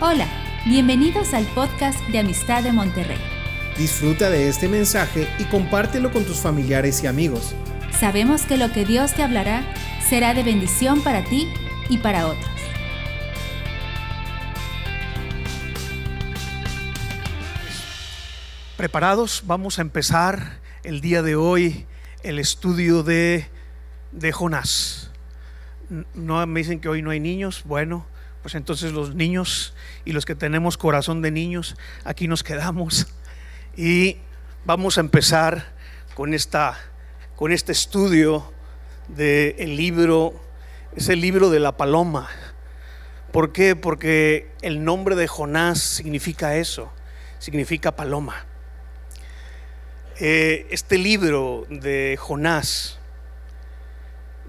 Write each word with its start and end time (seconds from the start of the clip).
Hola, 0.00 0.26
bienvenidos 0.66 1.34
al 1.34 1.44
podcast 1.54 2.00
de 2.08 2.18
Amistad 2.18 2.64
de 2.64 2.72
Monterrey. 2.72 3.16
Disfruta 3.78 4.28
de 4.28 4.48
este 4.48 4.68
mensaje 4.68 5.28
y 5.38 5.44
compártelo 5.44 6.10
con 6.10 6.24
tus 6.24 6.38
familiares 6.38 7.04
y 7.04 7.06
amigos. 7.06 7.54
Sabemos 7.92 8.42
que 8.42 8.56
lo 8.56 8.72
que 8.72 8.84
Dios 8.84 9.14
te 9.14 9.22
hablará 9.22 9.62
será 10.06 10.34
de 10.34 10.42
bendición 10.42 11.00
para 11.02 11.22
ti 11.24 11.48
y 11.88 11.98
para 11.98 12.26
otros. 12.26 12.50
¿Preparados? 18.76 19.44
Vamos 19.46 19.78
a 19.78 19.82
empezar 19.82 20.58
el 20.82 21.00
día 21.00 21.22
de 21.22 21.36
hoy 21.36 21.86
el 22.24 22.40
estudio 22.40 23.04
de, 23.04 23.46
de 24.10 24.32
Jonás. 24.32 25.12
No 26.14 26.44
me 26.48 26.60
dicen 26.60 26.80
que 26.80 26.88
hoy 26.88 27.00
no 27.00 27.10
hay 27.10 27.20
niños. 27.20 27.62
Bueno, 27.64 28.06
pues 28.44 28.56
entonces 28.56 28.92
los 28.92 29.14
niños 29.14 29.72
y 30.04 30.12
los 30.12 30.26
que 30.26 30.34
tenemos 30.34 30.76
corazón 30.76 31.22
de 31.22 31.30
niños, 31.30 31.76
aquí 32.04 32.28
nos 32.28 32.42
quedamos 32.42 33.06
y 33.74 34.18
vamos 34.66 34.98
a 34.98 35.00
empezar 35.00 35.72
con, 36.14 36.34
esta, 36.34 36.78
con 37.36 37.52
este 37.52 37.72
estudio 37.72 38.52
del 39.08 39.78
libro, 39.78 40.38
es 40.94 41.08
el 41.08 41.22
libro 41.22 41.48
de 41.48 41.58
la 41.58 41.78
paloma. 41.78 42.28
¿Por 43.32 43.50
qué? 43.50 43.76
Porque 43.76 44.50
el 44.60 44.84
nombre 44.84 45.16
de 45.16 45.26
Jonás 45.26 45.80
significa 45.80 46.54
eso, 46.56 46.92
significa 47.38 47.96
paloma. 47.96 48.44
Eh, 50.20 50.66
este 50.68 50.98
libro 50.98 51.64
de 51.70 52.18
Jonás 52.20 52.98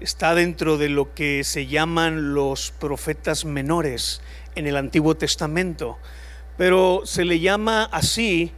está 0.00 0.34
dentro 0.34 0.76
de 0.76 0.88
lo 0.88 1.14
que 1.14 1.42
se 1.44 1.66
llaman 1.66 2.34
los 2.34 2.70
profetas 2.70 3.44
menores 3.44 4.20
en 4.54 4.66
el 4.66 4.76
Antiguo 4.76 5.16
Testamento, 5.16 5.98
pero 6.56 7.02
se 7.04 7.24
le 7.24 7.40
llama 7.40 7.84
así 7.84 8.52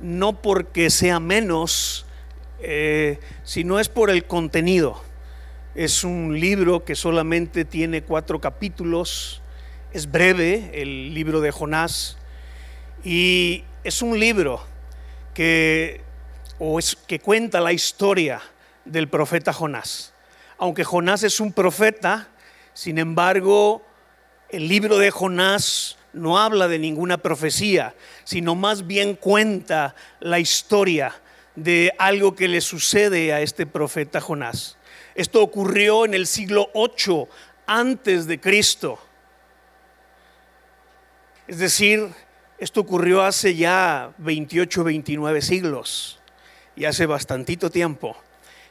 no 0.00 0.40
porque 0.40 0.90
sea 0.90 1.20
menos, 1.20 2.06
eh, 2.60 3.18
sino 3.44 3.78
es 3.78 3.88
por 3.88 4.10
el 4.10 4.24
contenido. 4.24 5.02
Es 5.74 6.04
un 6.04 6.38
libro 6.40 6.84
que 6.84 6.96
solamente 6.96 7.64
tiene 7.64 8.02
cuatro 8.02 8.40
capítulos, 8.40 9.42
es 9.92 10.10
breve 10.10 10.70
el 10.74 11.14
libro 11.14 11.40
de 11.40 11.52
Jonás, 11.52 12.16
y 13.04 13.64
es 13.84 14.02
un 14.02 14.18
libro 14.18 14.64
que, 15.34 16.00
o 16.58 16.78
es, 16.78 16.96
que 16.96 17.20
cuenta 17.20 17.60
la 17.60 17.72
historia 17.72 18.40
del 18.84 19.08
profeta 19.08 19.52
Jonás 19.52 20.12
aunque 20.60 20.84
Jonás 20.84 21.22
es 21.22 21.40
un 21.40 21.54
profeta, 21.54 22.28
sin 22.74 22.98
embargo, 22.98 23.82
el 24.50 24.68
libro 24.68 24.98
de 24.98 25.10
Jonás 25.10 25.96
no 26.12 26.38
habla 26.38 26.68
de 26.68 26.78
ninguna 26.78 27.16
profecía, 27.16 27.94
sino 28.24 28.54
más 28.54 28.86
bien 28.86 29.14
cuenta 29.14 29.94
la 30.20 30.38
historia 30.38 31.14
de 31.56 31.94
algo 31.98 32.36
que 32.36 32.46
le 32.46 32.60
sucede 32.60 33.32
a 33.32 33.40
este 33.40 33.64
profeta 33.64 34.20
Jonás. 34.20 34.76
Esto 35.14 35.42
ocurrió 35.42 36.04
en 36.04 36.12
el 36.12 36.26
siglo 36.26 36.68
8 36.74 37.26
antes 37.66 38.26
de 38.26 38.38
Cristo. 38.38 38.98
Es 41.48 41.58
decir, 41.58 42.06
esto 42.58 42.82
ocurrió 42.82 43.22
hace 43.22 43.54
ya 43.54 44.12
28, 44.18 44.84
29 44.84 45.40
siglos 45.40 46.20
y 46.76 46.84
hace 46.84 47.06
bastantito 47.06 47.70
tiempo. 47.70 48.14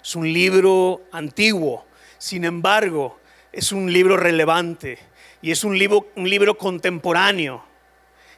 Es 0.04 0.16
un 0.16 0.32
libro 0.32 1.02
antiguo, 1.12 1.86
sin 2.18 2.46
embargo, 2.46 3.20
es 3.52 3.72
un 3.72 3.92
libro 3.92 4.18
relevante 4.18 5.00
y 5.42 5.52
es 5.52 5.64
un 5.64 5.78
libro, 5.78 6.08
un 6.16 6.30
libro 6.30 6.58
contemporáneo 6.58 7.64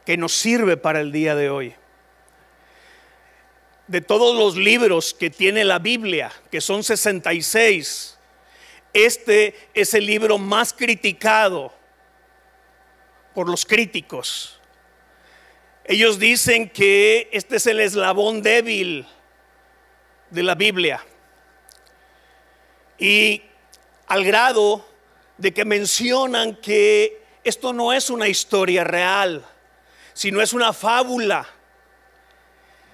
que 0.06 0.18
nos 0.18 0.34
sirve 0.34 0.78
para 0.78 1.02
el 1.02 1.12
día 1.12 1.36
de 1.36 1.50
hoy. 1.50 1.76
De 3.88 4.02
todos 4.02 4.38
los 4.38 4.56
libros 4.56 5.14
que 5.14 5.30
tiene 5.30 5.64
la 5.66 5.80
Biblia, 5.80 6.32
que 6.50 6.62
son 6.62 6.84
66, 6.84 8.18
este 8.94 9.56
es 9.74 9.94
el 9.94 10.06
libro 10.06 10.38
más 10.38 10.74
criticado 10.74 11.74
por 13.34 13.50
los 13.50 13.66
críticos. 13.66 14.60
Ellos 15.86 16.20
dicen 16.20 16.70
que 16.70 17.30
este 17.32 17.58
es 17.58 17.68
el 17.68 17.80
eslabón 17.80 18.42
débil 18.42 19.06
de 20.30 20.44
la 20.44 20.56
Biblia. 20.56 21.04
Y 23.02 23.42
al 24.06 24.24
grado 24.24 24.86
de 25.40 25.52
que 25.52 25.66
mencionan 25.66 26.56
que 26.58 27.26
esto 27.44 27.74
no 27.74 27.92
es 27.94 28.12
una 28.12 28.28
historia 28.28 28.84
real, 28.84 29.44
sino 30.14 30.40
es 30.40 30.54
una 30.54 30.72
fábula, 30.72 31.48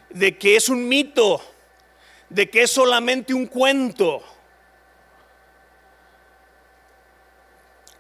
de 0.10 0.38
que 0.38 0.56
es 0.56 0.70
un 0.70 0.88
mito, 0.88 1.42
de 2.30 2.50
que 2.50 2.62
es 2.62 2.72
solamente 2.72 3.34
un 3.34 3.48
cuento. 3.48 4.24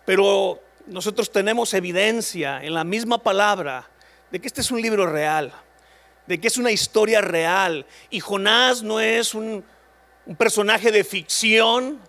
Pero 0.06 0.63
nosotros 0.85 1.29
tenemos 1.29 1.73
evidencia 1.73 2.63
en 2.63 2.73
la 2.73 2.85
misma 2.85 3.22
palabra 3.22 3.85
de 4.31 4.40
que 4.40 4.47
este 4.47 4.62
es 4.62 4.72
un 4.72 4.81
libro 4.81 5.07
real, 5.07 5.51
de 6.25 6.40
que 6.40 6.47
es 6.47 6.57
una 6.57 6.72
historia 6.72 7.19
real. 7.19 7.85
Y 8.09 8.22
Jonás 8.22 8.81
no 8.81 9.01
es 9.01 9.35
un, 9.35 9.66
un 10.27 10.35
personaje 10.35 10.91
de 10.91 11.05
ficción, 11.05 12.01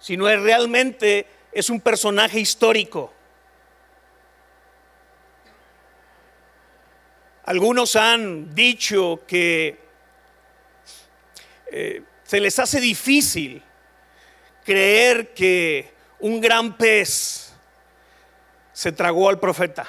sino 0.00 0.28
es 0.28 0.40
realmente 0.40 1.26
es 1.52 1.70
un 1.70 1.80
personaje 1.80 2.40
histórico. 2.40 3.12
Algunos 7.44 7.94
han 7.94 8.52
dicho 8.52 9.22
que 9.28 9.78
eh, 11.70 12.02
se 12.24 12.40
les 12.40 12.58
hace 12.58 12.80
difícil 12.80 13.62
creer 14.64 15.32
que 15.32 15.94
un 16.18 16.40
gran 16.40 16.76
pez 16.76 17.52
se 18.72 18.90
tragó 18.90 19.28
al 19.28 19.38
profeta. 19.38 19.86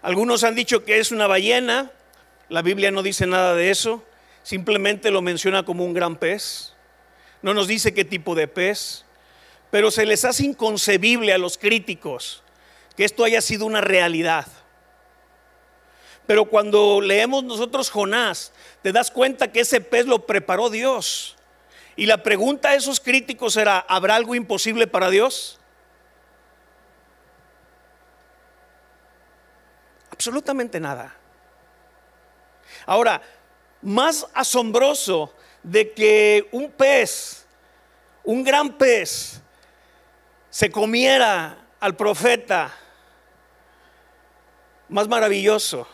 Algunos 0.00 0.42
han 0.42 0.54
dicho 0.54 0.86
que 0.86 1.00
es 1.00 1.12
una 1.12 1.26
ballena, 1.26 1.90
la 2.48 2.62
Biblia 2.62 2.90
no 2.90 3.02
dice 3.02 3.26
nada 3.26 3.54
de 3.54 3.70
eso, 3.70 4.07
simplemente 4.48 5.10
lo 5.10 5.20
menciona 5.20 5.62
como 5.62 5.84
un 5.84 5.92
gran 5.92 6.16
pez 6.16 6.72
no 7.42 7.52
nos 7.52 7.68
dice 7.68 7.92
qué 7.92 8.04
tipo 8.04 8.34
de 8.34 8.48
pez, 8.48 9.04
pero 9.70 9.90
se 9.90 10.06
les 10.06 10.24
hace 10.24 10.44
inconcebible 10.44 11.34
a 11.34 11.38
los 11.38 11.58
críticos 11.58 12.42
que 12.96 13.04
esto 13.04 13.24
haya 13.24 13.42
sido 13.42 13.66
una 13.66 13.82
realidad. 13.82 14.46
Pero 16.26 16.46
cuando 16.46 17.02
leemos 17.02 17.44
nosotros 17.44 17.90
Jonás, 17.90 18.52
te 18.82 18.90
das 18.90 19.10
cuenta 19.10 19.52
que 19.52 19.60
ese 19.60 19.82
pez 19.82 20.06
lo 20.06 20.26
preparó 20.26 20.68
Dios. 20.68 21.36
Y 21.94 22.06
la 22.06 22.22
pregunta 22.22 22.70
a 22.70 22.74
esos 22.74 23.00
críticos 23.00 23.56
era, 23.56 23.78
¿habrá 23.78 24.16
algo 24.16 24.34
imposible 24.34 24.86
para 24.86 25.10
Dios? 25.10 25.60
Absolutamente 30.10 30.80
nada. 30.80 31.14
Ahora, 32.84 33.22
más 33.82 34.26
asombroso 34.34 35.34
de 35.62 35.92
que 35.92 36.48
un 36.52 36.70
pez, 36.70 37.46
un 38.24 38.44
gran 38.44 38.76
pez, 38.76 39.40
se 40.50 40.70
comiera 40.70 41.66
al 41.80 41.96
profeta, 41.96 42.74
más 44.88 45.08
maravilloso, 45.08 45.86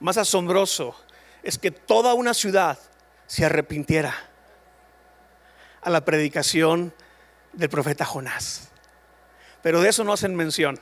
más 0.00 0.16
asombroso, 0.16 0.96
es 1.42 1.58
que 1.58 1.70
toda 1.70 2.14
una 2.14 2.34
ciudad 2.34 2.78
se 3.26 3.44
arrepintiera 3.44 4.14
a 5.80 5.90
la 5.90 6.04
predicación 6.04 6.94
del 7.52 7.68
profeta 7.68 8.04
Jonás. 8.04 8.70
Pero 9.62 9.80
de 9.80 9.88
eso 9.88 10.04
no 10.04 10.12
hacen 10.12 10.34
mención. 10.34 10.80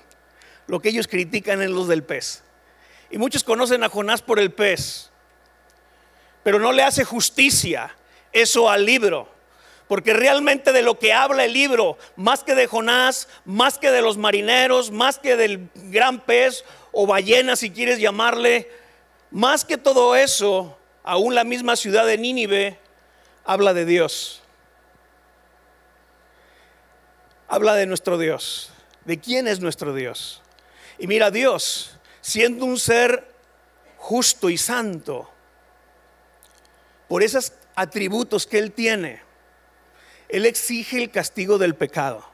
Lo 0.67 0.81
que 0.81 0.89
ellos 0.89 1.09
critican 1.09 1.63
es 1.63 1.71
los 1.71 1.89
del 1.89 2.03
pez. 2.03 2.43
Y 3.11 3.19
muchos 3.19 3.45
conocen 3.45 3.83
a 3.85 3.89
Jonás 3.89 4.23
por 4.23 4.39
el 4.39 4.53
pez, 4.53 5.10
pero 6.43 6.59
no 6.59 6.73
le 6.73 6.83
hace 6.83 7.05
justicia 7.05 7.95
eso 8.33 8.69
al 8.71 8.85
libro. 8.85 9.29
Porque 9.89 10.13
realmente 10.13 10.73
de 10.73 10.83
lo 10.83 10.99
que 10.99 11.13
habla 11.13 11.45
el 11.45 11.53
libro, 11.53 11.99
más 12.15 12.45
que 12.45 12.55
de 12.55 12.69
Jonás, 12.69 13.29
más 13.45 13.77
que 13.77 13.91
de 13.91 14.03
los 14.03 14.19
marineros, 14.19 14.93
más 14.93 15.19
que 15.19 15.37
del 15.37 15.69
gran 15.75 16.21
pez 16.21 16.65
o 16.93 17.07
ballena, 17.07 17.57
si 17.57 17.71
quieres 17.71 17.99
llamarle, 17.99 18.71
más 19.33 19.65
que 19.65 19.77
todo 19.77 20.15
eso, 20.15 20.79
aún 21.03 21.35
la 21.35 21.45
misma 21.45 21.75
ciudad 21.75 22.07
de 22.07 22.19
Nínive 22.19 22.79
habla 23.45 23.75
de 23.75 23.85
Dios. 23.85 24.43
Habla 27.49 27.75
de 27.75 27.87
nuestro 27.87 28.17
Dios. 28.17 28.73
¿De 29.05 29.19
quién 29.19 29.49
es 29.49 29.59
nuestro 29.59 29.93
Dios? 29.93 30.41
Y 30.99 31.09
mira, 31.09 31.33
Dios, 31.33 31.97
siendo 32.21 32.65
un 32.65 32.79
ser 32.79 33.27
justo 33.97 34.51
y 34.51 34.57
santo, 34.57 35.29
por 37.11 37.23
esas 37.23 37.53
atributos 37.75 38.47
que 38.47 38.59
Él 38.59 38.73
tiene, 38.73 39.21
Él 40.31 40.47
exige 40.47 40.97
el 40.97 41.11
castigo 41.11 41.59
del 41.59 41.75
pecado. 41.75 42.31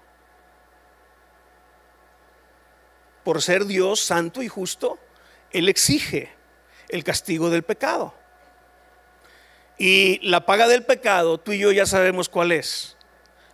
por 3.26 3.42
ser 3.42 3.64
Dios 3.64 3.98
santo 3.98 4.40
y 4.40 4.46
justo, 4.46 5.00
Él 5.50 5.68
exige 5.68 6.30
el 6.88 7.02
castigo 7.02 7.50
del 7.50 7.64
pecado. 7.64 8.14
Y 9.78 10.20
la 10.24 10.46
paga 10.46 10.68
del 10.68 10.84
pecado, 10.84 11.36
tú 11.36 11.50
y 11.50 11.58
yo 11.58 11.72
ya 11.72 11.86
sabemos 11.86 12.28
cuál 12.28 12.52
es, 12.52 12.96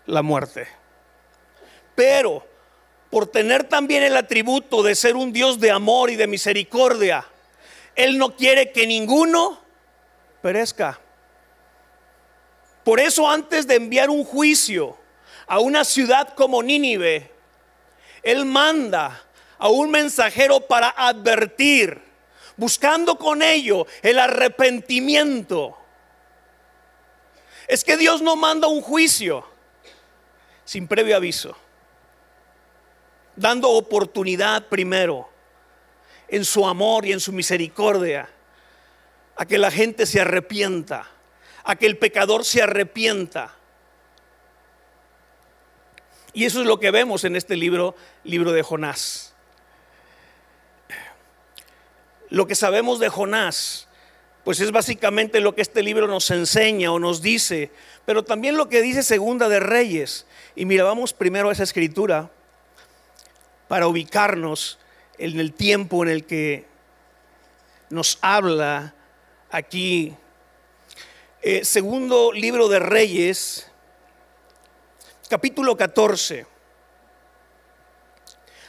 la 0.05 0.21
muerte. 0.21 0.69
Pero 1.95 2.47
por 3.09 3.29
tener 3.29 3.65
también 3.65 4.03
el 4.03 4.15
atributo 4.15 4.83
de 4.83 4.95
ser 4.95 5.17
un 5.17 5.33
Dios 5.33 5.59
de 5.59 5.71
amor 5.71 6.11
y 6.11 6.17
de 6.17 6.27
misericordia, 6.27 7.25
Él 7.95 8.19
no 8.19 8.37
quiere 8.37 8.73
que 8.73 8.87
ninguno 8.87 9.59
perezca. 10.43 11.01
Por 12.85 13.01
eso 13.01 13.29
antes 13.29 13.67
de 13.67 13.77
enviar 13.77 14.11
un 14.11 14.25
juicio 14.25 14.97
a 15.47 15.59
una 15.61 15.85
ciudad 15.85 16.35
como 16.35 16.63
Nínive, 16.63 17.31
Él 18.23 18.45
manda 18.45 19.23
a 19.59 19.69
un 19.69 19.91
mensajero 19.91 20.61
para 20.61 20.91
advertir, 20.97 22.01
buscando 22.57 23.17
con 23.17 23.43
ello 23.43 23.87
el 24.03 24.19
arrepentimiento. 24.19 25.77
Es 27.69 27.85
que 27.85 27.97
Dios 27.97 28.23
no 28.23 28.37
manda 28.37 28.67
un 28.69 28.83
juicio 28.83 29.47
sin 30.65 30.89
previo 30.89 31.17
aviso 31.17 31.57
dando 33.37 33.71
oportunidad 33.71 34.67
primero 34.69 35.29
en 36.29 36.45
su 36.45 36.67
amor 36.67 37.07
y 37.07 37.13
en 37.13 37.21
su 37.21 37.33
misericordia 37.33 38.29
a 39.37 39.47
que 39.47 39.59
la 39.59 39.71
gente 39.71 40.07
se 40.07 40.21
arrepienta, 40.21 41.11
a 41.65 41.77
que 41.77 41.87
el 41.87 41.99
pecador 41.99 42.45
se 42.45 42.63
arrepienta. 42.63 43.55
Y 46.33 46.45
eso 46.45 46.61
es 46.61 46.67
lo 46.67 46.81
que 46.81 46.91
vemos 46.91 47.25
en 47.25 47.37
este 47.37 47.57
libro, 47.57 47.95
libro 48.25 48.53
de 48.53 48.63
Jonás. 48.63 49.35
Lo 52.31 52.47
que 52.47 52.55
sabemos 52.55 52.99
de 52.99 53.11
Jonás, 53.11 53.89
pues 54.43 54.61
es 54.61 54.73
básicamente 54.73 55.41
lo 55.41 55.55
que 55.55 55.61
este 55.61 55.83
libro 55.83 56.07
nos 56.07 56.31
enseña 56.31 56.91
o 56.91 56.99
nos 56.99 57.21
dice, 57.21 57.71
pero 58.07 58.25
también 58.25 58.57
lo 58.57 58.71
que 58.71 58.81
dice 58.81 59.03
Segunda 59.03 59.51
de 59.51 59.61
Reyes. 59.61 60.27
Y 60.57 60.65
mira, 60.65 60.85
vamos 60.85 61.13
primero 61.13 61.51
a 61.51 61.53
esa 61.53 61.63
escritura 61.63 62.31
para 63.69 63.87
ubicarnos 63.87 64.79
en 65.19 65.39
el 65.39 65.53
tiempo 65.53 66.03
en 66.03 66.11
el 66.11 66.25
que 66.25 66.67
nos 67.91 68.19
habla 68.23 68.95
aquí. 69.51 70.17
Eh, 71.43 71.65
segundo 71.65 72.33
libro 72.33 72.69
de 72.69 72.79
Reyes, 72.79 73.69
capítulo 75.29 75.77
14. 75.77 76.47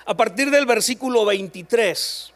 A 0.06 0.18
partir 0.18 0.50
del 0.52 0.66
versículo 0.66 1.24
23, 1.26 2.34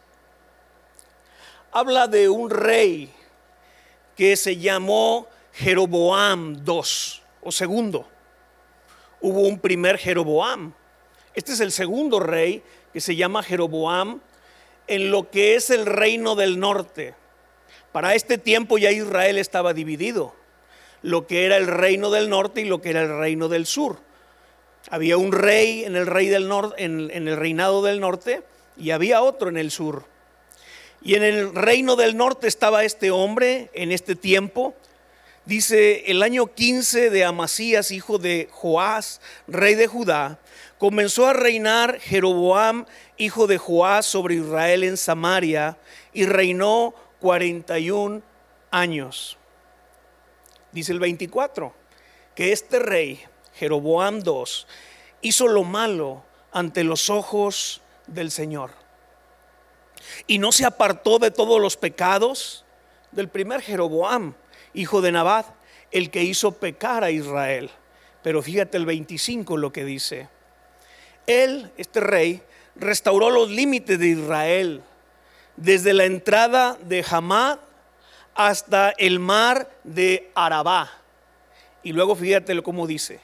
habla 1.72 2.08
de 2.08 2.30
un 2.30 2.50
rey 2.50 3.12
que 4.16 4.36
se 4.38 4.58
llamó 4.58 5.28
Jeroboam 5.54 6.64
II 6.66 6.82
o 7.42 7.52
segundo. 7.52 8.08
Hubo 9.20 9.42
un 9.42 9.60
primer 9.60 9.98
Jeroboam 9.98 10.74
este 11.38 11.54
es 11.54 11.60
el 11.60 11.72
segundo 11.72 12.20
rey 12.20 12.64
que 12.92 13.00
se 13.00 13.16
llama 13.16 13.44
Jeroboam 13.44 14.22
en 14.88 15.12
lo 15.12 15.30
que 15.30 15.54
es 15.54 15.70
el 15.70 15.86
reino 15.86 16.34
del 16.34 16.60
norte. 16.60 17.14
Para 17.92 18.16
este 18.16 18.38
tiempo 18.38 18.78
ya 18.78 18.92
Israel 18.92 19.38
estaba 19.38 19.74
dividido, 19.74 20.36
lo 21.02 21.28
que 21.28 21.46
era 21.46 21.58
el 21.58 21.68
reino 21.68 22.10
del 22.10 22.30
norte 22.30 22.62
y 22.62 22.66
lo 22.66 22.82
que 22.82 22.90
era 22.90 23.02
el 23.02 23.18
reino 23.18 23.48
del 23.48 23.66
sur. 23.66 24.00
Había 24.90 25.18
un 25.18 25.32
rey 25.32 25.84
en 25.84 25.96
el, 25.96 26.06
rey 26.06 26.28
del 26.28 26.48
norte, 26.48 26.84
en, 26.84 27.10
en 27.12 27.28
el 27.28 27.38
reinado 27.38 27.84
del 27.84 28.00
norte 28.00 28.44
y 28.78 28.92
había 28.92 29.22
otro 29.22 29.50
en 29.50 29.58
el 29.58 29.72
sur. 29.72 30.06
Y 31.02 31.16
en 31.16 31.24
el 31.24 31.54
reino 31.54 31.96
del 31.96 32.18
norte 32.18 32.48
estaba 32.48 32.84
este 32.84 33.12
hombre 33.12 33.70
en 33.74 33.92
este 33.92 34.16
tiempo. 34.16 34.76
Dice, 35.46 36.04
el 36.08 36.24
año 36.24 36.48
15 36.48 37.10
de 37.10 37.24
Amasías, 37.24 37.92
hijo 37.92 38.18
de 38.18 38.50
Joás, 38.52 39.22
rey 39.48 39.76
de 39.76 39.88
Judá, 39.88 40.40
comenzó 40.78 41.28
a 41.28 41.34
reinar 41.34 42.00
Jeroboam, 42.00 42.86
hijo 43.18 43.48
de 43.48 43.58
Joás, 43.58 44.06
sobre 44.06 44.36
Israel 44.36 44.84
en 44.84 44.98
Samaria, 44.98 45.78
y 46.12 46.26
reinó 46.26 46.94
41 47.20 48.22
años. 48.72 49.38
Dice 50.72 50.92
el 50.92 51.00
24, 51.00 51.74
que 52.36 52.52
este 52.52 52.80
rey, 52.80 53.24
Jeroboam 53.56 54.22
II, 54.26 54.44
hizo 55.22 55.48
lo 55.48 55.64
malo 55.64 56.24
ante 56.52 56.84
los 56.84 57.10
ojos 57.10 57.82
del 58.08 58.32
Señor. 58.32 58.72
Y 60.28 60.40
no 60.40 60.52
se 60.52 60.66
apartó 60.66 61.20
de 61.20 61.32
todos 61.32 61.60
los 61.60 61.78
pecados 61.78 62.66
del 63.12 63.30
primer 63.30 63.62
Jeroboam, 63.62 64.36
hijo 64.74 65.02
de 65.02 65.12
Nabat, 65.12 65.48
el 65.92 66.12
que 66.12 66.24
hizo 66.24 66.52
pecar 66.52 67.04
a 67.04 67.12
Israel. 67.12 67.70
Pero 68.22 68.42
fíjate 68.42 68.78
el 68.78 68.86
25 68.86 69.58
lo 69.58 69.72
que 69.72 69.86
dice. 69.86 70.30
Él, 71.26 71.72
este 71.78 72.00
rey, 72.00 72.42
restauró 72.76 73.30
los 73.30 73.50
límites 73.50 73.98
de 74.00 74.08
Israel, 74.08 74.84
desde 75.58 75.94
la 75.94 76.06
entrada 76.06 76.78
de 76.84 77.04
Hamad 77.10 77.60
hasta 78.34 78.92
el 78.92 79.20
mar 79.20 79.70
de 79.84 80.32
Arabá. 80.36 80.90
Y 81.84 81.92
luego 81.92 82.16
fíjate 82.16 82.62
cómo 82.62 82.88
dice, 82.88 83.20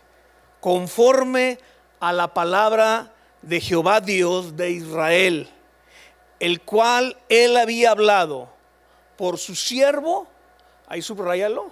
conforme 0.60 1.60
a 2.00 2.12
la 2.12 2.34
palabra 2.34 3.12
de 3.42 3.62
Jehová 3.62 4.02
Dios 4.02 4.58
de 4.58 4.72
Israel, 4.72 5.50
el 6.40 6.62
cual 6.62 7.18
él 7.30 7.56
había 7.58 7.92
hablado 7.92 8.50
por 9.18 9.38
su 9.38 9.56
siervo, 9.56 10.28
ahí 10.88 11.02
subrayalo, 11.02 11.72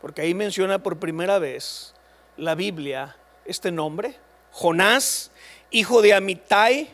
porque 0.00 0.22
ahí 0.22 0.34
menciona 0.34 0.82
por 0.82 0.98
primera 0.98 1.38
vez 1.38 1.94
la 2.36 2.54
Biblia 2.54 3.16
este 3.44 3.70
nombre, 3.70 4.16
Jonás, 4.52 5.30
hijo 5.70 6.02
de 6.02 6.14
Amitai, 6.14 6.90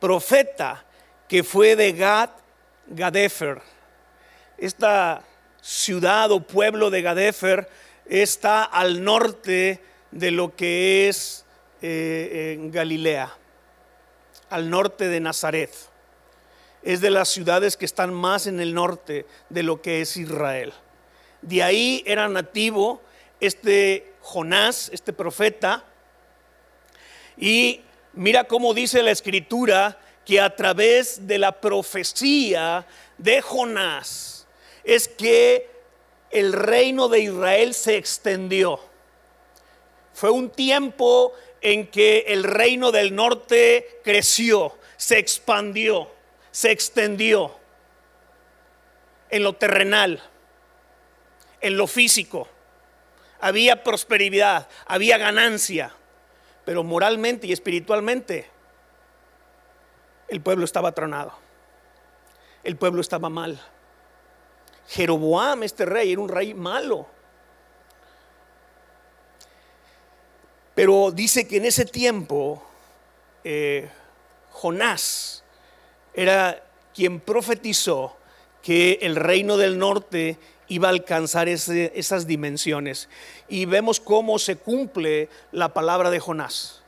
profeta, 0.00 0.84
que 1.28 1.44
fue 1.44 1.76
de 1.76 1.92
Gad, 1.92 2.30
Gadefer. 2.88 3.60
Esta 4.56 5.22
ciudad 5.60 6.32
o 6.32 6.40
pueblo 6.40 6.90
de 6.90 7.02
Gadefer 7.02 7.68
está 8.06 8.64
al 8.64 9.04
norte 9.04 9.82
de 10.10 10.30
lo 10.30 10.56
que 10.56 11.08
es 11.08 11.44
eh, 11.82 12.54
en 12.54 12.72
Galilea, 12.72 13.36
al 14.48 14.70
norte 14.70 15.08
de 15.08 15.20
Nazaret. 15.20 15.70
Es 16.82 17.00
de 17.02 17.10
las 17.10 17.28
ciudades 17.28 17.76
que 17.76 17.84
están 17.84 18.14
más 18.14 18.46
en 18.46 18.60
el 18.60 18.72
norte 18.72 19.26
de 19.50 19.62
lo 19.62 19.82
que 19.82 20.00
es 20.00 20.16
Israel. 20.16 20.72
De 21.42 21.62
ahí 21.62 22.02
era 22.06 22.28
nativo 22.28 23.02
este 23.40 24.14
Jonás, 24.22 24.90
este 24.92 25.12
profeta, 25.12 25.84
y 27.36 27.82
mira 28.14 28.44
cómo 28.44 28.74
dice 28.74 29.02
la 29.02 29.10
escritura 29.10 29.98
que 30.28 30.38
a 30.42 30.54
través 30.54 31.26
de 31.26 31.38
la 31.38 31.58
profecía 31.58 32.86
de 33.16 33.40
Jonás 33.40 34.46
es 34.84 35.08
que 35.08 35.70
el 36.30 36.52
reino 36.52 37.08
de 37.08 37.20
Israel 37.20 37.72
se 37.72 37.96
extendió. 37.96 38.78
Fue 40.12 40.30
un 40.30 40.50
tiempo 40.50 41.32
en 41.62 41.86
que 41.86 42.26
el 42.28 42.44
reino 42.44 42.92
del 42.92 43.14
norte 43.14 44.00
creció, 44.04 44.76
se 44.98 45.16
expandió, 45.16 46.10
se 46.50 46.72
extendió 46.72 47.56
en 49.30 49.42
lo 49.42 49.54
terrenal, 49.54 50.22
en 51.62 51.78
lo 51.78 51.86
físico. 51.86 52.48
Había 53.40 53.82
prosperidad, 53.82 54.68
había 54.84 55.16
ganancia 55.16 55.94
pero 56.66 56.84
moralmente 56.84 57.46
y 57.46 57.52
espiritualmente 57.54 58.57
el 60.28 60.40
pueblo 60.40 60.64
estaba 60.64 60.92
tronado. 60.92 61.32
El 62.62 62.76
pueblo 62.76 63.00
estaba 63.00 63.28
mal. 63.28 63.60
Jeroboam, 64.88 65.62
este 65.62 65.84
rey, 65.84 66.12
era 66.12 66.20
un 66.20 66.28
rey 66.28 66.54
malo. 66.54 67.06
Pero 70.74 71.10
dice 71.10 71.48
que 71.48 71.56
en 71.56 71.64
ese 71.64 71.84
tiempo 71.84 72.62
eh, 73.42 73.90
Jonás 74.50 75.42
era 76.14 76.62
quien 76.94 77.20
profetizó 77.20 78.16
que 78.62 78.98
el 79.02 79.16
reino 79.16 79.56
del 79.56 79.78
norte 79.78 80.38
iba 80.68 80.88
a 80.88 80.90
alcanzar 80.90 81.48
esas 81.48 82.26
dimensiones. 82.26 83.08
Y 83.48 83.64
vemos 83.64 84.00
cómo 84.00 84.38
se 84.38 84.56
cumple 84.56 85.28
la 85.52 85.72
palabra 85.72 86.10
de 86.10 86.20
Jonás. 86.20 86.82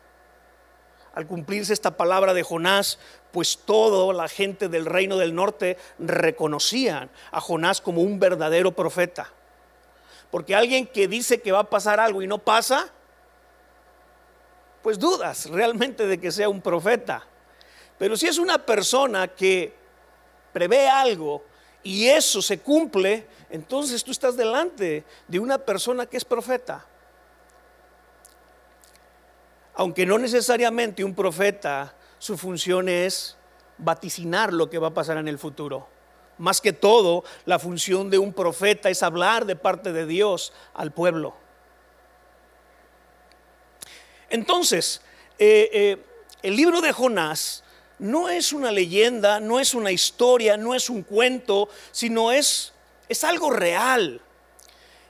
Al 1.13 1.27
cumplirse 1.27 1.73
esta 1.73 1.97
palabra 1.97 2.35
de 2.35 2.43
Jonás, 2.43 2.99
pues 3.33 3.59
toda 3.65 4.13
la 4.13 4.29
gente 4.29 4.69
del 4.69 4.87
reino 4.87 5.17
del 5.17 5.35
norte 5.35 5.77
reconocían 5.99 7.11
a 7.31 7.41
Jonás 7.41 7.81
como 7.81 8.03
un 8.03 8.19
verdadero 8.19 8.73
profeta. 8.73 9.31
Porque 10.31 10.55
alguien 10.55 10.87
que 10.87 11.09
dice 11.09 11.41
que 11.41 11.53
va 11.53 11.61
a 11.61 11.71
pasar 11.71 12.01
algo 12.01 12.23
y 12.23 12.27
no 12.27 12.39
pasa, 12.39 12.89
pues 14.83 14.99
dudas 14.99 15.51
realmente 15.51 16.07
de 16.07 16.19
que 16.19 16.31
sea 16.31 16.49
un 16.49 16.61
profeta. 16.61 17.27
Pero 17.99 18.17
si 18.17 18.27
es 18.27 18.39
una 18.39 18.65
persona 18.65 19.29
que 19.29 19.75
prevé 20.53 20.89
algo 20.89 21.45
y 21.83 22.07
eso 22.07 22.41
se 22.41 22.61
cumple, 22.61 23.27
entonces 23.51 24.03
tú 24.05 24.11
estás 24.11 24.37
delante 24.37 25.05
de 25.29 25.39
una 25.39 25.59
persona 25.59 26.07
que 26.07 26.17
es 26.17 26.25
profeta. 26.25 26.87
Aunque 29.75 30.07
no 30.07 30.19
necesariamente 30.19 31.05
un 31.05 31.15
profeta, 31.15 31.95
su 32.21 32.37
función 32.37 32.89
es 32.89 33.37
vaticinar 33.79 34.53
lo 34.53 34.69
que 34.69 34.79
va 34.79 34.89
a 34.89 34.95
pasar 34.95 35.17
en 35.17 35.27
el 35.27 35.39
futuro. 35.39 35.89
Más 36.37 36.61
que 36.61 36.73
todo, 36.73 37.25
la 37.47 37.59
función 37.59 38.11
de 38.11 38.19
un 38.19 38.33
profeta 38.33 38.91
es 38.91 39.03
hablar 39.03 39.47
de 39.47 39.57
parte 39.57 39.93
de 39.93 40.07
Dios 40.07 40.53
al 40.75 40.93
pueblo. 40.93 41.35
Entonces, 44.29 45.01
eh, 45.39 45.71
eh, 45.73 45.97
el 46.43 46.57
libro 46.57 46.83
de 46.83 46.93
Jonás 46.93 47.65
no 47.99 48.29
es 48.29 48.53
una 48.53 48.71
leyenda, 48.71 49.41
no 49.41 49.59
es 49.59 49.75
una 49.75 49.91
historia, 49.91 50.59
no 50.59 50.75
es 50.75 50.91
un 50.91 51.03
cuento, 51.03 51.71
sino 51.91 52.33
es, 52.33 52.75
es 53.09 53.25
algo 53.25 53.51
real. 53.51 54.21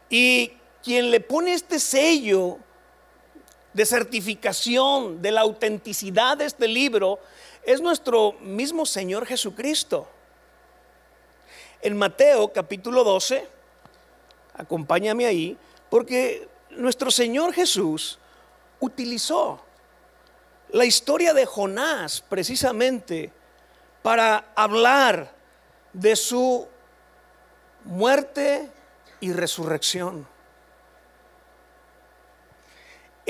Y 0.08 0.52
quien 0.82 1.10
le 1.10 1.18
pone 1.18 1.54
este 1.54 1.80
sello 1.80 2.58
de 3.80 3.86
certificación 3.86 5.22
de 5.22 5.30
la 5.30 5.40
autenticidad 5.40 6.36
de 6.36 6.44
este 6.44 6.68
libro 6.68 7.18
es 7.62 7.80
nuestro 7.80 8.32
mismo 8.42 8.84
Señor 8.84 9.24
Jesucristo. 9.24 10.06
En 11.80 11.96
Mateo 11.96 12.52
capítulo 12.52 13.04
12, 13.04 13.48
acompáñame 14.52 15.24
ahí, 15.24 15.56
porque 15.88 16.46
nuestro 16.68 17.10
Señor 17.10 17.54
Jesús 17.54 18.18
utilizó 18.80 19.64
la 20.72 20.84
historia 20.84 21.32
de 21.32 21.46
Jonás 21.46 22.20
precisamente 22.20 23.32
para 24.02 24.52
hablar 24.56 25.32
de 25.94 26.16
su 26.16 26.68
muerte 27.86 28.70
y 29.20 29.32
resurrección. 29.32 30.28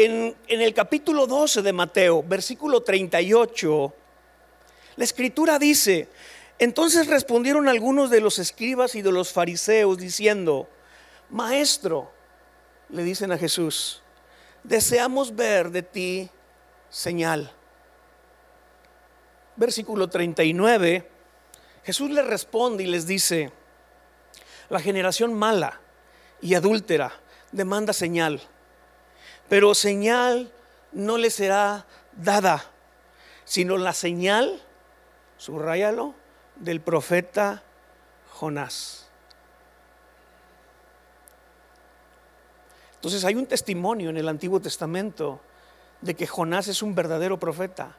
En, 0.03 0.35
el 0.49 0.73
capítulo 0.73 1.27
12 1.27 1.61
de 1.61 1.75
Mateo, 1.75 2.23
versículo 2.23 2.83
38, 2.83 3.95
la 4.97 5.05
escritura 5.05 5.59
dice, 5.59 6.09
entonces 6.59 7.07
respondieron 7.07 7.69
algunos 7.69 8.09
de 8.09 8.23
los 8.23 8.39
escribas 8.39 8.95
y 8.95 9.03
de 9.03 9.13
los 9.13 9.31
fariseos 9.31 9.99
diciendo, 9.99 10.71
Maestro, 11.29 12.11
le 12.89 13.05
dicen 13.05 13.31
a 13.31 13.37
Jesús, 13.37 14.01
deseamos 14.65 15.37
ver 15.37 15.71
de 15.71 15.83
ti 15.83 16.31
señal. 16.89 17.53
Versículo 19.57 20.09
39, 20.09 21.11
Jesús 21.85 22.11
les 22.11 22.27
responde 22.27 22.85
y 22.85 22.87
les 22.87 23.07
dice, 23.07 23.53
la 24.71 24.81
generación 24.81 25.35
mala 25.35 25.79
y 26.41 26.55
adúltera 26.55 27.13
demanda 27.53 27.93
señal, 27.93 28.41
pero 29.51 29.75
señal 29.75 30.53
no 30.93 31.19
le 31.19 31.29
será 31.29 31.85
dada, 32.13 32.65
sino 33.45 33.77
la 33.79 33.93
señal, 33.93 34.63
subrayalo, 35.39 36.15
del 36.55 36.81
profeta 36.81 37.65
Jonás. 38.29 39.09
Entonces 42.95 43.25
hay 43.25 43.35
un 43.35 43.47
testimonio 43.47 44.11
en 44.11 44.19
el 44.19 44.29
Antiguo 44.29 44.61
Testamento 44.61 45.41
de 46.01 46.15
que 46.15 46.29
Jonás 46.29 46.69
es 46.69 46.81
un 46.81 46.95
verdadero 46.95 47.41
profeta. 47.41 47.97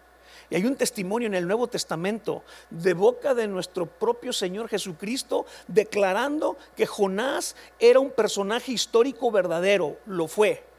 Y 0.50 0.56
hay 0.56 0.66
un 0.66 0.78
testimonio 0.78 1.28
en 1.28 1.36
el 1.36 1.48
Nuevo 1.48 1.68
Testamento 1.68 2.44
de 2.70 2.94
boca 2.94 3.34
de 3.34 3.48
nuestro 3.48 3.88
propio 3.88 4.32
Señor 4.32 4.70
Jesucristo 4.70 5.46
declarando 5.68 6.58
que 6.78 6.86
Jonás 6.86 7.58
era 7.78 8.00
un 8.00 8.12
personaje 8.12 8.72
histórico 8.72 9.32
verdadero, 9.32 9.98
lo 10.06 10.30
fue, 10.30 10.71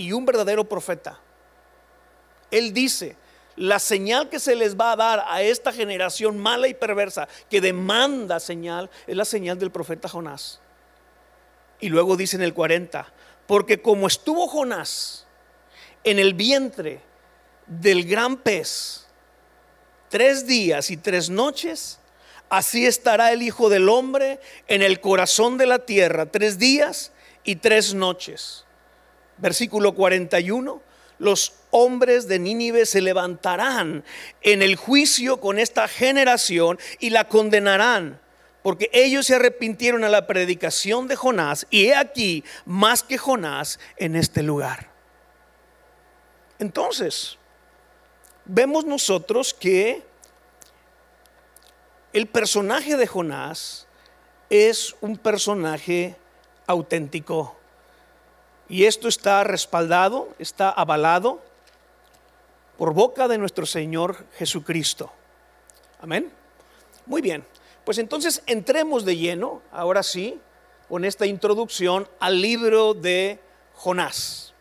y 0.00 0.12
un 0.12 0.24
verdadero 0.24 0.64
profeta. 0.64 1.18
Él 2.50 2.72
dice, 2.72 3.16
la 3.56 3.78
señal 3.78 4.30
que 4.30 4.40
se 4.40 4.56
les 4.56 4.74
va 4.74 4.92
a 4.92 4.96
dar 4.96 5.24
a 5.28 5.42
esta 5.42 5.72
generación 5.72 6.38
mala 6.38 6.68
y 6.68 6.74
perversa 6.74 7.28
que 7.50 7.60
demanda 7.60 8.40
señal 8.40 8.88
es 9.06 9.14
la 9.14 9.26
señal 9.26 9.58
del 9.58 9.70
profeta 9.70 10.08
Jonás. 10.08 10.58
Y 11.80 11.90
luego 11.90 12.16
dice 12.16 12.36
en 12.36 12.42
el 12.42 12.54
40, 12.54 13.12
porque 13.46 13.82
como 13.82 14.06
estuvo 14.06 14.48
Jonás 14.48 15.26
en 16.02 16.18
el 16.18 16.32
vientre 16.32 17.02
del 17.66 18.08
gran 18.08 18.38
pez 18.38 19.06
tres 20.08 20.46
días 20.46 20.90
y 20.90 20.96
tres 20.96 21.28
noches, 21.28 21.98
así 22.48 22.86
estará 22.86 23.32
el 23.32 23.42
Hijo 23.42 23.68
del 23.68 23.90
Hombre 23.90 24.40
en 24.66 24.80
el 24.80 25.00
corazón 25.00 25.58
de 25.58 25.66
la 25.66 25.80
tierra 25.80 26.24
tres 26.24 26.58
días 26.58 27.12
y 27.44 27.56
tres 27.56 27.92
noches. 27.92 28.64
Versículo 29.40 29.94
41 29.94 30.90
los 31.20 31.52
hombres 31.70 32.26
de 32.26 32.38
Nínive 32.38 32.86
se 32.86 33.02
levantarán 33.02 34.04
en 34.40 34.62
el 34.62 34.74
juicio 34.74 35.38
con 35.38 35.58
esta 35.58 35.86
generación 35.86 36.78
y 36.98 37.10
la 37.10 37.28
condenarán, 37.28 38.18
porque 38.62 38.90
ellos 38.92 39.26
se 39.26 39.34
arrepintieron 39.34 40.02
a 40.02 40.08
la 40.08 40.26
predicación 40.26 41.06
de 41.08 41.16
Jonás 41.16 41.66
y 41.70 41.86
he 41.86 41.94
aquí 41.94 42.42
más 42.64 43.02
que 43.02 43.18
Jonás 43.18 43.78
en 43.98 44.16
este 44.16 44.42
lugar. 44.42 44.90
Entonces, 46.58 47.38
vemos 48.46 48.86
nosotros 48.86 49.52
que 49.52 50.02
el 52.14 52.26
personaje 52.26 52.96
de 52.96 53.06
Jonás 53.06 53.86
es 54.48 54.96
un 55.02 55.18
personaje 55.18 56.16
auténtico. 56.66 57.59
Y 58.70 58.84
esto 58.84 59.08
está 59.08 59.42
respaldado, 59.42 60.28
está 60.38 60.70
avalado 60.70 61.42
por 62.78 62.94
boca 62.94 63.26
de 63.26 63.36
nuestro 63.36 63.66
Señor 63.66 64.24
Jesucristo. 64.38 65.10
Amén. 66.00 66.32
Muy 67.04 67.20
bien, 67.20 67.44
pues 67.84 67.98
entonces 67.98 68.44
entremos 68.46 69.04
de 69.04 69.16
lleno, 69.16 69.60
ahora 69.72 70.04
sí, 70.04 70.40
con 70.88 71.04
esta 71.04 71.26
introducción 71.26 72.08
al 72.20 72.40
libro 72.40 72.94
de 72.94 73.40
Jonás. 73.74 74.54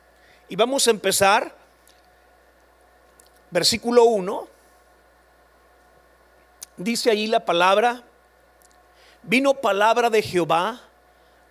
Y 0.48 0.56
vamos 0.56 0.88
a 0.88 0.92
empezar, 0.92 1.56
versículo 3.52 4.06
1, 4.06 4.48
dice 6.78 7.12
allí 7.12 7.28
la 7.28 7.46
palabra, 7.46 8.02
vino 9.22 9.54
palabra 9.54 10.10
de 10.10 10.24
Jehová 10.24 10.82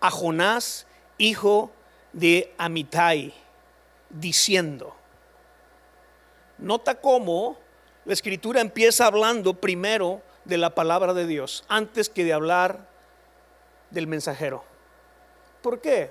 a 0.00 0.10
Jonás, 0.10 0.88
hijo 1.18 1.70
de 2.12 2.54
Amitai, 2.58 3.32
diciendo. 4.10 4.94
Nota 6.58 6.96
cómo 7.00 7.58
la 8.04 8.12
escritura 8.12 8.60
empieza 8.60 9.06
hablando 9.06 9.54
primero 9.54 10.22
de 10.44 10.58
la 10.58 10.74
palabra 10.74 11.14
de 11.14 11.26
Dios, 11.26 11.64
antes 11.68 12.08
que 12.08 12.24
de 12.24 12.32
hablar 12.32 12.88
del 13.90 14.06
mensajero. 14.06 14.64
¿Por 15.62 15.80
qué? 15.80 16.10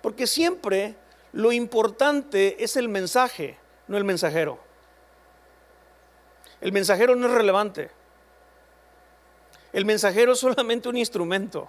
Porque 0.00 0.26
siempre 0.26 0.96
lo 1.32 1.52
importante 1.52 2.62
es 2.62 2.76
el 2.76 2.88
mensaje, 2.88 3.58
no 3.86 3.96
el 3.96 4.04
mensajero. 4.04 4.58
El 6.60 6.72
mensajero 6.72 7.16
no 7.16 7.26
es 7.26 7.32
relevante. 7.32 7.90
El 9.72 9.84
mensajero 9.84 10.32
es 10.32 10.38
solamente 10.38 10.88
un 10.88 10.96
instrumento. 10.96 11.68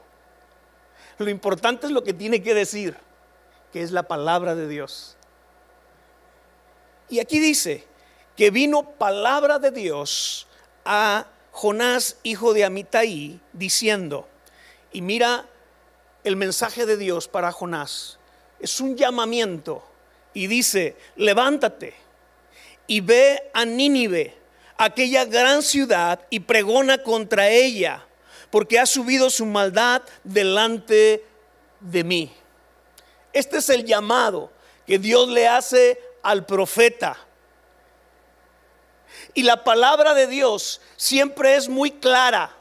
Lo 1.17 1.29
importante 1.29 1.87
es 1.87 1.91
lo 1.91 2.03
que 2.03 2.13
tiene 2.13 2.41
que 2.41 2.53
decir, 2.53 2.95
que 3.71 3.81
es 3.81 3.91
la 3.91 4.03
palabra 4.03 4.55
de 4.55 4.67
Dios. 4.67 5.15
Y 7.09 7.19
aquí 7.19 7.39
dice 7.39 7.85
que 8.35 8.49
vino 8.49 8.83
palabra 8.91 9.59
de 9.59 9.71
Dios 9.71 10.47
a 10.85 11.27
Jonás, 11.51 12.17
hijo 12.23 12.53
de 12.53 12.65
Amitai, 12.65 13.39
diciendo, 13.51 14.27
y 14.91 15.01
mira 15.01 15.45
el 16.23 16.35
mensaje 16.35 16.85
de 16.85 16.97
Dios 16.97 17.27
para 17.27 17.51
Jonás, 17.51 18.17
es 18.59 18.79
un 18.79 18.95
llamamiento. 18.95 19.83
Y 20.35 20.47
dice, 20.47 20.97
levántate 21.15 21.93
y 22.87 23.01
ve 23.01 23.51
a 23.53 23.65
Nínive, 23.65 24.35
aquella 24.77 25.25
gran 25.25 25.61
ciudad, 25.61 26.25
y 26.29 26.41
pregona 26.41 27.03
contra 27.03 27.49
ella 27.49 28.05
porque 28.53 28.79
ha 28.79 28.85
subido 28.85 29.31
su 29.31 29.47
maldad 29.47 30.03
delante 30.23 31.25
de 31.79 32.03
mí. 32.03 32.31
Este 33.33 33.57
es 33.57 33.69
el 33.69 33.83
llamado 33.83 34.51
que 34.85 34.99
Dios 34.99 35.27
le 35.27 35.47
hace 35.47 35.99
al 36.21 36.45
profeta. 36.45 37.17
Y 39.33 39.41
la 39.41 39.63
palabra 39.63 40.13
de 40.13 40.27
Dios 40.27 40.81
siempre 40.97 41.55
es 41.55 41.67
muy 41.67 41.93
clara 41.93 42.55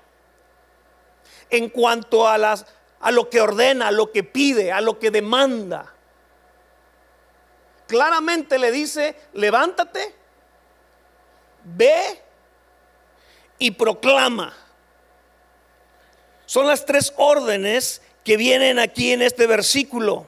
en 1.51 1.69
cuanto 1.69 2.27
a, 2.27 2.39
las, 2.39 2.65
a 2.99 3.11
lo 3.11 3.29
que 3.29 3.43
ordena, 3.43 3.89
a 3.89 3.93
lo 3.93 4.13
que 4.13 4.25
pide, 4.25 4.73
a 4.73 4.81
lo 4.81 4.99
que 4.99 5.11
demanda. 5.11 5.93
Claramente 7.87 8.59
le 8.59 8.73
dice, 8.73 9.15
levántate, 9.35 10.15
ve 11.65 12.23
y 13.59 13.73
proclama. 13.73 14.57
Son 16.53 16.67
las 16.67 16.85
tres 16.85 17.15
órdenes 17.17 18.03
que 18.25 18.37
vienen 18.37 18.79
aquí 18.79 19.13
en 19.13 19.23
este 19.23 19.47
versículo. 19.47 20.27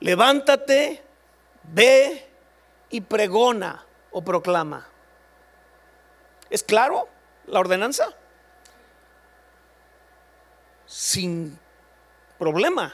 Levántate, 0.00 1.00
ve 1.62 2.26
y 2.90 3.00
pregona 3.00 3.86
o 4.10 4.20
proclama. 4.20 4.88
¿Es 6.50 6.64
claro 6.64 7.08
la 7.46 7.60
ordenanza? 7.60 8.12
Sin 10.86 11.56
problema. 12.36 12.92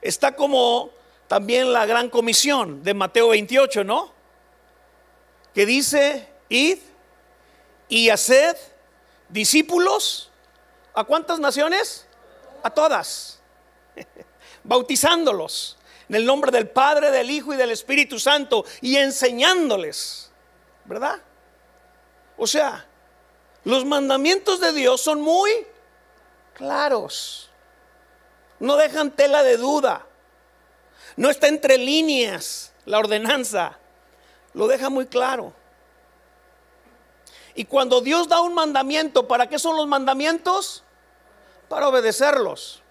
Está 0.00 0.36
como 0.36 0.92
también 1.26 1.72
la 1.72 1.86
gran 1.86 2.08
comisión 2.08 2.84
de 2.84 2.94
Mateo 2.94 3.30
28, 3.30 3.82
¿no? 3.82 4.12
Que 5.54 5.66
dice, 5.66 6.28
id 6.48 6.78
y 7.88 8.10
haced 8.10 8.56
discípulos. 9.28 10.28
¿A 10.94 11.04
cuántas 11.04 11.38
naciones? 11.38 12.06
A 12.62 12.70
todas. 12.70 13.40
Bautizándolos 14.64 15.78
en 16.08 16.16
el 16.16 16.26
nombre 16.26 16.50
del 16.50 16.68
Padre, 16.68 17.10
del 17.10 17.30
Hijo 17.30 17.54
y 17.54 17.56
del 17.56 17.70
Espíritu 17.70 18.18
Santo 18.18 18.64
y 18.80 18.96
enseñándoles. 18.96 20.30
¿Verdad? 20.84 21.20
O 22.36 22.46
sea, 22.46 22.86
los 23.64 23.84
mandamientos 23.84 24.60
de 24.60 24.72
Dios 24.72 25.00
son 25.00 25.20
muy 25.20 25.50
claros. 26.54 27.50
No 28.58 28.76
dejan 28.76 29.10
tela 29.10 29.42
de 29.42 29.56
duda. 29.56 30.06
No 31.16 31.30
está 31.30 31.48
entre 31.48 31.78
líneas 31.78 32.72
la 32.84 32.98
ordenanza. 32.98 33.78
Lo 34.54 34.66
deja 34.66 34.90
muy 34.90 35.06
claro. 35.06 35.54
Y 37.54 37.64
cuando 37.66 38.00
Dios 38.00 38.28
da 38.28 38.40
un 38.40 38.54
mandamiento, 38.54 39.28
¿para 39.28 39.48
qué 39.48 39.58
son 39.58 39.76
los 39.76 39.86
mandamientos? 39.86 40.84
Para 41.68 41.88
obedecerlos. 41.88 42.82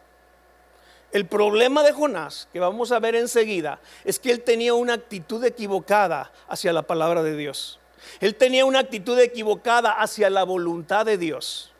El 1.11 1.25
problema 1.25 1.83
de 1.83 1.91
Jonás, 1.91 2.47
que 2.53 2.59
vamos 2.59 2.91
a 2.91 2.99
ver 2.99 3.15
enseguida, 3.15 3.79
es 4.05 4.19
que 4.19 4.31
él 4.31 4.43
tenía 4.43 4.73
una 4.73 4.93
actitud 4.93 5.43
equivocada 5.43 6.31
hacia 6.47 6.71
la 6.71 6.83
palabra 6.83 7.21
de 7.21 7.35
Dios. 7.35 7.79
Él 8.19 8.35
tenía 8.35 8.65
una 8.65 8.79
actitud 8.79 9.19
equivocada 9.19 9.91
hacia 9.91 10.29
la 10.29 10.43
voluntad 10.43 11.05
de 11.05 11.17
Dios. 11.17 11.71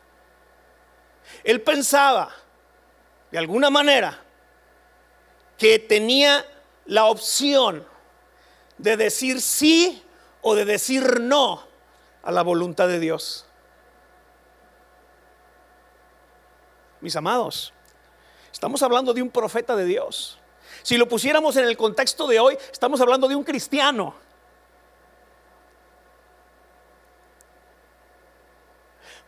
Él 1.44 1.62
pensaba, 1.62 2.30
de 3.30 3.38
alguna 3.38 3.70
manera, 3.70 4.22
que 5.56 5.78
tenía 5.78 6.44
la 6.84 7.06
opción 7.06 7.86
de 8.76 8.96
decir 8.96 9.40
sí 9.40 10.02
o 10.42 10.54
de 10.54 10.64
decir 10.64 11.20
no 11.20 11.71
a 12.22 12.30
la 12.30 12.42
voluntad 12.42 12.88
de 12.88 12.98
Dios. 12.98 13.46
Mis 17.00 17.16
amados, 17.16 17.72
estamos 18.52 18.82
hablando 18.82 19.12
de 19.12 19.22
un 19.22 19.30
profeta 19.30 19.74
de 19.74 19.84
Dios. 19.84 20.38
Si 20.82 20.96
lo 20.96 21.08
pusiéramos 21.08 21.56
en 21.56 21.64
el 21.64 21.76
contexto 21.76 22.26
de 22.26 22.38
hoy, 22.38 22.56
estamos 22.70 23.00
hablando 23.00 23.26
de 23.28 23.34
un 23.34 23.42
cristiano. 23.42 24.14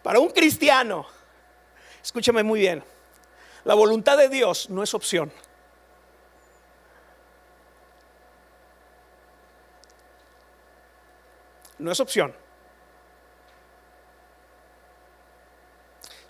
Para 0.03 0.21
un 0.21 0.31
cristiano, 0.31 1.07
escúchame 2.03 2.43
muy 2.43 2.61
bien, 2.61 2.85
la 3.65 3.75
voluntad 3.75 4.19
de 4.19 4.29
Dios 4.29 4.69
no 4.69 4.83
es 4.83 4.93
opción. 4.95 5.33
No 11.79 11.91
es 11.91 11.99
opción. 11.99 12.44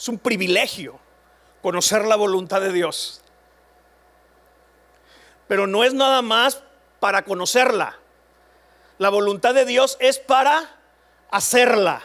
Es 0.04 0.08
un 0.10 0.18
privilegio 0.18 1.00
conocer 1.62 2.04
la 2.04 2.16
voluntad 2.16 2.60
de 2.60 2.70
Dios. 2.70 3.22
Pero 5.48 5.66
no 5.66 5.82
es 5.82 5.94
nada 5.94 6.20
más 6.20 6.62
para 7.00 7.24
conocerla. 7.24 7.98
La 8.98 9.08
voluntad 9.08 9.54
de 9.54 9.64
Dios 9.64 9.96
es 10.00 10.18
para 10.18 10.78
hacerla. 11.30 12.02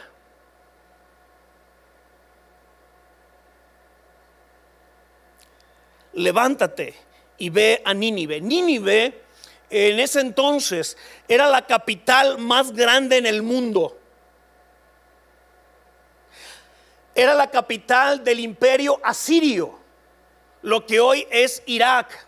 Levántate 6.14 6.94
y 7.36 7.50
ve 7.50 7.82
a 7.84 7.92
Nínive. 7.92 8.40
Nínive 8.40 9.24
en 9.68 10.00
ese 10.00 10.20
entonces 10.20 10.96
era 11.28 11.48
la 11.48 11.66
capital 11.66 12.38
más 12.38 12.72
grande 12.72 13.18
en 13.18 13.26
el 13.26 13.42
mundo. 13.42 13.99
Era 17.20 17.34
la 17.34 17.50
capital 17.50 18.24
del 18.24 18.40
imperio 18.40 18.98
asirio, 19.02 19.78
lo 20.62 20.86
que 20.86 21.00
hoy 21.00 21.26
es 21.30 21.62
Irak. 21.66 22.26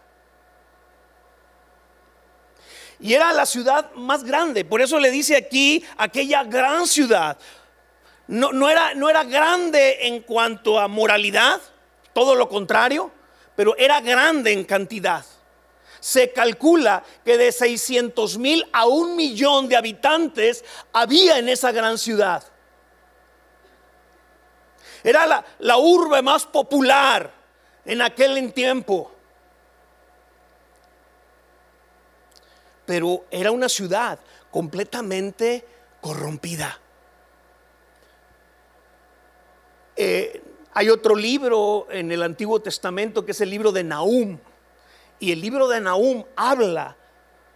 Y 3.00 3.14
era 3.14 3.32
la 3.32 3.46
ciudad 3.46 3.90
más 3.94 4.22
grande, 4.22 4.66
por 4.66 4.82
eso 4.82 5.00
le 5.00 5.10
dice 5.10 5.34
aquí 5.34 5.82
aquella 5.96 6.44
gran 6.44 6.86
ciudad. 6.86 7.38
No, 8.26 8.52
no, 8.52 8.68
era, 8.68 8.92
no 8.92 9.08
era 9.08 9.24
grande 9.24 10.08
en 10.08 10.20
cuanto 10.20 10.78
a 10.78 10.88
moralidad, 10.88 11.62
todo 12.12 12.34
lo 12.34 12.50
contrario, 12.50 13.10
pero 13.56 13.74
era 13.78 13.98
grande 14.02 14.52
en 14.52 14.64
cantidad. 14.64 15.24
Se 16.00 16.32
calcula 16.32 17.02
que 17.24 17.38
de 17.38 17.50
600 17.50 18.36
mil 18.36 18.68
a 18.74 18.84
un 18.84 19.16
millón 19.16 19.70
de 19.70 19.76
habitantes 19.76 20.62
había 20.92 21.38
en 21.38 21.48
esa 21.48 21.72
gran 21.72 21.96
ciudad. 21.96 22.51
Era 25.02 25.44
la, 25.58 25.76
urbe 25.76 26.22
más 26.22 26.46
popular 26.46 27.32
en 27.84 28.02
aquel 28.02 28.52
tiempo. 28.52 29.10
Pero 32.86 33.24
era 33.30 33.50
una 33.50 33.68
ciudad 33.68 34.18
completamente 34.50 35.64
corrompida. 36.00 36.78
Eh, 39.96 40.42
hay 40.74 40.88
otro 40.88 41.14
libro 41.14 41.86
en 41.90 42.10
el 42.12 42.22
Antiguo 42.22 42.60
Testamento 42.60 43.24
que 43.24 43.32
es 43.32 43.40
el 43.40 43.50
libro 43.50 43.72
de 43.72 43.84
Nahum. 43.84 44.38
Y 45.18 45.32
el 45.32 45.40
libro 45.40 45.68
de 45.68 45.80
Nahum 45.80 46.24
habla 46.36 46.96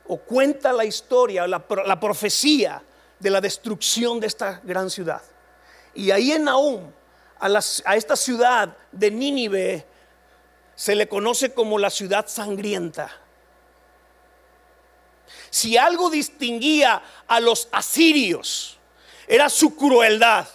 o 0.07 0.19
cuenta 0.19 0.73
la 0.73 0.85
historia, 0.85 1.47
la, 1.47 1.65
la 1.85 1.99
profecía 1.99 2.83
de 3.19 3.31
la 3.31 3.41
destrucción 3.41 4.21
de 4.21 4.27
esta 4.27 4.61
gran 4.63 4.91
ciudad. 4.91 5.23
Y 5.95 6.11
ahí 6.11 6.33
en 6.33 6.45
Nahum 6.45 6.93
a, 7.39 7.97
esta 7.97 8.17
ciudad 8.17 8.77
de 8.93 9.11
Nínive 9.11 9.87
se 10.75 10.95
le 10.95 11.09
conoce 11.09 11.53
como 11.53 11.79
la 11.79 11.91
ciudad 11.91 12.27
sangrienta. 12.27 13.11
Si 15.51 15.77
algo 15.77 16.11
distinguía 16.11 17.03
a 17.27 17.41
los 17.41 17.69
asirios, 17.73 18.79
era 19.27 19.49
su 19.49 19.75
crueldad. 19.77 20.47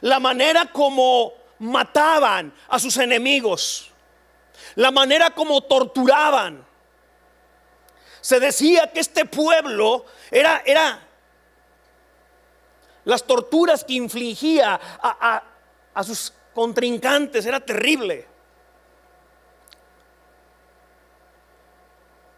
La 0.00 0.20
manera 0.20 0.66
como 0.66 1.32
mataban 1.58 2.54
a 2.68 2.78
sus 2.78 2.96
enemigos. 2.98 3.90
La 4.74 4.90
manera 4.90 5.30
como 5.30 5.62
torturaban. 5.62 6.66
Se 8.20 8.38
decía 8.38 8.92
que 8.92 9.00
este 9.00 9.24
pueblo 9.24 10.04
era, 10.30 10.62
era 10.66 11.07
las 13.08 13.24
torturas 13.24 13.84
que 13.84 13.94
infligía 13.94 14.78
a, 15.00 16.04
sus 16.04 16.30
contrincantes, 16.52 17.46
era 17.46 17.58
terrible. 17.58 18.26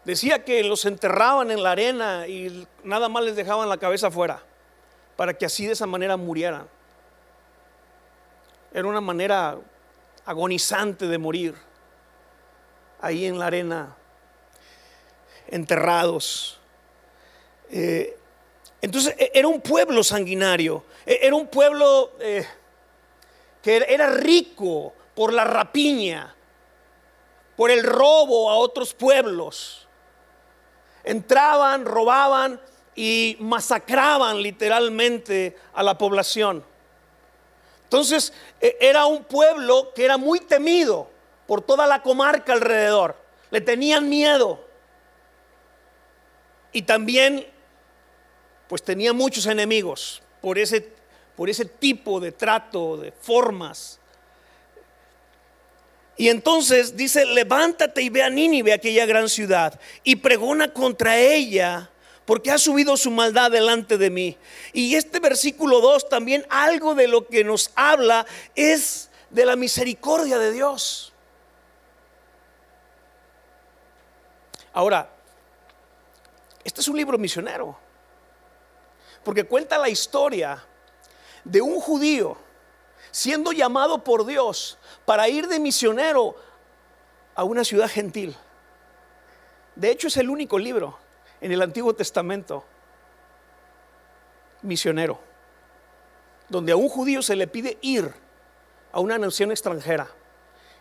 Decía 0.05 0.45
que 0.45 0.63
los 0.63 0.85
enterraban 0.85 1.51
en 1.51 1.61
la 1.61 1.71
arena 1.71 2.25
y 2.25 2.65
nada 2.85 3.09
más 3.09 3.21
les 3.25 3.35
dejaban 3.35 3.67
la 3.67 3.75
cabeza 3.75 4.07
afuera, 4.07 4.41
para 5.17 5.33
que 5.33 5.45
así 5.45 5.65
de 5.65 5.73
esa 5.73 5.85
manera 5.87 6.15
murieran. 6.15 6.65
Era 8.73 8.87
una 8.87 9.01
manera 9.01 9.57
agonizante 10.25 11.05
de 11.05 11.17
morir, 11.17 11.53
ahí 13.01 13.25
en 13.25 13.37
la 13.37 13.47
arena, 13.47 13.97
enterrados. 15.49 16.61
Eh, 17.69 18.17
entonces 18.81 19.15
e, 19.17 19.31
era 19.33 19.47
un 19.47 19.61
pueblo 19.61 20.03
sanguinario, 20.03 20.83
e, 21.05 21.19
era 21.21 21.35
un 21.35 21.47
pueblo 21.47 22.13
eh, 22.19 22.45
que 23.61 23.85
era 23.87 24.09
rico 24.09 24.93
por 25.13 25.31
la 25.31 25.43
rapiña, 25.43 26.35
por 27.55 27.69
el 27.69 27.83
robo 27.83 28.49
a 28.49 28.55
otros 28.55 28.93
pueblos. 28.93 29.87
Entraban, 31.03 31.85
robaban 31.85 32.59
y 32.95 33.37
masacraban 33.39 34.41
literalmente 34.41 35.57
a 35.73 35.83
la 35.83 35.97
población. 35.97 36.65
Entonces 37.83 38.33
e, 38.59 38.77
era 38.81 39.05
un 39.05 39.23
pueblo 39.23 39.93
que 39.93 40.05
era 40.05 40.17
muy 40.17 40.39
temido 40.39 41.09
por 41.45 41.61
toda 41.61 41.85
la 41.85 42.01
comarca 42.01 42.53
alrededor. 42.53 43.15
Le 43.51 43.61
tenían 43.61 44.09
miedo. 44.09 44.65
Y 46.71 46.83
también 46.83 47.45
pues 48.71 48.83
tenía 48.83 49.11
muchos 49.11 49.47
enemigos 49.47 50.23
por 50.39 50.57
ese, 50.57 50.93
por 51.35 51.49
ese 51.49 51.65
tipo 51.65 52.21
de 52.21 52.31
trato, 52.31 52.95
de 52.95 53.11
formas. 53.11 53.99
Y 56.15 56.29
entonces 56.29 56.95
dice, 56.95 57.25
levántate 57.25 58.01
y 58.01 58.07
ve 58.07 58.23
a 58.23 58.29
Nínive, 58.29 58.71
aquella 58.71 59.05
gran 59.05 59.27
ciudad, 59.27 59.77
y 60.05 60.15
pregona 60.15 60.71
contra 60.71 61.17
ella, 61.17 61.89
porque 62.23 62.49
ha 62.49 62.57
subido 62.57 62.95
su 62.95 63.11
maldad 63.11 63.51
delante 63.51 63.97
de 63.97 64.09
mí. 64.09 64.37
Y 64.71 64.95
este 64.95 65.19
versículo 65.19 65.81
2 65.81 66.07
también 66.07 66.45
algo 66.47 66.95
de 66.95 67.09
lo 67.09 67.27
que 67.27 67.43
nos 67.43 67.71
habla 67.75 68.25
es 68.55 69.09
de 69.31 69.45
la 69.45 69.57
misericordia 69.57 70.37
de 70.37 70.53
Dios. 70.53 71.11
Ahora, 74.71 75.09
este 76.63 76.79
es 76.79 76.87
un 76.87 76.95
libro 76.95 77.17
misionero, 77.17 77.77
porque 79.23 79.43
cuenta 79.43 79.77
la 79.77 79.89
historia 79.89 80.63
de 81.43 81.61
un 81.61 81.79
judío 81.79 82.37
siendo 83.11 83.51
llamado 83.51 84.03
por 84.03 84.25
Dios 84.25 84.77
para 85.05 85.27
ir 85.27 85.47
de 85.47 85.59
misionero 85.59 86.35
a 87.35 87.43
una 87.43 87.63
ciudad 87.63 87.89
gentil. 87.89 88.35
De 89.75 89.91
hecho, 89.91 90.07
es 90.07 90.17
el 90.17 90.29
único 90.29 90.57
libro 90.57 90.97
en 91.39 91.51
el 91.51 91.61
Antiguo 91.61 91.93
Testamento 91.93 92.63
misionero, 94.61 95.19
donde 96.49 96.71
a 96.71 96.75
un 96.75 96.89
judío 96.89 97.21
se 97.21 97.35
le 97.35 97.47
pide 97.47 97.77
ir 97.81 98.13
a 98.91 98.99
una 98.99 99.17
nación 99.17 99.51
extranjera, 99.51 100.07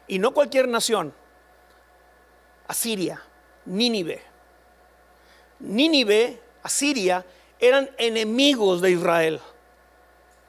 y 0.07 0.19
no 0.19 0.35
cualquier 0.35 0.69
nación, 0.69 1.15
Asiria, 2.67 3.23
Nínive. 3.65 4.23
Nínive, 5.61 6.41
Asiria, 6.63 7.25
eran 7.61 7.91
enemigos 7.99 8.81
de 8.81 8.93
Israel. 8.93 9.41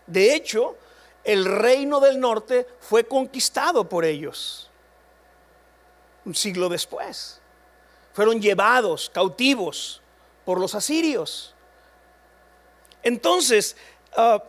De 0.07 0.33
hecho, 0.33 0.75
el 1.23 1.45
reino 1.45 1.99
del 1.99 2.19
norte 2.19 2.67
fue 2.79 3.05
conquistado 3.05 3.87
por 3.87 4.05
ellos. 4.05 4.69
Un 6.25 6.35
siglo 6.35 6.69
después. 6.69 7.39
Fueron 8.13 8.41
llevados 8.41 9.09
cautivos 9.09 10.01
por 10.45 10.59
los 10.59 10.75
asirios. 10.75 11.53
Entonces, 13.03 13.75
ah, 14.15 14.43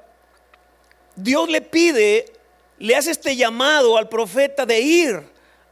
Dios 1.17 1.49
le 1.49 1.61
pide, 1.61 2.33
le 2.79 2.97
hace 2.97 3.11
este 3.11 3.37
llamado 3.37 3.97
al 3.97 4.09
profeta 4.09 4.67
de 4.67 4.81
ir 4.81 5.23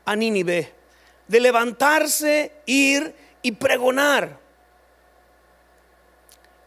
a 0.05 0.17
Nínive, 0.17 0.73
de 1.29 1.41
levantarse, 1.41 2.53
ir 2.67 3.15
y 3.43 3.53
pregonar. 3.53 4.40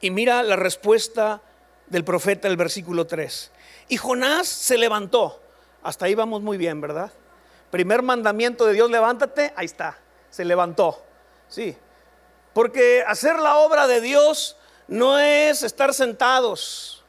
Y 0.04 0.12
mira 0.12 0.44
la 0.44 0.58
respuesta 0.58 1.42
del 1.88 2.04
profeta, 2.04 2.50
el 2.50 2.58
versículo 2.58 3.08
3. 3.08 3.52
Y 3.88 3.96
Jonás 3.96 4.50
se 4.50 4.78
levantó. 4.78 5.42
Hasta 5.82 6.08
ahí 6.08 6.14
vamos 6.14 6.42
muy 6.42 6.58
bien, 6.58 6.82
¿verdad? 6.82 7.10
Primer 7.72 8.02
mandamiento 8.02 8.66
de 8.66 8.74
Dios, 8.74 8.92
levántate, 8.92 9.54
ahí 9.56 9.66
está, 9.66 9.98
se 10.30 10.44
levantó. 10.44 11.06
Sí, 11.48 11.78
porque 12.54 13.02
hacer 13.08 13.40
la 13.40 13.56
obra 13.60 13.88
de 13.88 14.02
Dios 14.02 14.58
no 14.90 15.18
es 15.20 15.64
estar 15.64 15.94
sentados. 15.94 17.02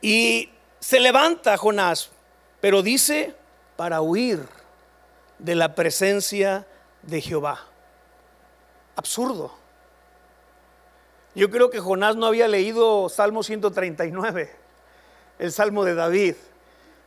Y 0.00 0.50
se 0.78 1.00
levanta 1.00 1.56
Jonás, 1.56 2.10
pero 2.60 2.80
dice 2.80 3.34
para 3.74 4.00
huir 4.00 4.53
de 5.38 5.54
la 5.54 5.74
presencia 5.74 6.66
de 7.02 7.20
Jehová 7.20 7.68
absurdo. 8.96 9.52
Yo 11.34 11.50
creo 11.50 11.70
que 11.70 11.80
Jonás 11.80 12.16
no 12.16 12.26
había 12.26 12.46
leído 12.46 13.08
Salmo 13.08 13.42
139, 13.42 14.50
el 15.38 15.52
Salmo 15.52 15.84
de 15.84 15.94
David. 15.94 16.36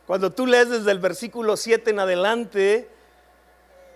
Cuando 0.06 0.32
tú 0.32 0.46
lees 0.46 0.68
desde 0.68 0.90
el 0.90 0.98
versículo 0.98 1.56
7 1.56 1.90
en 1.90 2.00
adelante, 2.00 2.88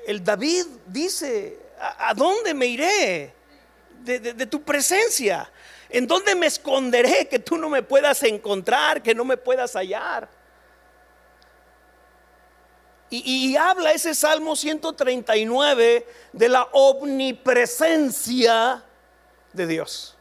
el 0.07 0.25
David 0.25 0.65
dice, 0.87 1.59
¿a, 1.79 2.15
dónde 2.15 2.55
me 2.55 2.67
iré 2.67 3.35
de, 4.01 4.19
de 4.21 4.47
tu 4.47 4.63
presencia? 4.63 5.51
¿En 5.91 6.07
dónde 6.07 6.35
me 6.35 6.47
esconderé 6.47 7.29
que 7.29 7.39
tú 7.39 7.59
no 7.59 7.69
me 7.69 7.83
puedas 7.83 8.23
encontrar, 8.23 9.03
que 9.03 9.15
no 9.15 9.25
me 9.27 9.37
puedas 9.37 9.75
hallar? 9.75 10.29
Y, 13.15 13.57
habla 13.57 13.93
ese 13.93 14.15
Salmo 14.15 14.57
139 14.57 16.07
de 16.33 16.49
la 16.49 16.63
omnipresencia 16.73 18.83
de 19.53 19.67
Dios. 19.67 20.17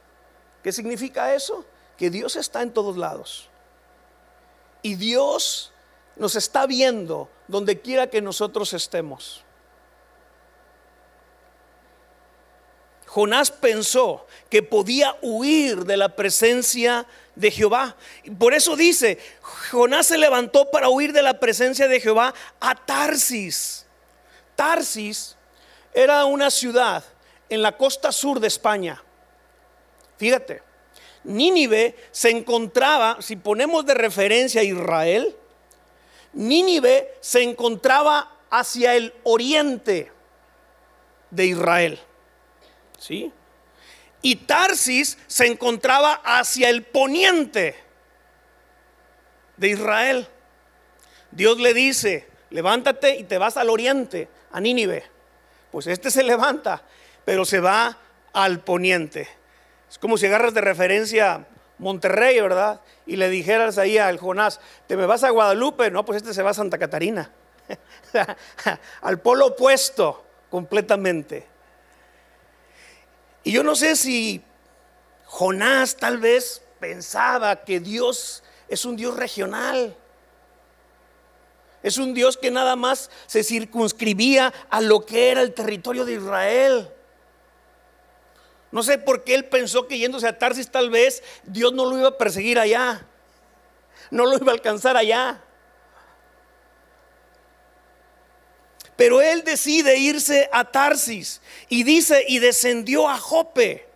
¿Qué 0.61 0.73
significa 0.73 1.33
eso? 1.33 1.63
Que 1.97 2.09
Dios 2.09 2.35
está 2.35 2.61
en 2.61 2.73
todos 2.73 2.97
lados. 2.97 3.47
Y 4.81 4.95
Dios 4.95 5.71
nos 6.17 6.35
está 6.35 6.65
viendo 6.65 7.29
donde 7.47 7.79
quiera 7.79 8.09
que 8.09 8.21
nosotros 8.21 8.73
estemos. 8.73 9.45
Jonás 13.13 13.51
pensó 13.51 14.25
que 14.49 14.63
podía 14.63 15.17
huir 15.21 15.83
de 15.83 15.97
la 15.97 16.15
presencia 16.15 17.05
de 17.35 17.51
Jehová. 17.51 17.97
Por 18.39 18.53
eso 18.53 18.77
dice, 18.77 19.19
Jonás 19.69 20.07
se 20.07 20.17
levantó 20.17 20.71
para 20.71 20.87
huir 20.87 21.11
de 21.11 21.21
la 21.21 21.37
presencia 21.37 21.89
de 21.89 21.99
Jehová 21.99 22.33
a 22.61 22.73
Tarsis. 22.73 23.85
Tarsis 24.55 25.35
era 25.93 26.23
una 26.23 26.49
ciudad 26.49 27.03
en 27.49 27.61
la 27.61 27.75
costa 27.75 28.13
sur 28.13 28.39
de 28.39 28.47
España. 28.47 29.03
Fíjate, 30.15 30.63
Nínive 31.25 31.97
se 32.11 32.29
encontraba, 32.29 33.17
si 33.19 33.35
ponemos 33.35 33.85
de 33.85 33.93
referencia 33.93 34.61
a 34.61 34.63
Israel, 34.63 35.35
Nínive 36.31 37.13
se 37.19 37.43
encontraba 37.43 38.37
hacia 38.49 38.95
el 38.95 39.13
oriente 39.23 40.13
de 41.29 41.45
Israel. 41.47 41.99
¿Sí? 43.01 43.33
Y 44.21 44.35
Tarsis 44.35 45.17
se 45.25 45.47
encontraba 45.47 46.21
hacia 46.23 46.69
el 46.69 46.83
poniente 46.83 47.75
de 49.57 49.69
Israel. 49.69 50.27
Dios 51.31 51.59
le 51.59 51.73
dice, 51.73 52.27
levántate 52.51 53.15
y 53.15 53.23
te 53.23 53.39
vas 53.39 53.57
al 53.57 53.69
oriente, 53.69 54.29
a 54.51 54.61
Nínive. 54.61 55.03
Pues 55.71 55.87
este 55.87 56.11
se 56.11 56.23
levanta, 56.23 56.83
pero 57.25 57.45
se 57.45 57.59
va 57.59 57.97
al 58.33 58.59
poniente. 58.59 59.27
Es 59.89 59.97
como 59.97 60.17
si 60.17 60.27
agarras 60.27 60.53
de 60.53 60.61
referencia 60.61 61.47
Monterrey, 61.79 62.39
¿verdad? 62.39 62.81
Y 63.07 63.15
le 63.15 63.29
dijeras 63.29 63.79
ahí 63.79 63.97
al 63.97 64.19
Jonás, 64.19 64.59
¿te 64.87 64.95
me 64.95 65.07
vas 65.07 65.23
a 65.23 65.31
Guadalupe? 65.31 65.89
No, 65.89 66.05
pues 66.05 66.17
este 66.17 66.33
se 66.33 66.43
va 66.43 66.51
a 66.51 66.53
Santa 66.53 66.77
Catarina. 66.77 67.31
al 69.01 69.19
polo 69.19 69.47
opuesto 69.47 70.25
completamente. 70.51 71.50
Y 73.43 73.51
yo 73.51 73.63
no 73.63 73.75
sé 73.75 73.95
si 73.95 74.43
Jonás 75.25 75.95
tal 75.95 76.17
vez 76.17 76.61
pensaba 76.79 77.63
que 77.63 77.79
Dios 77.79 78.43
es 78.67 78.85
un 78.85 78.95
Dios 78.95 79.15
regional. 79.15 79.95
Es 81.83 81.97
un 81.97 82.13
Dios 82.13 82.37
que 82.37 82.51
nada 82.51 82.75
más 82.75 83.09
se 83.25 83.43
circunscribía 83.43 84.53
a 84.69 84.81
lo 84.81 85.05
que 85.05 85.31
era 85.31 85.41
el 85.41 85.53
territorio 85.53 86.05
de 86.05 86.13
Israel. 86.13 86.91
No 88.71 88.83
sé 88.83 88.97
por 88.97 89.23
qué 89.23 89.35
él 89.35 89.45
pensó 89.45 89.87
que 89.87 89.97
yéndose 89.97 90.27
a 90.27 90.37
Tarsis 90.37 90.69
tal 90.69 90.89
vez 90.89 91.23
Dios 91.43 91.73
no 91.73 91.85
lo 91.85 91.97
iba 91.97 92.09
a 92.09 92.17
perseguir 92.17 92.59
allá. 92.59 93.05
No 94.11 94.25
lo 94.25 94.37
iba 94.37 94.51
a 94.51 94.55
alcanzar 94.55 94.95
allá. 94.95 95.43
Pero 99.01 99.19
él 99.19 99.43
decide 99.43 99.97
irse 99.97 100.47
a 100.51 100.63
Tarsis 100.63 101.41
y 101.69 101.81
dice, 101.81 102.23
y 102.27 102.37
descendió 102.37 103.09
a 103.09 103.17
Jope 103.17 103.87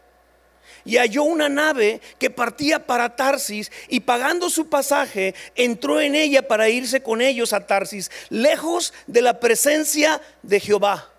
y 0.84 0.98
halló 0.98 1.26
una 1.26 1.48
nave 1.48 2.02
que 2.18 2.32
partía 2.32 2.88
para 2.88 3.16
Tarsis 3.16 3.72
y 3.88 4.00
pagando 4.00 4.50
su 4.50 4.68
pasaje 4.68 5.36
entró 5.54 6.02
en 6.02 6.16
ella 6.16 6.48
para 6.48 6.70
irse 6.70 7.04
con 7.04 7.22
ellos 7.22 7.54
a 7.54 7.68
Tarsis, 7.68 8.10
lejos 8.30 8.96
de 9.06 9.22
la 9.22 9.40
presencia 9.40 10.20
de 10.42 10.60
Jehová. 10.60 11.12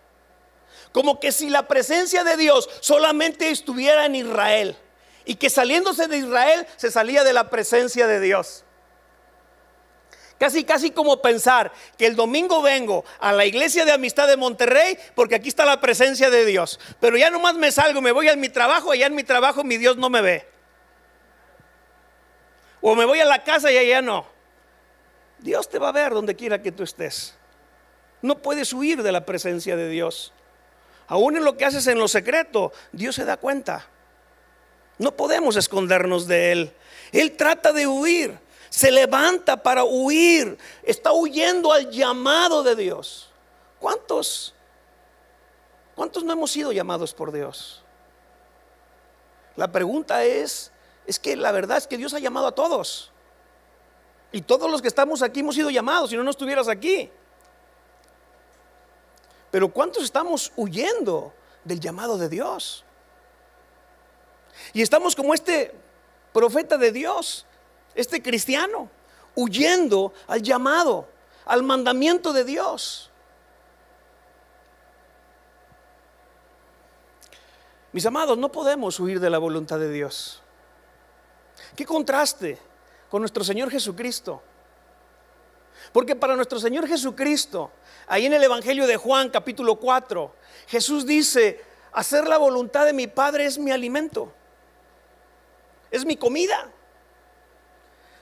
Como 0.90 1.20
que 1.20 1.30
si 1.30 1.48
la 1.48 1.68
presencia 1.68 2.24
de 2.24 2.36
Dios 2.36 2.68
solamente 2.80 3.50
estuviera 3.50 4.06
en 4.06 4.16
Israel 4.16 4.76
y 5.24 5.36
que 5.36 5.48
saliéndose 5.48 6.08
de 6.08 6.18
Israel 6.18 6.66
se 6.76 6.90
salía 6.90 7.22
de 7.22 7.34
la 7.34 7.50
presencia 7.50 8.08
de 8.08 8.18
Dios. 8.18 8.64
Casi, 10.38 10.64
casi 10.64 10.90
como 10.90 11.22
pensar 11.22 11.72
que 11.96 12.06
el 12.06 12.14
domingo 12.14 12.60
vengo 12.60 13.04
a 13.20 13.32
la 13.32 13.46
iglesia 13.46 13.86
de 13.86 13.92
amistad 13.92 14.28
de 14.28 14.36
Monterrey 14.36 14.98
porque 15.14 15.34
aquí 15.34 15.48
está 15.48 15.64
la 15.64 15.80
presencia 15.80 16.28
de 16.28 16.44
Dios. 16.44 16.78
Pero 17.00 17.16
ya 17.16 17.30
nomás 17.30 17.54
me 17.54 17.72
salgo, 17.72 18.02
me 18.02 18.12
voy 18.12 18.28
a 18.28 18.36
mi 18.36 18.50
trabajo, 18.50 18.92
allá 18.92 19.06
en 19.06 19.14
mi 19.14 19.24
trabajo 19.24 19.64
mi 19.64 19.78
Dios 19.78 19.96
no 19.96 20.10
me 20.10 20.20
ve. 20.20 20.46
O 22.82 22.94
me 22.94 23.06
voy 23.06 23.20
a 23.20 23.24
la 23.24 23.42
casa 23.42 23.72
y 23.72 23.78
allá 23.78 24.02
no. 24.02 24.26
Dios 25.38 25.68
te 25.68 25.78
va 25.78 25.88
a 25.88 25.92
ver 25.92 26.12
donde 26.12 26.36
quiera 26.36 26.60
que 26.60 26.72
tú 26.72 26.82
estés. 26.82 27.34
No 28.20 28.38
puedes 28.38 28.72
huir 28.72 29.02
de 29.02 29.12
la 29.12 29.24
presencia 29.24 29.76
de 29.76 29.88
Dios. 29.88 30.32
Aún 31.08 31.36
en 31.36 31.44
lo 31.44 31.56
que 31.56 31.64
haces 31.64 31.86
en 31.86 31.98
lo 31.98 32.08
secreto, 32.08 32.72
Dios 32.92 33.14
se 33.14 33.24
da 33.24 33.36
cuenta. 33.36 33.86
No 34.98 35.16
podemos 35.16 35.56
escondernos 35.56 36.26
de 36.26 36.52
Él. 36.52 36.72
Él 37.12 37.36
trata 37.36 37.72
de 37.72 37.86
huir, 37.86 38.38
se 38.70 38.90
levanta 38.90 39.56
para 39.62 39.84
huir, 39.84 40.58
está 40.82 41.12
huyendo 41.12 41.72
al 41.72 41.90
llamado 41.90 42.62
de 42.62 42.76
Dios. 42.76 43.30
¿Cuántos? 43.78 44.54
¿Cuántos 45.94 46.24
no 46.24 46.32
hemos 46.32 46.50
sido 46.50 46.72
llamados 46.72 47.14
por 47.14 47.32
Dios? 47.32 47.82
La 49.56 49.72
pregunta 49.72 50.24
es, 50.24 50.70
es 51.06 51.18
que 51.18 51.36
la 51.36 51.52
verdad 51.52 51.78
es 51.78 51.86
que 51.86 51.96
Dios 51.96 52.12
ha 52.14 52.18
llamado 52.18 52.46
a 52.46 52.54
todos. 52.54 53.10
Y 54.32 54.42
todos 54.42 54.70
los 54.70 54.82
que 54.82 54.88
estamos 54.88 55.22
aquí 55.22 55.40
hemos 55.40 55.54
sido 55.54 55.70
llamados, 55.70 56.10
si 56.10 56.16
no, 56.16 56.22
no 56.22 56.30
estuvieras 56.30 56.68
aquí. 56.68 57.10
Pero 59.50 59.68
¿cuántos 59.68 60.04
estamos 60.04 60.52
huyendo 60.56 61.32
del 61.64 61.80
llamado 61.80 62.18
de 62.18 62.28
Dios? 62.28 62.84
Y 64.72 64.82
estamos 64.82 65.16
como 65.16 65.32
este 65.32 65.74
profeta 66.32 66.76
de 66.76 66.92
Dios, 66.92 67.46
este 67.96 68.22
cristiano, 68.22 68.88
huyendo 69.34 70.12
al 70.28 70.42
llamado, 70.42 71.08
al 71.44 71.62
mandamiento 71.62 72.32
de 72.32 72.44
Dios. 72.44 73.10
Mis 77.92 78.04
amados, 78.04 78.36
no 78.36 78.52
podemos 78.52 79.00
huir 79.00 79.18
de 79.18 79.30
la 79.30 79.38
voluntad 79.38 79.78
de 79.78 79.90
Dios. 79.90 80.42
Qué 81.74 81.86
contraste 81.86 82.58
con 83.08 83.22
nuestro 83.22 83.42
Señor 83.42 83.70
Jesucristo. 83.70 84.42
Porque 85.92 86.14
para 86.14 86.36
nuestro 86.36 86.58
Señor 86.58 86.86
Jesucristo, 86.86 87.70
ahí 88.06 88.26
en 88.26 88.34
el 88.34 88.44
Evangelio 88.44 88.86
de 88.86 88.96
Juan 88.96 89.30
capítulo 89.30 89.76
4, 89.76 90.34
Jesús 90.66 91.06
dice, 91.06 91.64
hacer 91.92 92.26
la 92.26 92.36
voluntad 92.36 92.84
de 92.84 92.92
mi 92.92 93.06
Padre 93.06 93.46
es 93.46 93.58
mi 93.58 93.70
alimento, 93.70 94.32
es 95.90 96.04
mi 96.04 96.16
comida. 96.16 96.70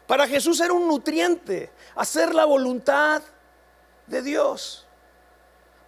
Para 0.07 0.29
Jesús 0.29 0.61
era 0.61 0.73
un 0.73 0.87
nutriente, 0.87 1.71
hacer 1.95 2.35
la 2.35 2.45
voluntad 2.45 3.23
de 4.07 4.23
Dios. 4.23 4.87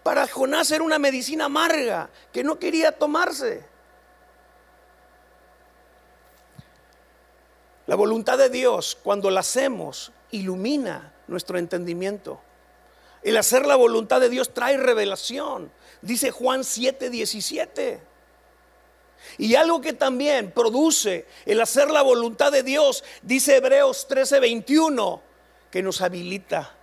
Para 0.03 0.27
Jonás 0.27 0.71
era 0.71 0.85
una 0.85 0.99
medicina 0.99 1.47
amarga 1.47 2.09
que 2.33 2.43
no 2.43 2.59
quería 2.59 2.93
tomarse. 2.93 3.65
La 7.87 7.95
voluntad 7.95 8.39
de 8.39 8.49
Dios, 8.49 8.99
cuando 9.03 9.31
la 9.31 9.41
hacemos, 9.41 10.13
ilumina 10.31 11.13
nuestro 11.27 11.59
entendimiento. 11.59 12.41
El 13.23 13.37
hacer 13.37 13.67
la 13.67 13.77
voluntad 13.77 14.21
de 14.21 14.29
Dios 14.29 14.55
trae 14.55 14.77
revelación, 14.77 15.71
dice 16.01 16.31
Juan 16.31 16.65
7, 16.65 17.11
17. 17.11 18.01
Y 19.39 19.55
algo 19.55 19.81
que 19.81 19.93
también 19.93 20.51
produce 20.51 21.27
el 21.45 21.61
hacer 21.61 21.91
la 21.91 22.03
voluntad 22.03 22.53
de 22.53 22.63
Dios, 22.63 23.05
dice 23.23 23.57
Hebreos 23.57 24.07
13, 24.09 24.41
21, 24.41 25.23
que 25.71 25.83
nos 25.83 26.01
habilita. 26.01 26.75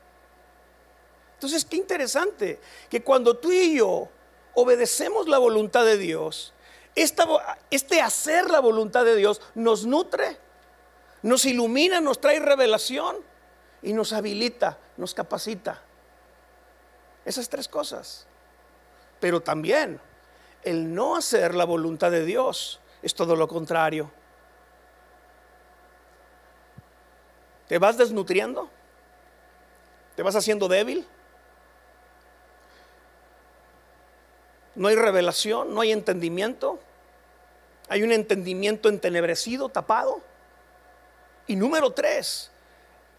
Entonces, 1.35 1.65
qué 1.65 1.77
interesante 1.77 2.59
que 2.89 3.03
cuando 3.03 3.37
tú 3.37 3.51
y 3.51 3.77
yo 3.77 4.09
obedecemos 4.53 5.27
la 5.27 5.37
voluntad 5.37 5.85
de 5.85 5.97
Dios, 5.97 6.53
este 6.95 8.01
hacer 8.01 8.49
la 8.49 8.59
voluntad 8.59 9.03
de 9.03 9.15
Dios 9.15 9.41
nos 9.55 9.85
nutre 9.85 10.37
nos 11.23 11.45
ilumina, 11.45 12.01
nos 12.01 12.19
trae 12.19 12.39
revelación 12.39 13.15
y 13.81 13.93
nos 13.93 14.13
habilita, 14.13 14.77
nos 14.97 15.13
capacita. 15.13 15.81
Esas 17.25 17.49
tres 17.49 17.67
cosas. 17.67 18.27
Pero 19.19 19.41
también 19.41 19.99
el 20.63 20.93
no 20.93 21.15
hacer 21.15 21.55
la 21.55 21.65
voluntad 21.65 22.11
de 22.11 22.25
Dios 22.25 22.79
es 23.01 23.13
todo 23.13 23.35
lo 23.35 23.47
contrario. 23.47 24.11
¿Te 27.67 27.77
vas 27.77 27.97
desnutriendo? 27.97 28.69
¿Te 30.15 30.23
vas 30.23 30.35
haciendo 30.35 30.67
débil? 30.67 31.07
No 34.75 34.87
hay 34.87 34.95
revelación, 34.95 35.73
no 35.73 35.81
hay 35.81 35.91
entendimiento. 35.91 36.79
Hay 37.89 38.03
un 38.03 38.11
entendimiento 38.11 38.89
entenebrecido, 38.89 39.69
tapado. 39.69 40.21
Y 41.47 41.55
número 41.55 41.91
tres, 41.91 42.51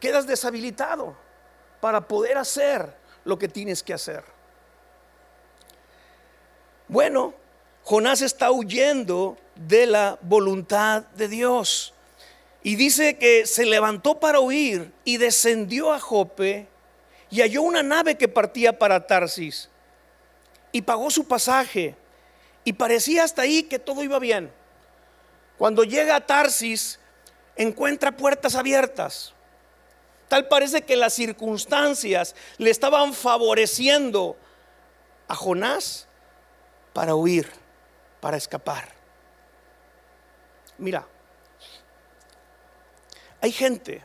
quedas 0.01 0.27
deshabilitado 0.27 1.15
para 1.81 2.09
poder 2.09 2.39
hacer 2.39 2.95
lo 3.25 3.39
que 3.39 3.49
tienes 3.49 3.83
que 3.83 3.95
hacer. 3.95 4.34
Bueno, 6.89 7.35
Jonás 7.83 8.23
está 8.23 8.51
huyendo 8.51 9.37
de 9.55 9.87
la 9.87 10.19
voluntad 10.23 11.03
de 11.17 11.29
Dios. 11.29 11.95
Y 12.63 12.77
dice 12.77 13.19
que 13.19 13.47
se 13.47 13.67
levantó 13.67 14.19
para 14.21 14.41
huir 14.41 14.93
y 15.05 15.19
descendió 15.19 15.93
a 15.93 16.01
Jope 16.01 16.67
y 17.31 17.41
halló 17.41 17.63
una 17.63 17.83
nave 17.83 18.17
que 18.17 18.29
partía 18.29 18.79
para 18.79 19.07
Tarsis. 19.07 19.69
Y 20.73 20.83
pagó 20.83 21.11
su 21.11 21.27
pasaje. 21.27 21.95
Y 22.65 22.73
parecía 22.73 23.25
hasta 23.25 23.43
ahí 23.43 23.65
que 23.65 23.79
todo 23.79 24.03
iba 24.03 24.19
bien. 24.19 24.51
Cuando 25.59 25.85
llega 25.85 26.17
a 26.17 26.27
Tarsis, 26.27 26.99
encuentra 27.57 28.17
puertas 28.17 28.55
abiertas. 28.55 29.35
Tal 30.29 30.49
parece 30.49 30.83
que 30.83 30.97
las 30.97 31.13
circunstancias 31.13 32.35
le 32.57 32.71
estaban 32.71 33.13
favoreciendo 33.13 34.37
a 35.29 35.35
Jonás 35.35 36.09
para 36.95 37.15
huir, 37.15 37.51
para 38.21 38.39
escapar. 38.39 38.89
Mira, 40.79 41.07
hay 43.43 43.53
gente 43.53 44.03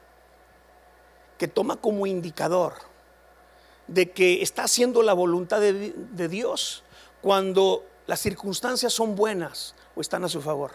que 1.37 1.47
toma 1.47 1.77
como 1.77 2.05
indicador 2.05 2.73
de 3.87 4.11
que 4.11 4.41
está 4.41 4.63
haciendo 4.63 5.01
la 5.01 5.13
voluntad 5.13 5.61
de, 5.61 6.27
Dios 6.27 6.83
cuando 7.21 7.85
las 8.07 8.19
circunstancias 8.19 8.91
son 8.91 9.15
buenas 9.15 9.75
o 9.95 10.01
están 10.01 10.25
a 10.25 10.29
su 10.29 10.41
favor. 10.41 10.71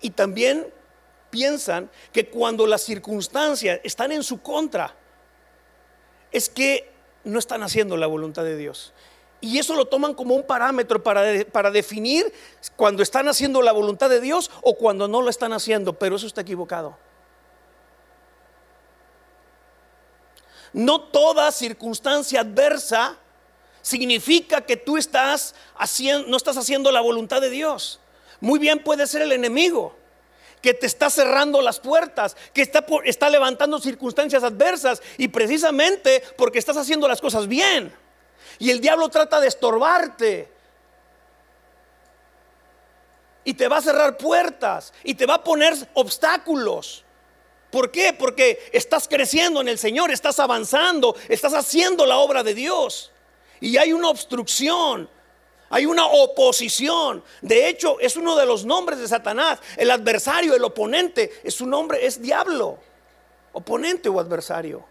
Y 0.00 0.10
también 0.10 0.72
piensan 1.30 1.90
que 2.12 2.28
cuando 2.28 2.66
las 2.66 2.82
circunstancias 2.82 3.80
están 3.82 4.12
en 4.12 4.22
su 4.22 4.40
contra, 4.40 4.94
es 6.30 6.48
que 6.48 6.95
no 7.26 7.38
están 7.38 7.62
haciendo 7.62 7.96
la 7.96 8.06
voluntad 8.06 8.44
de 8.44 8.56
Dios. 8.56 8.94
Y 9.40 9.58
eso 9.58 9.74
lo 9.74 9.86
toman 9.86 10.14
como 10.14 10.34
un 10.34 10.44
parámetro 10.44 11.02
para, 11.02 11.44
para, 11.52 11.70
definir 11.70 12.32
cuando 12.76 13.02
están 13.02 13.28
haciendo 13.28 13.60
la 13.60 13.72
voluntad 13.72 14.08
de 14.08 14.20
Dios 14.20 14.50
o 14.62 14.76
cuando 14.76 15.08
no 15.08 15.20
lo 15.20 15.28
están 15.28 15.52
haciendo, 15.52 15.92
pero 15.92 16.16
eso 16.16 16.26
está 16.26 16.40
equivocado. 16.40 16.96
No 20.72 21.00
toda 21.00 21.52
circunstancia 21.52 22.40
adversa 22.40 23.18
significa 23.82 24.62
que 24.62 24.76
tú 24.76 24.96
estás 24.96 25.54
haciendo, 25.76 26.28
no 26.28 26.36
estás 26.36 26.56
haciendo 26.56 26.90
la 26.92 27.00
voluntad 27.00 27.40
de 27.40 27.50
Dios. 27.50 28.00
Muy 28.40 28.58
bien 28.58 28.82
puede 28.82 29.06
ser 29.06 29.22
el 29.22 29.32
enemigo 29.32 29.96
que 30.60 30.74
te 30.74 30.86
está 30.86 31.10
cerrando 31.10 31.62
las 31.62 31.80
puertas, 31.80 32.36
que 32.52 32.62
está, 32.62 32.84
está 33.04 33.30
levantando 33.30 33.78
circunstancias 33.78 34.42
adversas 34.42 35.02
y 35.18 35.28
precisamente 35.28 36.22
porque 36.36 36.58
estás 36.58 36.76
haciendo 36.76 37.06
las 37.08 37.20
cosas 37.20 37.46
bien. 37.46 37.94
Y 38.58 38.70
el 38.70 38.80
diablo 38.80 39.08
trata 39.08 39.40
de 39.40 39.48
estorbarte. 39.48 40.52
Y 43.44 43.54
te 43.54 43.68
va 43.68 43.76
a 43.76 43.82
cerrar 43.82 44.16
puertas 44.16 44.92
y 45.04 45.14
te 45.14 45.24
va 45.24 45.34
a 45.34 45.44
poner 45.44 45.74
obstáculos. 45.94 47.04
¿Por 47.70 47.92
qué? 47.92 48.12
Porque 48.12 48.70
estás 48.72 49.06
creciendo 49.06 49.60
en 49.60 49.68
el 49.68 49.78
Señor, 49.78 50.10
estás 50.10 50.40
avanzando, 50.40 51.14
estás 51.28 51.54
haciendo 51.54 52.06
la 52.06 52.18
obra 52.18 52.42
de 52.42 52.54
Dios. 52.54 53.12
Y 53.60 53.76
hay 53.76 53.92
una 53.92 54.08
obstrucción, 54.08 55.08
hay 55.68 55.86
una 55.86 56.06
oposición. 56.06 57.24
De 57.40 57.68
hecho, 57.68 57.98
es 58.00 58.16
uno 58.16 58.36
de 58.36 58.46
los 58.46 58.64
nombres 58.64 58.98
de 58.98 59.08
Satanás. 59.08 59.58
El 59.76 59.90
adversario, 59.90 60.54
el 60.54 60.64
oponente, 60.64 61.40
es 61.42 61.54
su 61.54 61.66
nombre, 61.66 62.06
es 62.06 62.20
diablo. 62.20 62.78
Oponente 63.52 64.08
o 64.08 64.20
adversario. 64.20 64.84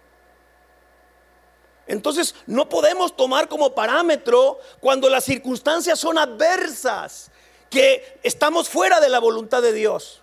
Entonces, 1.88 2.36
no 2.48 2.68
podemos 2.68 3.16
tomar 3.16 3.48
como 3.48 3.76
parámetro 3.76 4.60
cuando 4.80 5.10
las 5.10 5.24
circunstancias 5.24 6.00
son 6.00 6.18
adversas, 6.18 7.32
que 7.70 8.20
estamos 8.24 8.70
fuera 8.70 9.00
de 9.00 9.10
la 9.10 9.20
voluntad 9.20 9.62
de 9.62 9.72
Dios. 9.72 10.22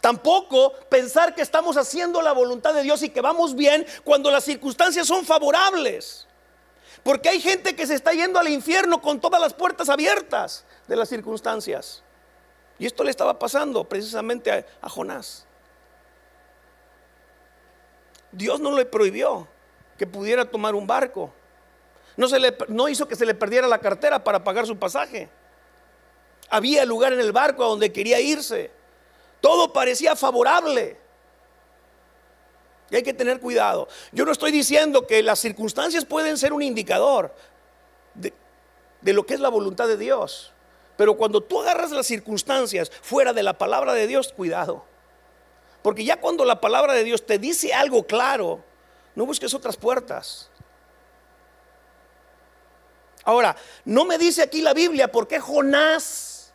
Tampoco 0.00 0.72
pensar 0.88 1.34
que 1.34 1.42
estamos 1.42 1.76
haciendo 1.76 2.22
la 2.22 2.32
voluntad 2.32 2.74
de 2.74 2.82
Dios 2.82 3.02
y 3.02 3.10
que 3.10 3.20
vamos 3.20 3.54
bien 3.54 3.86
cuando 4.04 4.30
las 4.30 4.44
circunstancias 4.44 5.06
son 5.06 5.24
favorables. 5.24 6.26
Porque 7.02 7.28
hay 7.28 7.40
gente 7.40 7.74
que 7.74 7.86
se 7.86 7.94
está 7.94 8.12
yendo 8.12 8.38
al 8.38 8.48
infierno 8.48 9.02
con 9.02 9.20
todas 9.20 9.40
las 9.40 9.54
puertas 9.54 9.88
abiertas 9.88 10.64
de 10.86 10.96
las 10.96 11.08
circunstancias. 11.08 12.02
Y 12.78 12.86
esto 12.86 13.02
le 13.04 13.10
estaba 13.10 13.38
pasando 13.38 13.84
precisamente 13.84 14.64
a, 14.80 14.88
Jonás. 14.88 15.46
Dios 18.30 18.60
no 18.60 18.76
le 18.76 18.84
prohibió 18.84 19.48
que 19.98 20.06
pudiera 20.06 20.44
tomar 20.44 20.74
un 20.74 20.86
barco. 20.86 21.32
No, 22.16 22.28
se 22.28 22.38
le, 22.38 22.56
no 22.68 22.88
hizo 22.88 23.08
que 23.08 23.16
se 23.16 23.26
le 23.26 23.34
perdiera 23.34 23.66
la 23.66 23.78
cartera 23.78 24.22
para 24.22 24.42
pagar 24.44 24.66
su 24.66 24.78
pasaje. 24.78 25.28
Había 26.50 26.84
lugar 26.84 27.12
en 27.12 27.20
el 27.20 27.32
barco 27.32 27.64
a 27.64 27.68
donde 27.68 27.92
quería 27.92 28.20
irse. 28.20 28.70
Todo 29.40 29.72
parecía 29.72 30.14
favorable. 30.14 31.01
Hay 32.96 33.02
que 33.02 33.14
tener 33.14 33.40
cuidado. 33.40 33.88
Yo 34.12 34.24
no 34.24 34.32
estoy 34.32 34.52
diciendo 34.52 35.06
que 35.06 35.22
las 35.22 35.38
circunstancias 35.38 36.04
pueden 36.04 36.36
ser 36.36 36.52
un 36.52 36.62
indicador 36.62 37.34
de, 38.14 38.32
de 39.00 39.12
lo 39.12 39.24
que 39.24 39.34
es 39.34 39.40
la 39.40 39.48
voluntad 39.48 39.88
de 39.88 39.96
Dios. 39.96 40.52
Pero 40.96 41.16
cuando 41.16 41.42
tú 41.42 41.60
agarras 41.60 41.90
las 41.90 42.06
circunstancias 42.06 42.90
fuera 43.02 43.32
de 43.32 43.42
la 43.42 43.58
palabra 43.58 43.94
de 43.94 44.06
Dios, 44.06 44.32
cuidado. 44.32 44.84
Porque 45.82 46.04
ya 46.04 46.20
cuando 46.20 46.44
la 46.44 46.60
palabra 46.60 46.92
de 46.92 47.04
Dios 47.04 47.26
te 47.26 47.38
dice 47.38 47.74
algo 47.74 48.06
claro, 48.06 48.62
no 49.14 49.26
busques 49.26 49.52
otras 49.52 49.76
puertas. 49.76 50.48
Ahora, 53.24 53.56
no 53.84 54.04
me 54.04 54.18
dice 54.18 54.42
aquí 54.42 54.62
la 54.62 54.74
Biblia 54.74 55.10
por 55.10 55.28
qué 55.28 55.40
Jonás 55.40 56.52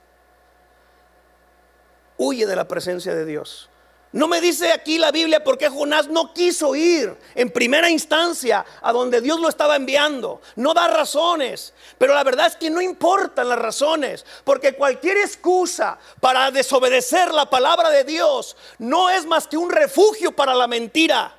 huye 2.18 2.46
de 2.46 2.56
la 2.56 2.68
presencia 2.68 3.14
de 3.16 3.26
Dios. 3.26 3.70
No 4.14 4.28
me 4.28 4.40
dice 4.40 4.72
aquí 4.72 4.98
la 4.98 5.12
Biblia 5.12 5.44
por 5.44 5.58
qué 5.58 5.70
Jonás 5.70 6.08
no 6.08 6.34
quiso 6.34 6.76
ir 6.76 7.16
en 7.36 7.50
primera 7.50 7.90
instancia 7.90 8.66
a 8.82 8.94
donde 8.94 9.20
Dios 9.20 9.40
lo 9.40 9.50
estaba 9.50 9.76
enviando. 9.76 10.42
No 10.56 10.74
da 10.74 10.88
razones. 10.88 11.74
Pero 11.98 12.14
la 12.14 12.24
verdad 12.24 12.48
es 12.48 12.56
que 12.56 12.70
no 12.70 12.82
importan 12.82 13.50
las 13.50 13.60
razones. 13.60 14.26
Porque 14.46 14.74
cualquier 14.74 15.18
excusa 15.18 16.00
para 16.22 16.52
desobedecer 16.52 17.34
la 17.34 17.50
palabra 17.50 17.90
de 17.90 18.06
Dios 18.06 18.56
no 18.80 19.10
es 19.10 19.26
más 19.26 19.46
que 19.46 19.58
un 19.58 19.70
refugio 19.70 20.32
para 20.32 20.56
la 20.56 20.68
mentira. 20.68 21.36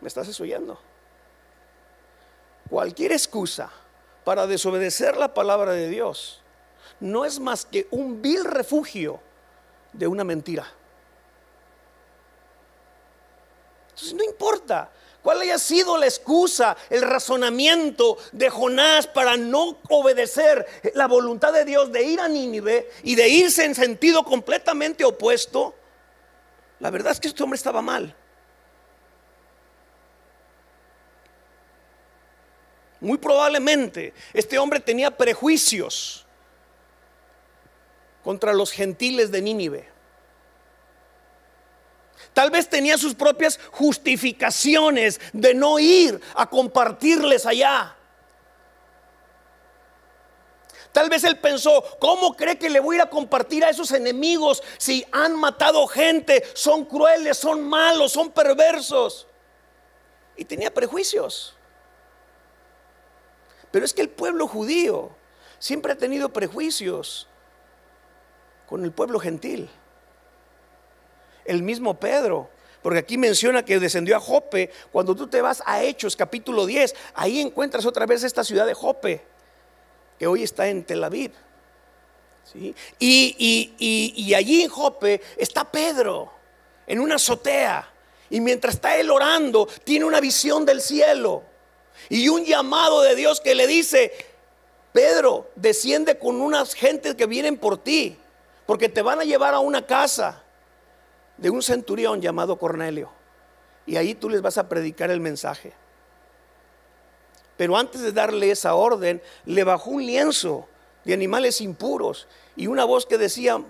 ¿Me 0.00 0.08
estás 0.08 0.40
oyendo? 0.40 0.80
Cualquier 2.70 3.12
excusa 3.12 3.70
para 4.24 4.46
desobedecer 4.46 5.16
la 5.18 5.34
palabra 5.34 5.72
de 5.72 5.88
Dios 5.88 6.40
no 7.00 7.24
es 7.24 7.38
más 7.38 7.64
que 7.64 7.86
un 7.90 8.22
vil 8.22 8.44
refugio 8.44 9.20
de 9.92 10.06
una 10.06 10.24
mentira. 10.24 10.66
Entonces 13.90 14.14
no 14.14 14.24
importa 14.24 14.90
cuál 15.22 15.40
haya 15.42 15.58
sido 15.58 15.98
la 15.98 16.06
excusa, 16.06 16.76
el 16.88 17.02
razonamiento 17.02 18.16
de 18.32 18.48
Jonás 18.48 19.06
para 19.06 19.36
no 19.36 19.78
obedecer 19.88 20.66
la 20.94 21.06
voluntad 21.06 21.52
de 21.52 21.64
Dios 21.64 21.92
de 21.92 22.02
ir 22.02 22.20
a 22.20 22.28
Nínive 22.28 22.90
y 23.02 23.14
de 23.14 23.28
irse 23.28 23.64
en 23.64 23.74
sentido 23.74 24.24
completamente 24.24 25.04
opuesto. 25.04 25.74
La 26.78 26.90
verdad 26.90 27.12
es 27.12 27.20
que 27.20 27.28
este 27.28 27.42
hombre 27.42 27.56
estaba 27.56 27.82
mal. 27.82 28.16
Muy 33.00 33.18
probablemente 33.18 34.12
este 34.32 34.58
hombre 34.58 34.78
tenía 34.80 35.10
prejuicios 35.10 36.26
contra 38.22 38.52
los 38.52 38.70
gentiles 38.70 39.30
de 39.30 39.42
Nínive. 39.42 39.88
Tal 42.32 42.50
vez 42.50 42.68
tenía 42.68 42.96
sus 42.96 43.14
propias 43.14 43.58
justificaciones 43.72 45.20
de 45.32 45.54
no 45.54 45.78
ir 45.78 46.20
a 46.34 46.48
compartirles 46.48 47.46
allá. 47.46 47.96
Tal 50.92 51.08
vez 51.08 51.22
él 51.24 51.38
pensó, 51.38 51.84
¿cómo 52.00 52.36
cree 52.36 52.58
que 52.58 52.68
le 52.68 52.80
voy 52.80 52.96
a 52.96 52.98
ir 52.98 53.02
a 53.02 53.10
compartir 53.10 53.64
a 53.64 53.70
esos 53.70 53.92
enemigos 53.92 54.62
si 54.76 55.04
han 55.12 55.36
matado 55.36 55.86
gente, 55.86 56.44
son 56.54 56.84
crueles, 56.84 57.38
son 57.38 57.62
malos, 57.62 58.12
son 58.12 58.30
perversos? 58.30 59.26
Y 60.36 60.44
tenía 60.44 60.72
prejuicios. 60.72 61.54
Pero 63.70 63.84
es 63.84 63.94
que 63.94 64.02
el 64.02 64.10
pueblo 64.10 64.48
judío 64.48 65.10
siempre 65.60 65.92
ha 65.92 65.96
tenido 65.96 66.32
prejuicios 66.32 67.28
con 68.70 68.84
el 68.84 68.92
pueblo 68.92 69.18
gentil. 69.18 69.68
El 71.44 71.64
mismo 71.64 71.98
Pedro, 71.98 72.48
porque 72.82 73.00
aquí 73.00 73.18
menciona 73.18 73.64
que 73.64 73.80
descendió 73.80 74.16
a 74.16 74.20
Jope. 74.20 74.70
Cuando 74.92 75.16
tú 75.16 75.26
te 75.26 75.42
vas 75.42 75.60
a 75.66 75.82
Hechos 75.82 76.14
capítulo 76.14 76.64
10, 76.64 76.94
ahí 77.14 77.40
encuentras 77.40 77.84
otra 77.84 78.06
vez 78.06 78.22
esta 78.22 78.44
ciudad 78.44 78.66
de 78.66 78.74
Jope, 78.74 79.24
que 80.20 80.28
hoy 80.28 80.44
está 80.44 80.68
en 80.68 80.84
Tel 80.84 81.02
Aviv. 81.02 81.32
Y, 83.00 83.74
y 83.78 84.34
allí 84.34 84.62
en 84.62 84.70
Jope 84.70 85.20
está 85.36 85.70
Pedro, 85.70 86.32
en 86.86 87.00
una 87.00 87.16
azotea. 87.16 87.92
Y 88.30 88.40
mientras 88.40 88.76
está 88.76 88.96
él 88.96 89.10
orando, 89.10 89.66
tiene 89.82 90.04
una 90.04 90.20
visión 90.20 90.64
del 90.64 90.80
cielo. 90.80 91.42
Y 92.08 92.28
un 92.28 92.44
llamado 92.44 93.02
de 93.02 93.16
Dios 93.16 93.40
que 93.40 93.56
le 93.56 93.66
dice, 93.66 94.12
Pedro, 94.92 95.50
desciende 95.56 96.18
con 96.18 96.40
unas 96.40 96.74
gentes 96.74 97.16
que 97.16 97.26
vienen 97.26 97.56
por 97.58 97.76
ti. 97.76 98.19
Porque 98.70 98.88
te 98.88 99.02
van 99.02 99.18
a 99.18 99.24
llevar 99.24 99.52
a 99.52 99.58
una 99.58 99.84
casa 99.84 100.44
de 101.36 101.50
un 101.50 101.60
centurión 101.60 102.20
llamado 102.20 102.56
Cornelio. 102.56 103.10
Y 103.84 103.96
ahí 103.96 104.14
tú 104.14 104.30
les 104.30 104.42
vas 104.42 104.58
a 104.58 104.68
predicar 104.68 105.10
el 105.10 105.18
mensaje. 105.18 105.72
Pero 107.56 107.76
antes 107.76 108.00
de 108.00 108.12
darle 108.12 108.52
esa 108.52 108.76
orden, 108.76 109.20
le 109.44 109.64
bajó 109.64 109.90
un 109.90 110.06
lienzo 110.06 110.68
de 111.04 111.14
animales 111.14 111.60
impuros 111.60 112.28
y 112.54 112.68
una 112.68 112.84
voz 112.84 113.06
que 113.06 113.18
decía, 113.18 113.60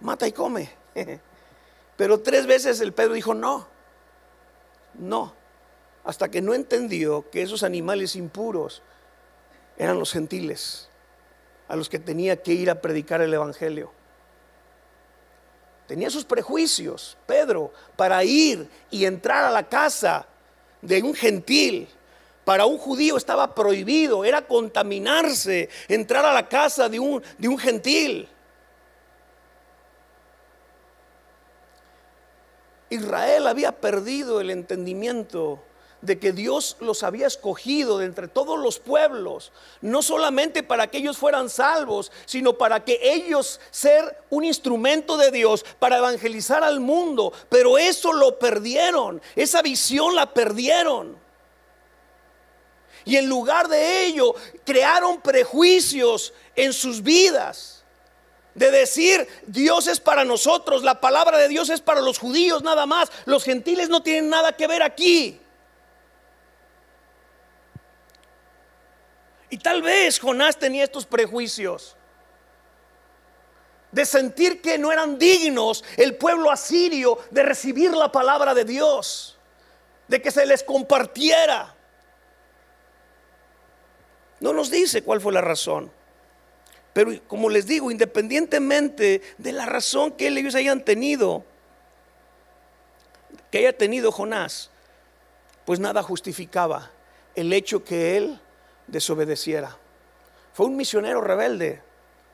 mata 0.00 0.26
y 0.26 0.32
come. 0.32 0.72
Pero 1.98 2.20
tres 2.20 2.46
veces 2.46 2.80
el 2.80 2.94
Pedro 2.94 3.12
dijo, 3.12 3.34
no, 3.34 3.68
no, 4.94 5.34
hasta 6.04 6.30
que 6.30 6.40
no 6.40 6.54
entendió 6.54 7.28
que 7.28 7.42
esos 7.42 7.62
animales 7.62 8.16
impuros 8.16 8.82
eran 9.76 9.98
los 9.98 10.10
gentiles, 10.10 10.88
a 11.68 11.76
los 11.76 11.90
que 11.90 11.98
tenía 11.98 12.42
que 12.42 12.54
ir 12.54 12.70
a 12.70 12.80
predicar 12.80 13.20
el 13.20 13.34
Evangelio. 13.34 13.92
Tenía 15.86 16.10
sus 16.10 16.24
prejuicios, 16.24 17.16
Pedro, 17.26 17.72
para 17.96 18.22
ir 18.24 18.68
y 18.90 19.04
entrar 19.04 19.44
a 19.44 19.50
la 19.50 19.68
casa 19.68 20.26
de 20.80 21.02
un 21.02 21.14
gentil. 21.14 21.88
Para 22.44 22.66
un 22.66 22.78
judío 22.78 23.16
estaba 23.16 23.54
prohibido, 23.54 24.24
era 24.24 24.46
contaminarse, 24.46 25.68
entrar 25.88 26.24
a 26.24 26.32
la 26.32 26.48
casa 26.48 26.88
de 26.88 26.98
un, 26.98 27.22
de 27.38 27.48
un 27.48 27.58
gentil. 27.58 28.28
Israel 32.90 33.46
había 33.46 33.72
perdido 33.72 34.40
el 34.40 34.50
entendimiento 34.50 35.62
de 36.02 36.18
que 36.18 36.32
Dios 36.32 36.76
los 36.80 37.04
había 37.04 37.28
escogido 37.28 37.98
de 37.98 38.06
entre 38.06 38.28
todos 38.28 38.58
los 38.58 38.78
pueblos, 38.80 39.52
no 39.80 40.02
solamente 40.02 40.62
para 40.62 40.88
que 40.88 40.98
ellos 40.98 41.16
fueran 41.16 41.48
salvos, 41.48 42.12
sino 42.26 42.58
para 42.58 42.84
que 42.84 42.98
ellos 43.00 43.60
ser 43.70 44.18
un 44.28 44.44
instrumento 44.44 45.16
de 45.16 45.30
Dios 45.30 45.64
para 45.78 45.98
evangelizar 45.98 46.64
al 46.64 46.80
mundo. 46.80 47.32
Pero 47.48 47.78
eso 47.78 48.12
lo 48.12 48.38
perdieron, 48.38 49.22
esa 49.36 49.62
visión 49.62 50.14
la 50.16 50.34
perdieron. 50.34 51.16
Y 53.04 53.16
en 53.16 53.28
lugar 53.28 53.68
de 53.68 54.04
ello, 54.04 54.34
crearon 54.64 55.20
prejuicios 55.20 56.32
en 56.56 56.72
sus 56.72 57.02
vidas. 57.02 57.84
De 58.54 58.70
decir, 58.70 59.26
Dios 59.46 59.86
es 59.86 59.98
para 59.98 60.24
nosotros, 60.24 60.82
la 60.82 61.00
palabra 61.00 61.38
de 61.38 61.48
Dios 61.48 61.70
es 61.70 61.80
para 61.80 62.02
los 62.02 62.18
judíos 62.18 62.62
nada 62.62 62.84
más, 62.84 63.10
los 63.24 63.44
gentiles 63.44 63.88
no 63.88 64.02
tienen 64.02 64.28
nada 64.28 64.52
que 64.52 64.66
ver 64.66 64.82
aquí. 64.82 65.40
Y 69.52 69.58
tal 69.58 69.82
vez 69.82 70.18
Jonás 70.18 70.58
tenía 70.58 70.84
estos 70.84 71.04
prejuicios 71.04 71.94
de 73.90 74.06
sentir 74.06 74.62
que 74.62 74.78
no 74.78 74.90
eran 74.90 75.18
dignos 75.18 75.84
el 75.98 76.16
pueblo 76.16 76.50
asirio 76.50 77.18
de 77.30 77.42
recibir 77.42 77.92
la 77.92 78.10
palabra 78.10 78.54
de 78.54 78.64
Dios, 78.64 79.36
de 80.08 80.22
que 80.22 80.30
se 80.30 80.46
les 80.46 80.62
compartiera. 80.62 81.74
No 84.40 84.54
nos 84.54 84.70
dice 84.70 85.02
cuál 85.02 85.20
fue 85.20 85.34
la 85.34 85.42
razón. 85.42 85.92
Pero 86.94 87.12
como 87.28 87.50
les 87.50 87.66
digo, 87.66 87.90
independientemente 87.90 89.20
de 89.36 89.52
la 89.52 89.66
razón 89.66 90.12
que 90.12 90.28
ellos 90.28 90.54
hayan 90.54 90.82
tenido, 90.82 91.44
que 93.50 93.58
haya 93.58 93.76
tenido 93.76 94.12
Jonás, 94.12 94.70
pues 95.66 95.78
nada 95.78 96.02
justificaba 96.02 96.90
el 97.34 97.52
hecho 97.52 97.84
que 97.84 98.16
él 98.16 98.40
desobedeciera. 98.92 99.76
Fue 100.52 100.66
un 100.66 100.76
misionero 100.76 101.22
rebelde, 101.22 101.80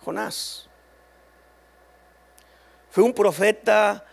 Jonás. 0.05 0.69
Fue 2.91 3.05
un 3.05 3.15
profeta 3.15 4.05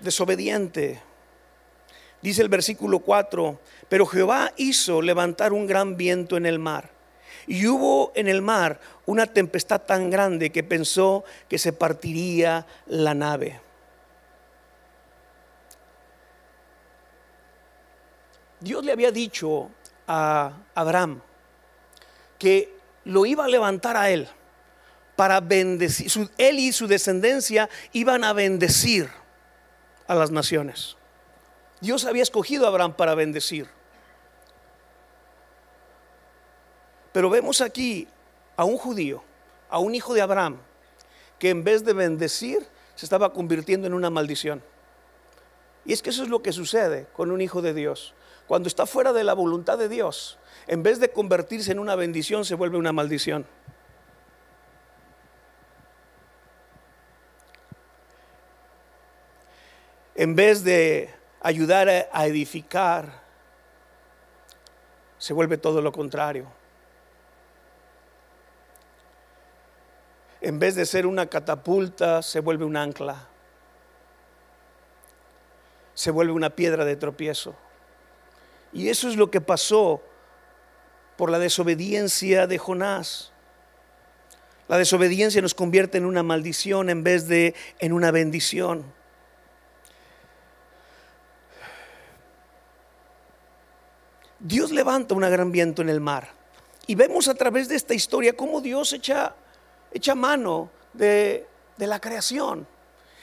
desobediente. 0.00 1.02
Dice 2.22 2.42
el 2.42 2.48
versículo 2.48 3.00
4, 3.00 3.58
pero 3.88 4.06
Jehová 4.06 4.52
hizo 4.56 5.02
levantar 5.02 5.52
un 5.52 5.66
gran 5.66 5.96
viento 5.96 6.36
en 6.36 6.46
el 6.46 6.60
mar. 6.60 6.90
Y 7.46 7.66
hubo 7.66 8.12
en 8.14 8.28
el 8.28 8.40
mar 8.40 8.78
una 9.04 9.26
tempestad 9.26 9.80
tan 9.80 10.10
grande 10.10 10.50
que 10.50 10.62
pensó 10.62 11.24
que 11.48 11.58
se 11.58 11.72
partiría 11.72 12.66
la 12.86 13.14
nave. 13.14 13.60
Dios 18.60 18.84
le 18.84 18.92
había 18.92 19.10
dicho 19.10 19.70
a 20.06 20.52
Abraham 20.74 21.20
que 22.38 22.74
lo 23.04 23.26
iba 23.26 23.44
a 23.44 23.48
levantar 23.48 23.96
a 23.96 24.10
él 24.10 24.28
para 25.16 25.40
bendecir. 25.40 26.10
él 26.38 26.58
y 26.58 26.72
su 26.72 26.86
descendencia 26.86 27.68
iban 27.92 28.24
a 28.24 28.32
bendecir 28.32 29.10
a 30.06 30.14
las 30.14 30.30
naciones. 30.30 30.96
Dios 31.80 32.04
había 32.04 32.22
escogido 32.22 32.64
a 32.64 32.68
Abraham 32.68 32.94
para 32.94 33.14
bendecir. 33.14 33.68
Pero 37.12 37.30
vemos 37.30 37.60
aquí 37.60 38.06
a 38.56 38.64
un 38.64 38.76
judío, 38.76 39.22
a 39.68 39.78
un 39.78 39.94
hijo 39.94 40.14
de 40.14 40.20
Abraham, 40.20 40.58
que 41.38 41.50
en 41.50 41.64
vez 41.64 41.84
de 41.84 41.92
bendecir, 41.92 42.66
se 42.94 43.06
estaba 43.06 43.32
convirtiendo 43.32 43.86
en 43.86 43.94
una 43.94 44.10
maldición. 44.10 44.62
Y 45.86 45.92
es 45.92 46.02
que 46.02 46.10
eso 46.10 46.22
es 46.22 46.28
lo 46.28 46.42
que 46.42 46.52
sucede 46.52 47.06
con 47.14 47.30
un 47.30 47.40
hijo 47.40 47.62
de 47.62 47.72
Dios. 47.72 48.14
Cuando 48.50 48.66
está 48.66 48.84
fuera 48.84 49.12
de 49.12 49.22
la 49.22 49.32
voluntad 49.34 49.78
de 49.78 49.88
Dios, 49.88 50.36
en 50.66 50.82
vez 50.82 50.98
de 50.98 51.12
convertirse 51.12 51.70
en 51.70 51.78
una 51.78 51.94
bendición, 51.94 52.44
se 52.44 52.56
vuelve 52.56 52.78
una 52.78 52.90
maldición. 52.90 53.46
en 60.16 60.34
vez 60.34 60.64
de 60.64 61.14
ayudar 61.40 62.08
a 62.10 62.26
edificar, 62.26 63.22
se 65.16 65.32
vuelve 65.32 65.56
todo 65.56 65.80
lo 65.80 65.92
contrario. 65.92 66.48
En 70.40 70.58
vez 70.58 70.74
de 70.74 70.86
ser 70.86 71.06
una 71.06 71.26
catapulta, 71.26 72.20
se 72.20 72.40
vuelve 72.40 72.64
un 72.64 72.76
ancla. 72.76 73.28
Se 75.94 76.10
vuelve 76.10 76.32
una 76.32 76.50
piedra 76.50 76.84
de 76.84 76.96
tropiezo. 76.96 77.54
Y 78.72 78.88
eso 78.88 79.08
es 79.08 79.16
lo 79.16 79.30
que 79.30 79.40
pasó 79.40 80.02
por 81.16 81.30
la 81.30 81.38
desobediencia 81.38 82.46
de 82.46 82.58
Jonás. 82.58 83.32
La 84.68 84.78
desobediencia 84.78 85.42
nos 85.42 85.54
convierte 85.54 85.98
en 85.98 86.04
una 86.04 86.22
maldición 86.22 86.90
en 86.90 87.02
vez 87.02 87.26
de 87.26 87.54
en 87.80 87.92
una 87.92 88.10
bendición. 88.12 88.84
Dios 94.38 94.70
levanta 94.70 95.14
un 95.14 95.20
gran 95.20 95.52
viento 95.52 95.82
en 95.82 95.88
el 95.88 96.00
mar. 96.00 96.28
Y 96.86 96.94
vemos 96.94 97.28
a 97.28 97.34
través 97.34 97.68
de 97.68 97.76
esta 97.76 97.94
historia 97.94 98.36
cómo 98.36 98.60
Dios 98.60 98.92
echa, 98.92 99.34
echa 99.92 100.14
mano 100.14 100.70
de, 100.92 101.46
de 101.76 101.86
la 101.86 102.00
creación. 102.00 102.66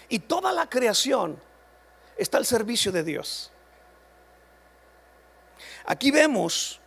Y 0.09 0.19
toda 0.19 0.53
la 0.53 0.69
creación 0.69 1.41
está 2.17 2.37
al 2.37 2.45
servicio 2.45 2.91
de 2.91 3.03
Dios. 3.03 3.51
Aquí 5.87 6.11
vemos 6.11 6.81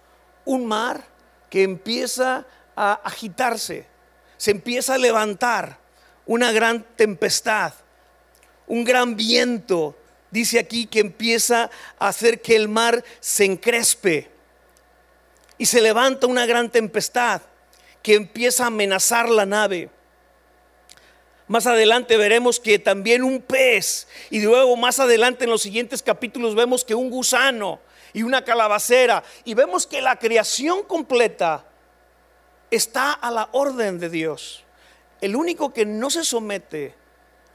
un 0.45 0.67
mar 0.67 1.03
que 1.49 1.63
empieza 1.63 2.47
a 2.77 2.93
agitarse, 2.93 3.87
se 4.37 4.51
empieza 4.51 4.95
a 4.95 4.99
levantar 4.99 5.79
una 6.27 6.53
gran 6.53 6.85
tempestad, 6.97 7.73
un 8.67 8.85
gran 8.85 9.17
viento 9.17 9.97
dice 10.31 10.59
aquí 10.59 10.87
que 10.87 11.01
empieza 11.01 11.71
a 11.99 12.09
hacer 12.09 12.41
que 12.43 12.55
el 12.55 12.69
mar 12.69 13.03
se 13.21 13.47
encrespe 13.47 14.31
y 15.59 15.67
se 15.67 15.81
levanta 15.81 16.27
una 16.27 16.47
gran 16.47 16.71
tempestad 16.71 17.43
que 18.03 18.15
empieza 18.15 18.65
a 18.65 18.69
amenazar 18.69 19.29
la 19.29 19.47
nave. 19.47 19.91
Más 21.49 21.67
adelante 21.67 22.17
veremos 22.17 22.61
que 22.61 22.79
también 22.79 23.25
un 23.25 23.41
pez 23.41 24.07
y 24.31 24.41
luego 24.41 24.77
más 24.77 25.01
adelante 25.01 25.45
en 25.45 25.51
los 25.51 25.63
siguientes 25.63 26.03
capítulos 26.03 26.55
vemos 26.55 26.85
que 26.85 26.95
un 26.95 27.11
gusano 27.11 27.81
y 28.13 28.23
una 28.23 28.45
calabacera 28.45 29.23
y 29.45 29.55
vemos 29.55 29.87
que 29.87 30.01
la 30.01 30.17
creación 30.17 30.83
completa 30.85 31.65
está 32.71 33.13
a 33.13 33.31
la 33.31 33.49
orden 33.53 33.99
de 33.99 34.09
Dios. 34.09 34.65
El 35.21 35.37
único 35.37 35.73
que 35.73 35.85
no 35.85 36.11
se 36.11 36.25
somete 36.25 36.95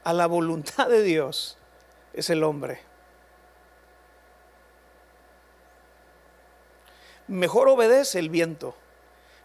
a 0.04 0.12
la 0.12 0.26
voluntad 0.26 0.88
de 0.88 1.02
Dios 1.02 1.58
es 2.12 2.30
el 2.30 2.44
hombre. 2.44 2.80
Mejor 7.28 7.68
obedece 7.68 8.20
el 8.20 8.30
viento, 8.30 8.76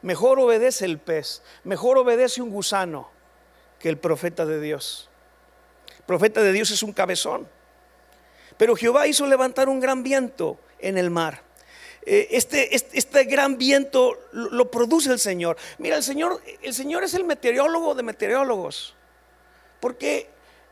mejor 0.04 0.40
obedece 0.40 0.86
el 0.86 1.00
pez, 1.00 1.42
mejor 1.64 1.98
obedece 1.98 2.42
un 2.42 2.52
gusano 2.52 3.10
que 3.80 3.90
el 3.90 3.98
profeta 3.98 4.46
de 4.46 4.62
Dios. 4.62 5.10
El 5.98 6.04
profeta 6.04 6.44
de 6.44 6.52
Dios 6.52 6.70
es 6.70 6.84
un 6.84 6.94
cabezón. 6.94 7.48
Pero 8.58 8.76
Jehová 8.76 9.08
hizo 9.08 9.26
levantar 9.26 9.70
un 9.70 9.80
gran 9.80 10.04
viento 10.04 10.60
en 10.82 10.98
el 10.98 11.10
mar. 11.10 11.44
Eh, 12.04 12.30
este, 12.32 12.76
este, 12.76 13.24
gran 13.26 13.58
viento 13.58 14.18
lo, 14.32 14.72
produce 14.72 15.12
el 15.12 15.20
Señor. 15.20 15.58
Mira, 15.78 15.98
el 15.98 16.04
Señor, 16.04 16.42
el 16.62 16.74
Señor 16.74 17.04
es 17.04 17.14
el 17.14 17.24
meteorólogo 17.24 17.94
de 17.94 18.04
meteorólogos. 18.04 18.96
Porque 19.80 20.30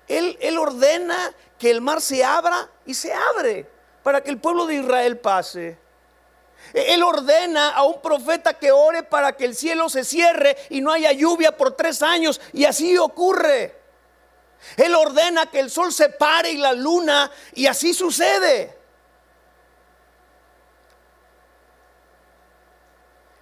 él, 0.07 0.37
él 0.41 0.57
ordena 0.57 1.33
que 1.57 1.69
el 1.69 1.81
mar 1.81 2.01
se 2.01 2.23
abra 2.23 2.69
y 2.85 2.93
se 2.93 3.13
abre 3.13 3.67
para 4.01 4.21
que 4.21 4.31
el 4.31 4.39
pueblo 4.39 4.65
de 4.65 4.75
Israel 4.75 5.17
pase. 5.17 5.77
Él 6.73 7.03
ordena 7.03 7.69
a 7.69 7.83
un 7.83 8.01
profeta 8.01 8.53
que 8.53 8.71
ore 8.71 9.03
para 9.03 9.33
que 9.33 9.45
el 9.45 9.55
cielo 9.55 9.89
se 9.89 10.03
cierre 10.03 10.57
y 10.69 10.81
no 10.81 10.91
haya 10.91 11.11
lluvia 11.11 11.55
por 11.55 11.75
tres 11.75 12.01
años 12.01 12.41
y 12.53 12.65
así 12.65 12.97
ocurre. 12.97 13.75
Él 14.77 14.93
ordena 14.93 15.49
que 15.49 15.59
el 15.59 15.69
sol 15.69 15.93
se 15.93 16.09
pare 16.09 16.51
y 16.51 16.57
la 16.57 16.73
luna 16.73 17.31
y 17.53 17.67
así 17.67 17.93
sucede. 17.93 18.78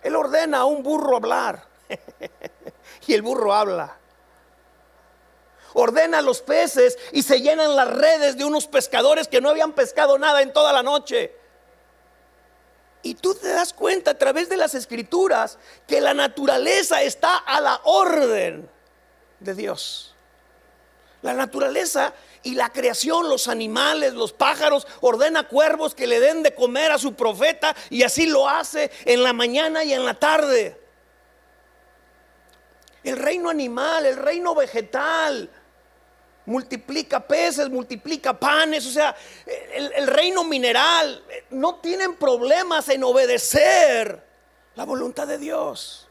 Él 0.08 0.16
ordena 0.16 0.60
a 0.60 0.66
un 0.66 0.84
burro 0.84 1.18
hablar 1.18 1.68
y 3.08 3.14
el 3.14 3.22
burro 3.22 3.54
habla 3.54 3.98
ordena 5.74 6.20
a 6.20 6.22
los 6.22 6.42
peces 6.42 6.98
y 7.12 7.24
se 7.24 7.42
llenan 7.42 7.76
las 7.76 7.88
redes 7.88 8.38
de 8.38 8.46
unos 8.46 8.68
pescadores 8.68 9.28
que 9.28 9.42
no 9.42 9.50
habían 9.50 9.74
pescado 9.74 10.18
nada 10.18 10.42
en 10.42 10.52
toda 10.52 10.74
la 10.74 10.82
noche. 10.82 11.36
Y 13.04 13.16
tú 13.16 13.36
te 13.36 13.50
das 13.50 13.74
cuenta 13.74 14.12
a 14.12 14.18
través 14.18 14.50
de 14.50 14.58
las 14.58 14.74
escrituras 14.74 15.60
que 15.86 16.02
la 16.02 16.14
naturaleza 16.14 17.04
está 17.04 17.36
a 17.36 17.62
la 17.62 17.80
orden 17.84 18.68
de 19.40 19.54
Dios. 19.54 20.16
La 21.22 21.34
naturaleza 21.34 22.14
y 22.48 22.56
la 22.56 22.70
creación, 22.70 23.28
los 23.28 23.50
animales, 23.50 24.14
los 24.14 24.32
pájaros, 24.32 24.88
ordena 25.02 25.50
cuervos 25.50 25.94
que 25.94 26.08
le 26.08 26.22
den 26.22 26.44
de 26.44 26.56
comer 26.56 26.94
a 26.94 26.98
su 26.98 27.14
profeta 27.14 27.76
y 27.90 28.04
así 28.04 28.26
lo 28.26 28.48
hace 28.48 28.90
en 29.04 29.22
la 29.22 29.34
mañana 29.34 29.84
y 29.84 29.92
en 29.92 30.06
la 30.06 30.14
tarde. 30.14 30.80
El 33.04 33.18
reino 33.18 33.50
animal, 33.50 34.06
el 34.06 34.16
reino 34.16 34.56
vegetal, 34.56 35.50
multiplica 36.46 37.20
peces, 37.20 37.70
multiplica 37.70 38.40
panes, 38.40 38.88
o 38.88 38.92
sea, 38.92 39.14
el, 39.74 40.08
reino 40.08 40.46
mineral, 40.46 41.22
no 41.50 41.76
tienen 41.76 42.16
problemas 42.16 42.88
en 42.88 43.04
obedecer 43.04 44.24
la 44.76 44.86
voluntad 44.86 45.28
de 45.28 45.38
Dios. 45.38 46.08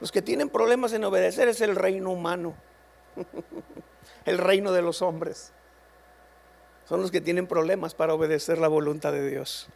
Los 0.00 0.10
que 0.10 0.22
tienen 0.22 0.48
problemas 0.48 0.94
en 0.94 1.04
obedecer 1.04 1.48
es 1.48 1.60
el 1.60 1.76
reino 1.76 2.10
humano, 2.10 2.54
el 4.26 4.38
reino 4.38 4.72
de 4.72 4.82
los 4.82 5.00
hombres. 5.00 5.52
Son 6.88 7.00
los 7.00 7.10
que 7.10 7.20
tienen 7.20 7.46
problemas 7.46 7.94
para 7.94 8.14
obedecer 8.14 8.58
la 8.58 8.68
voluntad 8.68 9.12
de 9.12 9.28
Dios. 9.28 9.68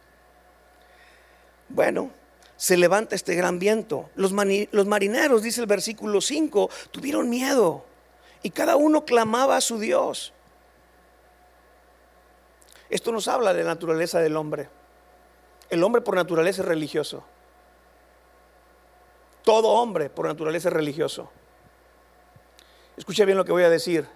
Bueno, 1.69 2.11
se 2.57 2.77
levanta 2.77 3.15
este 3.15 3.35
gran 3.35 3.59
viento. 3.59 4.09
Los, 4.15 4.33
marineros, 4.33 5.41
dice 5.41 5.61
el 5.61 5.67
versículo 5.67 6.21
5, 6.21 6.69
tuvieron 6.91 7.29
miedo. 7.29 7.85
Y 8.43 8.51
cada 8.51 8.75
uno 8.75 9.03
clamaba 9.05 9.57
a 9.57 9.61
su 9.61 9.79
Dios. 9.79 10.33
Esto 12.89 13.11
nos 13.11 13.27
habla 13.27 13.53
de 13.53 13.63
la 13.63 13.71
naturaleza 13.73 14.19
del 14.19 14.35
hombre. 14.35 14.69
El 15.69 15.83
hombre 15.83 16.01
por 16.01 16.15
naturaleza 16.15 16.61
es 16.61 16.67
religioso. 16.67 17.23
Todo 19.43 19.69
hombre 19.69 20.09
por 20.09 20.27
naturaleza 20.27 20.67
es 20.67 20.73
religioso. 20.73 21.31
Escucha 22.97 23.25
bien 23.25 23.37
lo 23.37 23.45
que 23.45 23.53
voy 23.53 23.63
a 23.63 23.69
decir. 23.69 24.07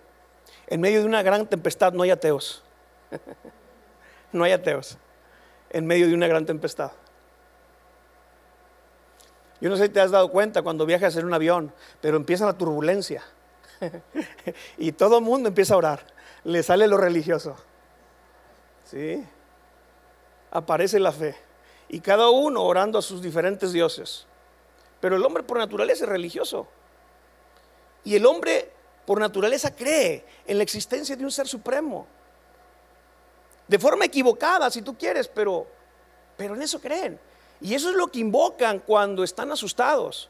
En 0.67 0.81
medio 0.81 0.99
de 0.99 1.05
una 1.05 1.21
gran 1.21 1.47
tempestad 1.47 1.93
no 1.93 2.03
hay 2.03 2.11
ateos. 2.11 2.63
no 4.31 4.43
hay 4.43 4.51
ateos. 4.51 4.97
En 5.69 5.85
medio 5.85 6.07
de 6.07 6.13
una 6.13 6.27
gran 6.27 6.45
tempestad. 6.45 6.91
Yo 9.61 9.69
no 9.69 9.77
sé 9.77 9.83
si 9.83 9.89
te 9.89 10.01
has 10.01 10.11
dado 10.11 10.29
cuenta 10.29 10.61
cuando 10.61 10.85
viajas 10.85 11.15
en 11.15 11.25
un 11.25 11.33
avión, 11.33 11.73
pero 12.01 12.17
empieza 12.17 12.45
la 12.45 12.57
turbulencia. 12.57 13.23
y 14.77 14.91
todo 14.91 15.19
el 15.19 15.23
mundo 15.23 15.49
empieza 15.49 15.73
a 15.73 15.77
orar. 15.77 16.05
Le 16.43 16.61
sale 16.63 16.87
lo 16.87 16.97
religioso. 16.97 17.55
¿Sí? 18.83 19.25
Aparece 20.51 20.99
la 20.99 21.11
fe. 21.11 21.35
Y 21.89 21.99
cada 21.99 22.29
uno 22.29 22.63
orando 22.63 22.99
a 22.99 23.01
sus 23.01 23.21
diferentes 23.21 23.71
dioses. 23.71 24.25
Pero 24.99 25.15
el 25.15 25.25
hombre 25.25 25.43
por 25.43 25.57
naturaleza 25.57 26.05
es 26.05 26.09
religioso. 26.09 26.67
Y 28.03 28.15
el 28.15 28.25
hombre 28.25 28.71
por 29.05 29.19
naturaleza 29.19 29.73
cree 29.73 30.25
en 30.45 30.57
la 30.57 30.63
existencia 30.63 31.15
de 31.15 31.23
un 31.23 31.31
ser 31.31 31.47
supremo. 31.47 32.07
de 33.67 33.79
forma 33.79 34.05
equivocada 34.05 34.69
si 34.69 34.83
tú 34.83 34.95
quieres, 34.95 35.27
pero, 35.27 35.65
pero 36.37 36.53
en 36.53 36.61
eso 36.61 36.79
creen. 36.79 37.19
Y 37.59 37.73
eso 37.73 37.89
es 37.89 37.95
lo 37.95 38.07
que 38.07 38.19
invocan 38.19 38.77
cuando 38.77 39.23
están 39.23 39.51
asustados, 39.51 40.29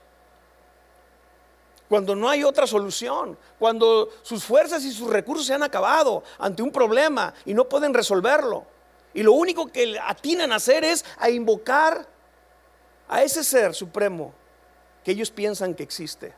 cuando 1.89 2.15
no 2.15 2.29
hay 2.29 2.45
otra 2.45 2.65
solución, 2.65 3.37
cuando 3.59 4.09
sus 4.21 4.43
fuerzas 4.43 4.85
y 4.85 4.91
sus 4.91 5.09
recursos 5.09 5.45
se 5.45 5.53
han 5.53 5.63
acabado 5.63 6.23
ante 6.39 6.63
un 6.63 6.71
problema 6.71 7.33
y 7.43 7.53
no 7.53 7.67
pueden 7.67 7.93
resolverlo. 7.93 8.65
Y 9.13 9.21
lo 9.21 9.33
único 9.33 9.67
que 9.67 9.97
atinan 10.01 10.51
a 10.51 10.55
hacer 10.55 10.83
es 10.83 11.03
a 11.17 11.29
invocar 11.29 12.07
a 13.07 13.21
ese 13.21 13.43
ser 13.43 13.73
supremo 13.73 14.33
que 15.03 15.11
ellos 15.11 15.29
piensan 15.29 15.75
que 15.75 15.83
existe. 15.83 16.33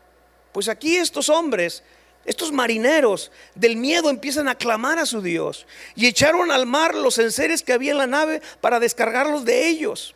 Pues 0.51 0.67
aquí 0.67 0.97
estos 0.97 1.29
hombres 1.29 1.83
estos 2.27 2.51
marineros 2.51 3.31
del 3.55 3.77
miedo 3.77 4.09
empiezan 4.09 4.49
a 4.49 4.55
clamar 4.55 4.99
a 4.99 5.05
su 5.05 5.21
Dios 5.21 5.65
y 5.95 6.07
echaron 6.07 6.51
al 6.51 6.65
mar 6.65 6.93
los 6.93 7.17
enseres 7.19 7.63
que 7.63 7.71
había 7.71 7.93
en 7.93 7.97
la 7.97 8.05
nave 8.05 8.41
para 8.59 8.81
descargarlos 8.81 9.45
de 9.45 9.69
ellos. 9.69 10.13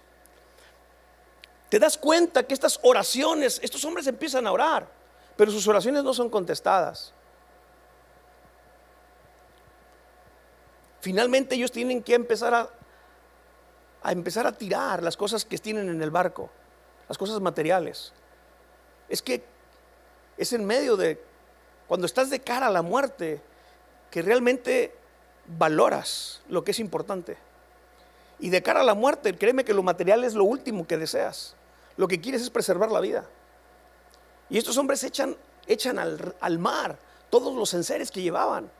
Te 1.69 1.79
das 1.79 1.97
cuenta 1.97 2.43
que 2.43 2.53
estas 2.53 2.81
oraciones, 2.83 3.61
estos 3.63 3.85
hombres 3.85 4.07
empiezan 4.07 4.45
a 4.45 4.51
orar, 4.51 4.91
pero 5.37 5.51
sus 5.51 5.65
oraciones 5.69 6.03
no 6.03 6.13
son 6.13 6.29
contestadas. 6.29 7.13
Finalmente 10.99 11.55
ellos 11.55 11.71
tienen 11.71 12.03
que 12.03 12.13
empezar 12.13 12.53
a, 12.53 12.69
a 14.03 14.11
empezar 14.11 14.45
a 14.45 14.51
tirar 14.51 15.01
las 15.01 15.15
cosas 15.15 15.45
que 15.45 15.57
tienen 15.59 15.87
en 15.87 16.01
el 16.01 16.11
barco, 16.11 16.49
las 17.07 17.17
cosas 17.17 17.39
materiales. 17.39 18.11
Es 19.07 19.21
que 19.21 19.45
es 20.35 20.51
en 20.51 20.65
medio 20.65 20.97
de 20.97 21.30
cuando 21.91 22.05
estás 22.05 22.29
de 22.29 22.39
cara 22.39 22.67
a 22.67 22.71
la 22.71 22.83
muerte, 22.83 23.41
que 24.09 24.21
realmente 24.21 24.95
valoras 25.45 26.39
lo 26.47 26.63
que 26.63 26.71
es 26.71 26.79
importante. 26.79 27.35
Y 28.39 28.49
de 28.49 28.63
cara 28.63 28.79
a 28.79 28.83
la 28.85 28.93
muerte, 28.93 29.37
créeme 29.37 29.65
que 29.65 29.73
lo 29.73 29.83
material 29.83 30.23
es 30.23 30.33
lo 30.33 30.45
último 30.45 30.87
que 30.87 30.95
deseas. 30.95 31.53
Lo 31.97 32.07
que 32.07 32.21
quieres 32.21 32.43
es 32.43 32.49
preservar 32.49 32.89
la 32.93 33.01
vida. 33.01 33.25
Y 34.49 34.57
estos 34.57 34.77
hombres 34.77 35.03
echan, 35.03 35.35
echan 35.67 35.99
al, 35.99 36.33
al 36.39 36.59
mar 36.59 36.97
todos 37.29 37.53
los 37.53 37.73
enseres 37.73 38.09
que 38.09 38.21
llevaban. 38.21 38.71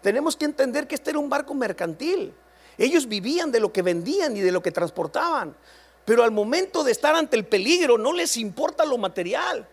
Tenemos 0.00 0.36
que 0.36 0.44
entender 0.44 0.86
que 0.86 0.94
este 0.94 1.10
era 1.10 1.18
un 1.18 1.28
barco 1.28 1.54
mercantil. 1.54 2.32
Ellos 2.78 3.08
vivían 3.08 3.50
de 3.50 3.58
lo 3.58 3.72
que 3.72 3.82
vendían 3.82 4.36
y 4.36 4.42
de 4.42 4.52
lo 4.52 4.62
que 4.62 4.70
transportaban. 4.70 5.56
Pero 6.04 6.22
al 6.22 6.30
momento 6.30 6.84
de 6.84 6.92
estar 6.92 7.16
ante 7.16 7.36
el 7.36 7.46
peligro 7.46 7.98
no 7.98 8.12
les 8.12 8.36
importa 8.36 8.84
lo 8.84 8.96
material. 8.96 9.66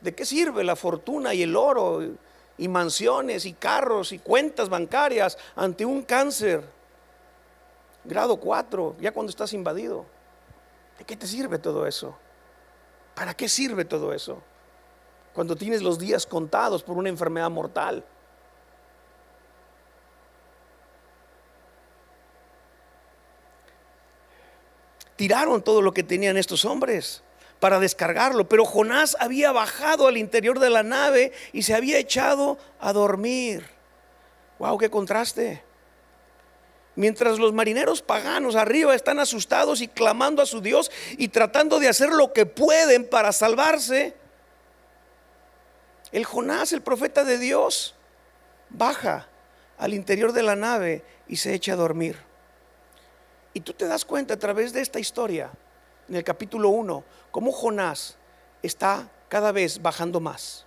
¿De 0.00 0.14
qué 0.14 0.24
sirve 0.24 0.64
la 0.64 0.76
fortuna 0.76 1.34
y 1.34 1.42
el 1.42 1.54
oro 1.56 2.00
y 2.56 2.68
mansiones 2.68 3.44
y 3.44 3.52
carros 3.52 4.12
y 4.12 4.18
cuentas 4.18 4.68
bancarias 4.68 5.36
ante 5.56 5.84
un 5.84 6.02
cáncer? 6.02 6.64
Grado 8.04 8.38
4, 8.38 8.96
ya 9.00 9.12
cuando 9.12 9.30
estás 9.30 9.52
invadido. 9.52 10.06
¿De 10.98 11.04
qué 11.04 11.16
te 11.16 11.26
sirve 11.26 11.58
todo 11.58 11.86
eso? 11.86 12.16
¿Para 13.14 13.34
qué 13.34 13.48
sirve 13.48 13.84
todo 13.84 14.14
eso? 14.14 14.42
Cuando 15.34 15.54
tienes 15.54 15.82
los 15.82 15.98
días 15.98 16.26
contados 16.26 16.82
por 16.82 16.96
una 16.96 17.10
enfermedad 17.10 17.50
mortal. 17.50 18.04
Tiraron 25.16 25.60
todo 25.62 25.82
lo 25.82 25.92
que 25.92 26.02
tenían 26.02 26.38
estos 26.38 26.64
hombres 26.64 27.22
para 27.60 27.78
descargarlo. 27.78 28.48
Pero 28.48 28.64
Jonás 28.64 29.16
había 29.20 29.52
bajado 29.52 30.08
al 30.08 30.16
interior 30.16 30.58
de 30.58 30.70
la 30.70 30.82
nave 30.82 31.32
y 31.52 31.62
se 31.62 31.74
había 31.74 31.98
echado 31.98 32.58
a 32.80 32.92
dormir. 32.92 33.64
¡Wow! 34.58 34.78
¡Qué 34.78 34.90
contraste! 34.90 35.62
Mientras 36.96 37.38
los 37.38 37.52
marineros 37.52 38.02
paganos 38.02 38.56
arriba 38.56 38.94
están 38.94 39.20
asustados 39.20 39.80
y 39.80 39.88
clamando 39.88 40.42
a 40.42 40.46
su 40.46 40.60
Dios 40.60 40.90
y 41.16 41.28
tratando 41.28 41.78
de 41.78 41.88
hacer 41.88 42.10
lo 42.10 42.32
que 42.32 42.46
pueden 42.46 43.08
para 43.08 43.32
salvarse, 43.32 44.14
el 46.10 46.24
Jonás, 46.24 46.72
el 46.72 46.82
profeta 46.82 47.24
de 47.24 47.38
Dios, 47.38 47.94
baja 48.68 49.28
al 49.78 49.94
interior 49.94 50.32
de 50.32 50.42
la 50.42 50.56
nave 50.56 51.04
y 51.28 51.36
se 51.36 51.54
echa 51.54 51.74
a 51.74 51.76
dormir. 51.76 52.18
Y 53.54 53.60
tú 53.60 53.72
te 53.72 53.86
das 53.86 54.04
cuenta 54.04 54.34
a 54.34 54.38
través 54.38 54.72
de 54.72 54.80
esta 54.80 54.98
historia 54.98 55.50
en 56.10 56.16
el 56.16 56.24
capítulo 56.24 56.68
1 56.70 57.04
cómo 57.30 57.52
Jonás 57.52 58.18
está 58.62 59.08
cada 59.28 59.52
vez 59.52 59.80
bajando 59.80 60.18
más, 60.18 60.66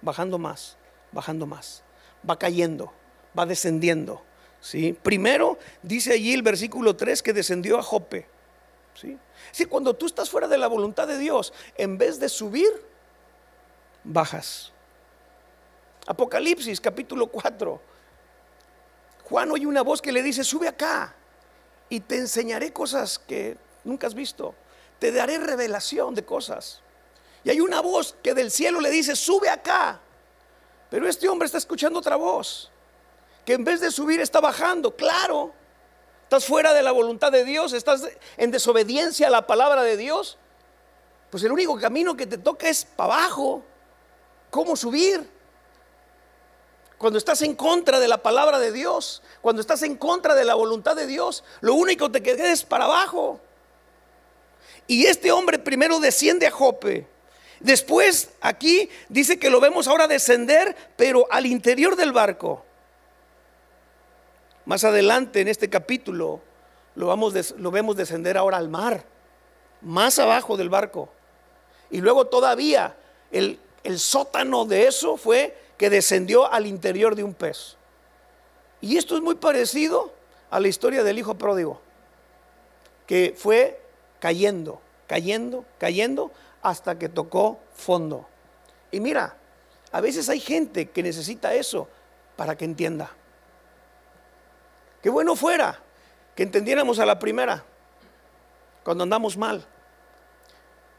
bajando 0.00 0.38
más, 0.38 0.78
bajando 1.12 1.46
más, 1.46 1.84
va 2.28 2.38
cayendo, 2.38 2.92
va 3.38 3.44
descendiendo. 3.44 4.22
¿sí? 4.60 4.96
Primero 5.02 5.58
dice 5.82 6.14
allí 6.14 6.32
el 6.32 6.42
versículo 6.42 6.96
3 6.96 7.22
que 7.22 7.34
descendió 7.34 7.78
a 7.78 7.82
Jope. 7.82 8.26
¿sí? 8.94 9.18
Si 9.52 9.66
cuando 9.66 9.94
tú 9.94 10.06
estás 10.06 10.30
fuera 10.30 10.48
de 10.48 10.56
la 10.56 10.66
voluntad 10.66 11.06
de 11.06 11.18
Dios, 11.18 11.52
en 11.76 11.98
vez 11.98 12.18
de 12.18 12.30
subir, 12.30 12.70
bajas. 14.02 14.72
Apocalipsis 16.06 16.80
capítulo 16.80 17.26
4. 17.26 17.80
Juan 19.24 19.50
oye 19.50 19.66
una 19.66 19.82
voz 19.82 20.00
que 20.00 20.10
le 20.10 20.22
dice, 20.22 20.42
sube 20.42 20.68
acá 20.68 21.14
y 21.90 22.00
te 22.00 22.16
enseñaré 22.16 22.72
cosas 22.72 23.18
que 23.18 23.58
nunca 23.84 24.06
has 24.06 24.14
visto 24.14 24.54
te 25.00 25.10
daré 25.10 25.38
revelación 25.38 26.14
de 26.14 26.24
cosas. 26.24 26.80
Y 27.42 27.50
hay 27.50 27.60
una 27.60 27.80
voz 27.80 28.14
que 28.22 28.34
del 28.34 28.50
cielo 28.50 28.80
le 28.80 28.90
dice, 28.90 29.16
sube 29.16 29.48
acá. 29.48 29.98
Pero 30.90 31.08
este 31.08 31.28
hombre 31.28 31.46
está 31.46 31.58
escuchando 31.58 31.98
otra 31.98 32.16
voz, 32.16 32.70
que 33.44 33.54
en 33.54 33.64
vez 33.64 33.80
de 33.80 33.90
subir 33.90 34.20
está 34.20 34.40
bajando. 34.40 34.94
Claro, 34.94 35.52
estás 36.24 36.44
fuera 36.44 36.74
de 36.74 36.82
la 36.82 36.92
voluntad 36.92 37.32
de 37.32 37.44
Dios, 37.44 37.72
estás 37.72 38.06
en 38.36 38.50
desobediencia 38.50 39.28
a 39.28 39.30
la 39.30 39.46
palabra 39.46 39.82
de 39.82 39.96
Dios. 39.96 40.36
Pues 41.30 41.42
el 41.44 41.52
único 41.52 41.78
camino 41.78 42.16
que 42.16 42.26
te 42.26 42.38
toca 42.38 42.68
es 42.68 42.84
para 42.84 43.14
abajo. 43.14 43.64
¿Cómo 44.50 44.76
subir? 44.76 45.30
Cuando 46.98 47.18
estás 47.18 47.40
en 47.40 47.54
contra 47.54 47.98
de 48.00 48.08
la 48.08 48.18
palabra 48.18 48.58
de 48.58 48.72
Dios, 48.72 49.22
cuando 49.40 49.62
estás 49.62 49.82
en 49.82 49.96
contra 49.96 50.34
de 50.34 50.44
la 50.44 50.54
voluntad 50.54 50.94
de 50.94 51.06
Dios, 51.06 51.44
lo 51.60 51.74
único 51.74 52.06
que 52.06 52.20
te 52.20 52.22
queda 52.22 52.52
es 52.52 52.64
para 52.64 52.84
abajo. 52.84 53.40
Y 54.86 55.06
este 55.06 55.32
hombre 55.32 55.58
primero 55.58 56.00
desciende 56.00 56.46
a 56.46 56.50
Jope. 56.50 57.06
Después 57.60 58.30
aquí 58.40 58.88
dice 59.08 59.38
que 59.38 59.50
lo 59.50 59.60
vemos 59.60 59.86
ahora 59.86 60.08
descender, 60.08 60.74
pero 60.96 61.26
al 61.30 61.46
interior 61.46 61.94
del 61.94 62.12
barco. 62.12 62.64
Más 64.64 64.84
adelante 64.84 65.40
en 65.40 65.48
este 65.48 65.68
capítulo 65.68 66.40
lo, 66.94 67.06
vemos 67.70 67.96
descender 67.96 68.36
ahora 68.36 68.56
al 68.56 68.68
mar, 68.68 69.04
más 69.80 70.18
abajo 70.18 70.56
del 70.56 70.70
barco. 70.70 71.10
Y 71.90 72.00
luego 72.00 72.26
todavía 72.26 72.96
el, 73.30 73.58
el 73.84 73.98
sótano 73.98 74.64
de 74.64 74.86
eso 74.86 75.16
fue 75.16 75.56
que 75.76 75.90
descendió 75.90 76.50
al 76.50 76.66
interior 76.66 77.14
de 77.14 77.24
un 77.24 77.34
pez. 77.34 77.76
Y 78.80 78.96
esto 78.96 79.16
es 79.16 79.22
muy 79.22 79.34
parecido 79.34 80.12
a 80.50 80.60
la 80.60 80.68
historia 80.68 81.02
del 81.02 81.18
hijo 81.18 81.34
pródigo, 81.34 81.80
que 83.06 83.34
fue 83.36 83.79
cayendo, 84.20 84.80
cayendo, 85.08 85.64
cayendo, 85.78 86.30
hasta 86.62 86.98
que 86.98 87.08
tocó 87.08 87.58
fondo. 87.74 88.28
Y 88.92 89.00
mira, 89.00 89.36
a 89.90 90.00
veces 90.00 90.28
hay 90.28 90.38
gente 90.38 90.90
que 90.90 91.02
necesita 91.02 91.54
eso 91.54 91.88
para 92.36 92.56
que 92.56 92.64
entienda. 92.64 93.10
Qué 95.02 95.10
bueno 95.10 95.34
fuera 95.34 95.80
que 96.34 96.42
entendiéramos 96.42 96.98
a 96.98 97.06
la 97.06 97.18
primera, 97.18 97.64
cuando 98.84 99.02
andamos 99.02 99.36
mal. 99.36 99.66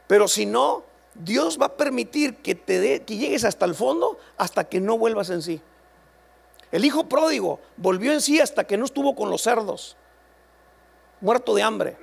Pero 0.06 0.28
si 0.28 0.46
no, 0.46 0.84
Dios 1.14 1.58
va 1.60 1.66
a 1.66 1.76
permitir 1.76 2.36
que, 2.36 2.54
te 2.54 2.80
dé, 2.80 3.02
que 3.02 3.16
llegues 3.16 3.44
hasta 3.44 3.64
el 3.64 3.74
fondo 3.74 4.18
hasta 4.36 4.64
que 4.64 4.80
no 4.80 4.98
vuelvas 4.98 5.30
en 5.30 5.42
sí. 5.42 5.60
El 6.70 6.84
hijo 6.84 7.08
pródigo 7.08 7.60
volvió 7.76 8.12
en 8.12 8.20
sí 8.20 8.40
hasta 8.40 8.64
que 8.64 8.76
no 8.76 8.84
estuvo 8.84 9.14
con 9.14 9.30
los 9.30 9.42
cerdos, 9.42 9.96
muerto 11.20 11.54
de 11.54 11.62
hambre. 11.62 11.96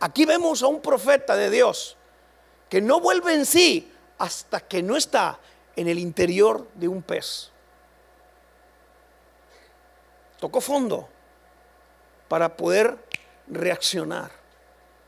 Aquí 0.00 0.24
vemos 0.24 0.62
a 0.62 0.66
un 0.66 0.80
profeta 0.80 1.36
de 1.36 1.50
Dios 1.50 1.96
que 2.68 2.80
no 2.80 3.00
vuelve 3.00 3.34
en 3.34 3.44
sí 3.44 3.92
hasta 4.18 4.60
que 4.60 4.82
no 4.82 4.96
está 4.96 5.38
en 5.76 5.88
el 5.88 5.98
interior 5.98 6.68
de 6.74 6.88
un 6.88 7.02
pez. 7.02 7.50
Tocó 10.38 10.60
fondo 10.62 11.08
para 12.28 12.56
poder 12.56 12.96
reaccionar 13.46 14.30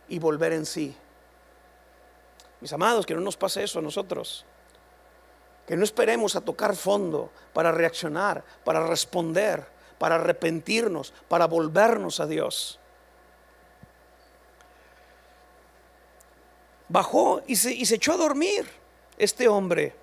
y 0.08 0.18
volver 0.18 0.52
en 0.52 0.66
sí. 0.66 0.94
Mis 2.60 2.72
amados, 2.72 3.06
que 3.06 3.14
no 3.14 3.20
nos 3.20 3.36
pase 3.36 3.62
eso 3.62 3.78
a 3.78 3.82
nosotros. 3.82 4.44
Que 5.66 5.76
no 5.76 5.84
esperemos 5.84 6.36
a 6.36 6.42
tocar 6.42 6.76
fondo 6.76 7.32
para 7.54 7.72
reaccionar, 7.72 8.44
para 8.64 8.86
responder, 8.86 9.66
para 9.98 10.16
arrepentirnos, 10.16 11.14
para 11.28 11.46
volvernos 11.46 12.20
a 12.20 12.26
Dios. 12.26 12.78
Bajó 16.92 17.42
y 17.46 17.56
se, 17.56 17.72
echó 17.72 18.12
a 18.12 18.18
dormir 18.18 18.68
este 19.16 19.48
hombre. 19.48 19.94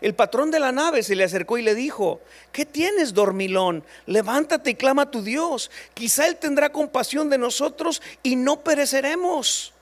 El 0.00 0.16
patrón 0.16 0.50
de 0.50 0.58
la 0.58 0.72
nave 0.72 1.04
se 1.04 1.14
le 1.14 1.22
acercó 1.22 1.58
y 1.58 1.62
le 1.62 1.76
dijo, 1.76 2.20
¿qué 2.50 2.66
tienes, 2.66 3.14
dormilón? 3.14 3.84
Levántate 4.06 4.70
y 4.70 4.74
clama 4.74 5.02
a 5.02 5.10
tu 5.10 5.22
Dios. 5.22 5.70
Quizá 5.94 6.26
Él 6.26 6.36
tendrá 6.36 6.72
compasión 6.72 7.30
de 7.30 7.38
nosotros 7.38 8.02
y 8.24 8.34
no 8.34 8.60
pereceremos. 8.64 9.72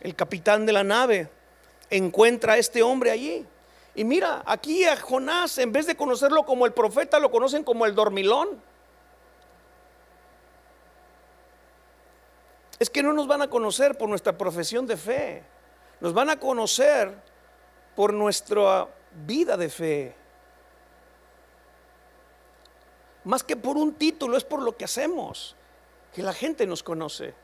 El 0.00 0.14
capitán 0.14 0.64
de 0.66 0.72
la 0.72 0.84
nave 0.84 1.28
encuentra 1.90 2.52
a 2.52 2.58
este 2.58 2.82
hombre 2.82 3.10
allí. 3.10 3.44
Y 3.96 4.04
mira, 4.04 4.44
aquí 4.46 4.84
a 4.84 4.96
Jonás, 4.96 5.58
en 5.58 5.72
vez 5.72 5.86
de 5.86 5.96
conocerlo 5.96 6.44
como 6.44 6.66
el 6.66 6.72
profeta, 6.72 7.18
lo 7.18 7.32
conocen 7.32 7.64
como 7.64 7.84
el 7.86 7.96
dormilón. 7.96 8.62
Es 12.78 12.90
que 12.90 13.02
no 13.02 13.12
nos 13.12 13.26
van 13.26 13.42
a 13.42 13.50
conocer 13.50 13.98
por 13.98 14.08
nuestra 14.08 14.36
profesión 14.36 14.86
de 14.86 14.96
fe. 14.96 15.42
Nos 16.00 16.14
van 16.14 16.30
a 16.30 16.38
conocer 16.38 17.12
por 17.96 18.12
nuestra 18.12 18.86
vida 19.26 19.56
de 19.56 19.68
fe. 19.68 20.14
Más 23.24 23.42
que 23.42 23.56
por 23.56 23.76
un 23.76 23.94
título, 23.94 24.36
es 24.36 24.44
por 24.44 24.62
lo 24.62 24.76
que 24.76 24.84
hacemos, 24.84 25.56
que 26.14 26.22
la 26.22 26.32
gente 26.32 26.66
nos 26.66 26.82
conoce. 26.82 27.34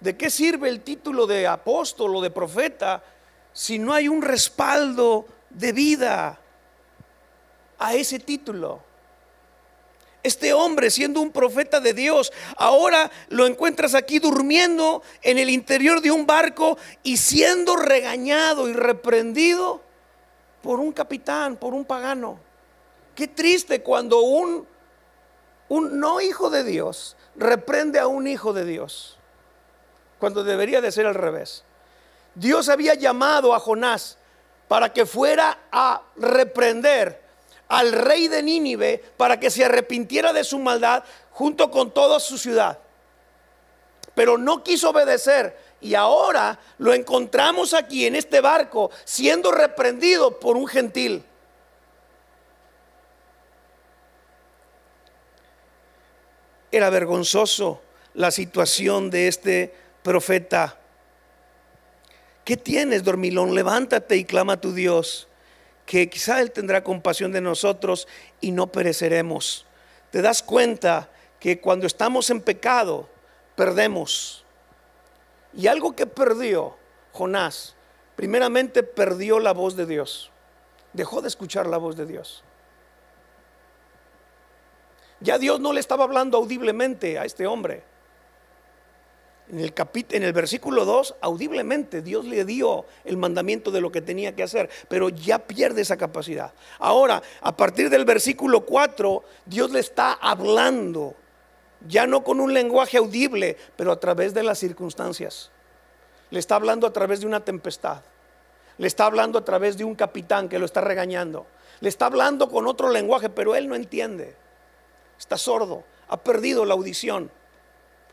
¿De 0.00 0.16
qué 0.16 0.30
sirve 0.30 0.68
el 0.68 0.80
título 0.80 1.26
de 1.26 1.46
apóstol 1.46 2.16
o 2.16 2.20
de 2.20 2.30
profeta 2.30 3.02
si 3.52 3.78
no 3.78 3.92
hay 3.92 4.08
un 4.08 4.22
respaldo 4.22 5.26
de 5.50 5.72
vida 5.72 6.40
a 7.78 7.94
ese 7.94 8.18
título? 8.18 8.89
Este 10.22 10.52
hombre, 10.52 10.90
siendo 10.90 11.20
un 11.20 11.32
profeta 11.32 11.80
de 11.80 11.94
Dios, 11.94 12.32
ahora 12.56 13.10
lo 13.28 13.46
encuentras 13.46 13.94
aquí 13.94 14.18
durmiendo 14.18 15.02
en 15.22 15.38
el 15.38 15.48
interior 15.48 16.02
de 16.02 16.10
un 16.10 16.26
barco 16.26 16.76
y 17.02 17.16
siendo 17.16 17.76
regañado 17.76 18.68
y 18.68 18.74
reprendido 18.74 19.80
por 20.62 20.78
un 20.78 20.92
capitán, 20.92 21.56
por 21.56 21.72
un 21.72 21.86
pagano. 21.86 22.38
Qué 23.14 23.28
triste 23.28 23.82
cuando 23.82 24.20
un, 24.20 24.66
no 25.68 26.20
hijo 26.20 26.50
de 26.50 26.64
Dios 26.64 27.16
reprende 27.36 27.98
a 27.98 28.06
un 28.06 28.26
hijo 28.26 28.52
de 28.52 28.64
Dios, 28.64 29.18
cuando 30.18 30.44
debería 30.44 30.80
de 30.80 30.92
ser 30.92 31.06
al 31.06 31.14
revés. 31.14 31.64
Dios 32.34 32.68
había 32.68 32.94
llamado 32.94 33.54
a 33.54 33.60
Jonás 33.60 34.18
para 34.68 34.92
que 34.92 35.06
fuera 35.06 35.58
a 35.72 36.02
reprender 36.16 37.29
al 37.70 37.92
rey 37.92 38.26
de 38.26 38.42
Nínive 38.42 38.98
para 39.16 39.38
que 39.38 39.48
se 39.48 39.64
arrepintiera 39.64 40.32
de 40.32 40.42
su 40.42 40.58
maldad 40.58 41.04
junto 41.30 41.70
con 41.70 41.92
toda 41.94 42.18
su 42.18 42.36
ciudad. 42.36 42.78
Pero 44.14 44.36
no 44.36 44.64
quiso 44.64 44.90
obedecer 44.90 45.56
y 45.80 45.94
ahora 45.94 46.58
lo 46.78 46.92
encontramos 46.92 47.72
aquí 47.72 48.06
en 48.06 48.16
este 48.16 48.40
barco 48.40 48.90
siendo 49.04 49.52
reprendido 49.52 50.40
por 50.40 50.56
un 50.56 50.66
gentil. 50.66 51.24
Era 56.72 56.90
vergonzoso 56.90 57.80
la 58.14 58.32
situación 58.32 59.10
de 59.10 59.28
este 59.28 59.74
profeta. 60.02 60.76
¿Qué 62.44 62.56
tienes, 62.56 63.04
dormilón? 63.04 63.54
Levántate 63.54 64.16
y 64.16 64.24
clama 64.24 64.54
a 64.54 64.60
tu 64.60 64.72
Dios 64.72 65.28
que 65.90 66.08
quizá 66.08 66.40
Él 66.40 66.52
tendrá 66.52 66.84
compasión 66.84 67.32
de 67.32 67.40
nosotros 67.40 68.06
y 68.40 68.52
no 68.52 68.68
pereceremos. 68.68 69.66
Te 70.12 70.22
das 70.22 70.40
cuenta 70.40 71.10
que 71.40 71.60
cuando 71.60 71.84
estamos 71.84 72.30
en 72.30 72.42
pecado, 72.42 73.08
perdemos. 73.56 74.44
Y 75.52 75.66
algo 75.66 75.96
que 75.96 76.06
perdió 76.06 76.76
Jonás, 77.10 77.74
primeramente 78.14 78.84
perdió 78.84 79.40
la 79.40 79.52
voz 79.52 79.74
de 79.74 79.84
Dios. 79.84 80.30
Dejó 80.92 81.22
de 81.22 81.26
escuchar 81.26 81.66
la 81.66 81.78
voz 81.78 81.96
de 81.96 82.06
Dios. 82.06 82.44
Ya 85.18 85.38
Dios 85.38 85.58
no 85.58 85.72
le 85.72 85.80
estaba 85.80 86.04
hablando 86.04 86.38
audiblemente 86.38 87.18
a 87.18 87.24
este 87.24 87.48
hombre. 87.48 87.82
En 89.50 89.58
el, 89.58 89.74
en 90.10 90.22
el 90.22 90.32
versículo 90.32 90.84
2, 90.84 91.16
audiblemente 91.20 92.02
Dios 92.02 92.24
le 92.24 92.44
dio 92.44 92.84
el 93.04 93.16
mandamiento 93.16 93.72
de 93.72 93.80
lo 93.80 93.90
que 93.90 94.00
tenía 94.00 94.36
que 94.36 94.44
hacer, 94.44 94.70
pero 94.88 95.08
ya 95.08 95.40
pierde 95.40 95.82
esa 95.82 95.96
capacidad. 95.96 96.52
Ahora, 96.78 97.20
a 97.40 97.56
partir 97.56 97.90
del 97.90 98.04
versículo 98.04 98.60
4, 98.64 99.24
Dios 99.46 99.72
le 99.72 99.80
está 99.80 100.12
hablando, 100.12 101.16
ya 101.88 102.06
no 102.06 102.22
con 102.22 102.38
un 102.38 102.54
lenguaje 102.54 102.98
audible, 102.98 103.56
pero 103.74 103.90
a 103.90 103.98
través 103.98 104.34
de 104.34 104.44
las 104.44 104.56
circunstancias. 104.56 105.50
Le 106.30 106.38
está 106.38 106.54
hablando 106.54 106.86
a 106.86 106.92
través 106.92 107.18
de 107.18 107.26
una 107.26 107.44
tempestad. 107.44 108.02
Le 108.78 108.86
está 108.86 109.06
hablando 109.06 109.36
a 109.36 109.44
través 109.44 109.76
de 109.76 109.82
un 109.82 109.96
capitán 109.96 110.48
que 110.48 110.60
lo 110.60 110.64
está 110.64 110.80
regañando. 110.80 111.48
Le 111.80 111.88
está 111.88 112.06
hablando 112.06 112.48
con 112.48 112.68
otro 112.68 112.88
lenguaje, 112.88 113.28
pero 113.28 113.56
él 113.56 113.66
no 113.66 113.74
entiende. 113.74 114.36
Está 115.18 115.36
sordo, 115.36 115.82
ha 116.06 116.18
perdido 116.18 116.64
la 116.64 116.74
audición 116.74 117.32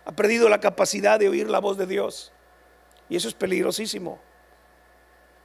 ha 0.07 0.13
perdido 0.13 0.47
la 0.47 0.61
capacidad 0.61 1.19
de 1.19 1.27
oír 1.27 1.49
la 1.49 1.59
voz 1.59 1.77
de 1.77 1.85
Dios. 1.85 2.31
Y 3.09 3.17
eso 3.17 3.27
es 3.27 3.33
peligrosísimo. 3.33 4.19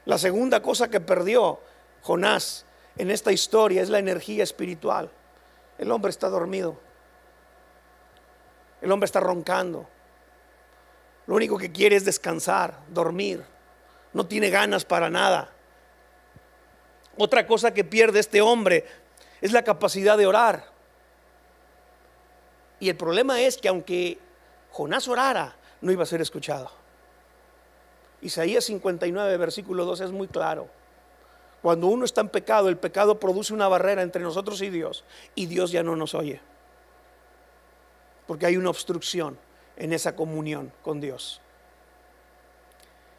La 0.05 0.19
segunda 0.19 0.63
cosa 0.63 0.89
que 0.89 1.01
perdió 1.01 1.59
Jonás 2.03 2.65
en 2.97 3.11
esta 3.11 3.33
historia 3.33 3.83
es 3.83 3.91
la 3.91 3.99
energía 3.99 4.45
espiritual. 4.45 5.11
El 5.79 5.91
hombre 5.91 6.11
está 6.11 6.29
dormido. 6.29 6.79
El 8.81 8.93
hombre 8.93 9.07
está 9.07 9.19
roncando. 9.19 9.89
Lo 11.27 11.35
único 11.35 11.59
que 11.59 11.73
quiere 11.73 11.97
es 11.97 12.05
descansar, 12.05 12.79
dormir. 12.89 13.45
No 14.13 14.27
tiene 14.27 14.49
ganas 14.49 14.85
para 14.85 15.11
nada. 15.11 15.51
Otra 17.17 17.49
cosa 17.49 17.75
que 17.75 17.83
pierde 17.83 18.21
este 18.21 18.41
hombre 18.41 18.87
es 19.41 19.51
la 19.51 19.65
capacidad 19.65 20.17
de 20.17 20.27
orar. 20.29 20.67
Y 22.79 22.89
el 22.91 22.97
problema 22.97 23.41
es 23.41 23.59
que 23.59 23.67
aunque 23.67 24.22
Jonás 24.73 25.07
orara, 25.07 25.55
no 25.83 25.93
iba 25.93 26.03
a 26.03 26.07
ser 26.07 26.23
escuchado. 26.23 26.71
Isaías 28.23 28.65
59, 28.65 29.37
versículo 29.37 29.85
2 29.85 30.01
es 30.01 30.11
muy 30.13 30.29
claro. 30.29 30.69
Cuando 31.61 31.89
uno 31.89 32.05
está 32.05 32.23
en 32.23 32.31
pecado, 32.31 32.69
el 32.69 32.79
pecado 32.79 33.21
produce 33.21 33.53
una 33.53 33.69
barrera 33.69 34.03
entre 34.03 34.23
nosotros 34.23 34.63
y 34.63 34.71
Dios, 34.71 35.05
y 35.35 35.47
Dios 35.47 35.71
ya 35.73 35.83
no 35.83 35.95
nos 35.95 36.15
oye. 36.15 36.41
Porque 38.27 38.47
hay 38.47 38.57
una 38.57 38.71
obstrucción 38.71 39.39
en 39.77 39.93
esa 39.93 40.17
comunión 40.17 40.73
con 40.83 41.01
Dios. 41.01 41.41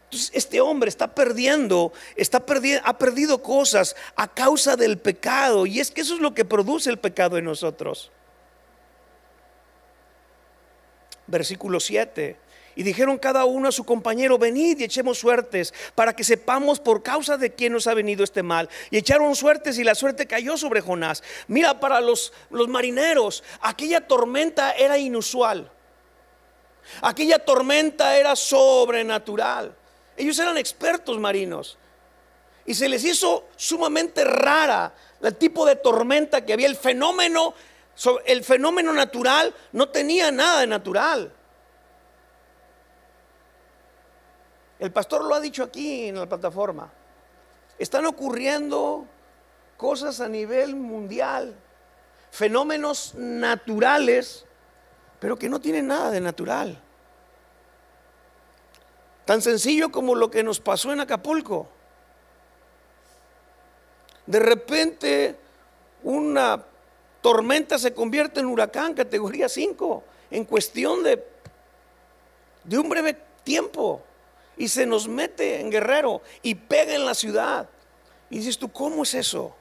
Entonces, 0.05 0.31
este 0.33 0.59
hombre 0.59 0.89
está 0.89 1.13
perdiendo, 1.13 1.93
está 2.15 2.43
ha 2.83 2.97
perdido 2.97 3.43
cosas 3.43 3.95
a 4.15 4.27
causa 4.27 4.75
del 4.75 4.97
pecado, 4.97 5.65
y 5.67 5.79
es 5.79 5.91
que 5.91 6.01
eso 6.01 6.15
es 6.15 6.19
lo 6.19 6.33
que 6.33 6.45
produce 6.45 6.89
el 6.89 6.97
pecado 6.97 7.37
en 7.37 7.45
nosotros 7.45 8.11
versículo 11.33 11.79
7. 11.79 12.37
Y 12.75 12.83
dijeron 12.83 13.19
cada 13.19 13.45
uno 13.45 13.69
a 13.69 13.71
su 13.71 13.83
compañero, 13.83 14.37
venid 14.37 14.79
y 14.79 14.85
echemos 14.85 15.19
suertes 15.19 15.73
para 15.93 16.15
que 16.15 16.23
sepamos 16.23 16.79
por 16.79 17.03
causa 17.03 17.37
de 17.37 17.53
quién 17.53 17.73
nos 17.73 17.85
ha 17.85 17.93
venido 17.93 18.23
este 18.23 18.41
mal. 18.41 18.69
Y 18.89 18.97
echaron 18.97 19.35
suertes 19.35 19.77
y 19.77 19.83
la 19.83 19.93
suerte 19.93 20.25
cayó 20.25 20.57
sobre 20.57 20.81
Jonás. 20.81 21.21
Mira, 21.47 21.79
para 21.79 22.01
los, 22.01 22.33
los 22.49 22.67
marineros, 22.67 23.43
aquella 23.61 24.01
tormenta 24.01 24.71
era 24.71 24.97
inusual. 24.97 25.69
Aquella 27.01 27.39
tormenta 27.39 28.17
era 28.17 28.35
sobrenatural. 28.35 29.75
Ellos 30.17 30.39
eran 30.39 30.57
expertos 30.57 31.19
marinos. 31.19 31.77
Y 32.65 32.73
se 32.73 32.89
les 32.89 33.03
hizo 33.03 33.49
sumamente 33.55 34.23
rara 34.23 34.93
el 35.21 35.35
tipo 35.35 35.65
de 35.65 35.75
tormenta 35.75 36.45
que 36.45 36.53
había, 36.53 36.67
el 36.67 36.75
fenómeno 36.75 37.53
el 38.25 38.43
fenómeno 38.43 38.91
natural 38.93 39.53
no 39.71 39.89
tenía 39.89 40.31
nada 40.31 40.61
de 40.61 40.67
natural. 40.67 41.33
El 44.79 44.91
pastor 44.91 45.23
lo 45.23 45.33
ha 45.33 45.39
dicho 45.39 45.63
aquí 45.63 46.09
en 46.09 46.19
la 46.19 46.25
plataforma. 46.25 46.91
Están 47.77 48.05
ocurriendo 48.05 49.05
cosas 49.77 50.19
a 50.19 50.27
nivel 50.27 50.75
mundial, 50.75 51.55
fenómenos 52.31 53.13
naturales, 53.15 54.45
pero 55.19 55.37
que 55.37 55.49
no 55.49 55.61
tienen 55.61 55.87
nada 55.87 56.11
de 56.11 56.19
natural. 56.19 56.81
Tan 59.25 59.41
sencillo 59.41 59.89
como 59.89 60.15
lo 60.15 60.29
que 60.29 60.43
nos 60.43 60.59
pasó 60.59 60.91
en 60.91 60.99
Acapulco. 60.99 61.69
De 64.25 64.39
repente, 64.39 65.39
una 66.03 66.61
tormenta 67.23 67.79
se 67.79 67.93
convierte 67.93 68.41
en 68.41 68.47
huracán 68.47 68.93
categoría 68.93 69.47
5 69.47 70.03
en 70.29 70.43
cuestión 70.43 71.01
de, 71.03 71.25
de 72.65 72.77
un 72.77 72.89
breve 72.89 73.17
tiempo. 73.43 74.03
Y 74.55 74.67
se 74.67 74.85
nos 74.85 75.07
mete 75.07 75.59
en 75.59 75.71
guerrero 75.71 76.21
y 76.43 76.53
pega 76.53 76.93
en 76.93 77.05
la 77.05 77.15
ciudad. 77.15 77.67
Y 78.29 78.37
dices 78.37 78.59
tú, 78.59 78.71
¿cómo 78.71 79.01
es 79.01 79.15
eso? 79.15 79.55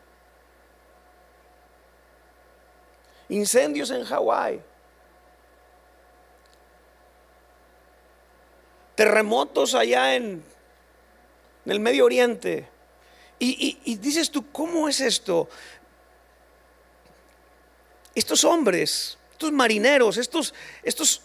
Incendios 3.31 3.91
en 3.91 4.05
Hawái. 4.05 4.61
Terremotos 8.95 9.75
allá 9.75 10.17
en, 10.17 10.45
en 11.65 11.73
el 11.73 11.81
Medio 11.81 12.05
Oriente. 12.05 12.69
Y, 13.45 13.97
dices 13.97 14.31
tú, 14.31 14.53
¿cómo 14.53 14.89
es 14.89 15.01
esto? 15.01 15.49
Estos 18.15 18.45
hombres, 18.45 19.19
estos 19.33 19.53
marineros, 19.53 20.17
estos, 20.17 20.55
estos 20.83 21.23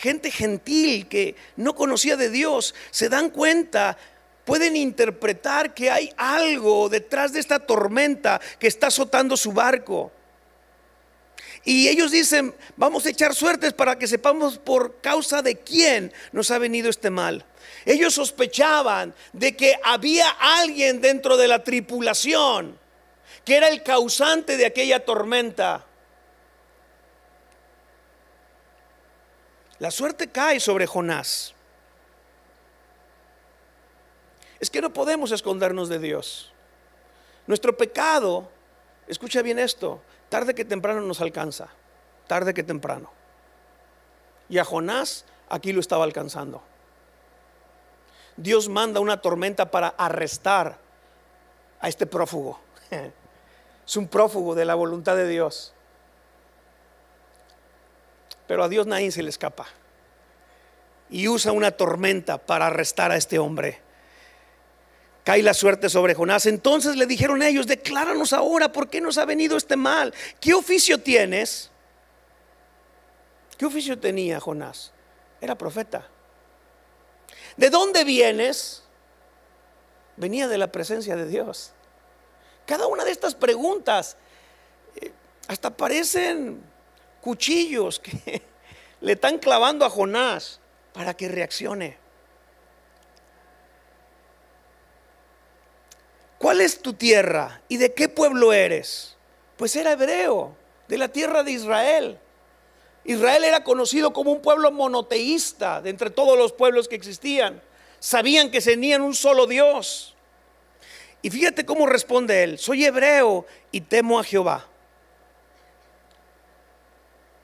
gente 0.00 0.30
gentil 0.30 1.08
que 1.08 1.36
no 1.56 1.74
conocía 1.74 2.16
de 2.16 2.30
Dios, 2.30 2.74
se 2.90 3.08
dan 3.08 3.30
cuenta, 3.30 3.98
pueden 4.44 4.76
interpretar 4.76 5.74
que 5.74 5.90
hay 5.90 6.12
algo 6.16 6.88
detrás 6.88 7.32
de 7.32 7.40
esta 7.40 7.58
tormenta 7.58 8.40
que 8.58 8.68
está 8.68 8.86
azotando 8.88 9.36
su 9.36 9.52
barco. 9.52 10.12
Y 11.64 11.88
ellos 11.88 12.10
dicen, 12.10 12.54
vamos 12.76 13.04
a 13.04 13.10
echar 13.10 13.34
suertes 13.34 13.74
para 13.74 13.98
que 13.98 14.06
sepamos 14.06 14.56
por 14.56 15.00
causa 15.02 15.42
de 15.42 15.56
quién 15.56 16.12
nos 16.32 16.50
ha 16.50 16.58
venido 16.58 16.88
este 16.88 17.10
mal. 17.10 17.44
Ellos 17.84 18.14
sospechaban 18.14 19.14
de 19.34 19.54
que 19.54 19.74
había 19.82 20.28
alguien 20.30 21.00
dentro 21.00 21.36
de 21.36 21.48
la 21.48 21.62
tripulación 21.62 22.78
que 23.44 23.56
era 23.56 23.68
el 23.68 23.82
causante 23.82 24.56
de 24.56 24.66
aquella 24.66 25.04
tormenta. 25.04 25.86
La 29.80 29.90
suerte 29.90 30.30
cae 30.30 30.60
sobre 30.60 30.86
Jonás. 30.86 31.54
Es 34.60 34.68
que 34.68 34.82
no 34.82 34.92
podemos 34.92 35.32
escondernos 35.32 35.88
de 35.88 35.98
Dios. 35.98 36.52
Nuestro 37.46 37.76
pecado, 37.76 38.50
escucha 39.08 39.40
bien 39.40 39.58
esto, 39.58 40.02
tarde 40.28 40.54
que 40.54 40.66
temprano 40.66 41.00
nos 41.00 41.22
alcanza, 41.22 41.68
tarde 42.26 42.52
que 42.52 42.62
temprano. 42.62 43.10
Y 44.50 44.58
a 44.58 44.64
Jonás 44.66 45.24
aquí 45.48 45.72
lo 45.72 45.80
estaba 45.80 46.04
alcanzando. 46.04 46.62
Dios 48.36 48.68
manda 48.68 49.00
una 49.00 49.22
tormenta 49.22 49.70
para 49.70 49.88
arrestar 49.88 50.78
a 51.80 51.88
este 51.88 52.06
prófugo. 52.06 52.60
Es 53.86 53.96
un 53.96 54.06
prófugo 54.06 54.54
de 54.54 54.64
la 54.64 54.76
voluntad 54.76 55.16
de 55.16 55.26
Dios. 55.26 55.74
Pero 58.50 58.64
a 58.64 58.68
Dios 58.68 58.84
nadie 58.88 59.12
se 59.12 59.22
le 59.22 59.30
escapa. 59.30 59.68
Y 61.08 61.28
usa 61.28 61.52
una 61.52 61.70
tormenta 61.70 62.36
para 62.36 62.66
arrestar 62.66 63.12
a 63.12 63.16
este 63.16 63.38
hombre. 63.38 63.78
Cae 65.22 65.40
la 65.44 65.54
suerte 65.54 65.88
sobre 65.88 66.16
Jonás. 66.16 66.46
Entonces 66.46 66.96
le 66.96 67.06
dijeron 67.06 67.42
ellos, 67.42 67.68
decláranos 67.68 68.32
ahora 68.32 68.72
por 68.72 68.90
qué 68.90 69.00
nos 69.00 69.18
ha 69.18 69.24
venido 69.24 69.56
este 69.56 69.76
mal. 69.76 70.12
¿Qué 70.40 70.52
oficio 70.52 70.98
tienes? 70.98 71.70
¿Qué 73.56 73.66
oficio 73.66 73.96
tenía 74.00 74.40
Jonás? 74.40 74.90
Era 75.40 75.56
profeta. 75.56 76.08
¿De 77.56 77.70
dónde 77.70 78.02
vienes? 78.02 78.82
Venía 80.16 80.48
de 80.48 80.58
la 80.58 80.72
presencia 80.72 81.14
de 81.14 81.28
Dios. 81.28 81.70
Cada 82.66 82.88
una 82.88 83.04
de 83.04 83.12
estas 83.12 83.36
preguntas 83.36 84.16
eh, 84.96 85.12
hasta 85.46 85.70
parecen 85.70 86.68
cuchillos 87.20 87.98
que 87.98 88.42
le 89.00 89.12
están 89.12 89.38
clavando 89.38 89.84
a 89.84 89.90
Jonás 89.90 90.60
para 90.92 91.14
que 91.14 91.28
reaccione. 91.28 91.98
¿Cuál 96.38 96.62
es 96.62 96.80
tu 96.80 96.94
tierra 96.94 97.60
y 97.68 97.76
de 97.76 97.92
qué 97.92 98.08
pueblo 98.08 98.52
eres? 98.52 99.16
Pues 99.58 99.76
era 99.76 99.92
hebreo, 99.92 100.56
de 100.88 100.96
la 100.96 101.08
tierra 101.08 101.42
de 101.42 101.52
Israel. 101.52 102.18
Israel 103.04 103.44
era 103.44 103.62
conocido 103.62 104.12
como 104.14 104.32
un 104.32 104.40
pueblo 104.40 104.72
monoteísta 104.72 105.82
de 105.82 105.90
entre 105.90 106.08
todos 106.08 106.38
los 106.38 106.52
pueblos 106.52 106.88
que 106.88 106.94
existían. 106.94 107.60
Sabían 107.98 108.50
que 108.50 108.62
tenían 108.62 109.02
un 109.02 109.14
solo 109.14 109.46
Dios. 109.46 110.14
Y 111.20 111.28
fíjate 111.28 111.66
cómo 111.66 111.86
responde 111.86 112.42
él, 112.42 112.58
soy 112.58 112.86
hebreo 112.86 113.44
y 113.70 113.82
temo 113.82 114.18
a 114.18 114.24
Jehová. 114.24 114.69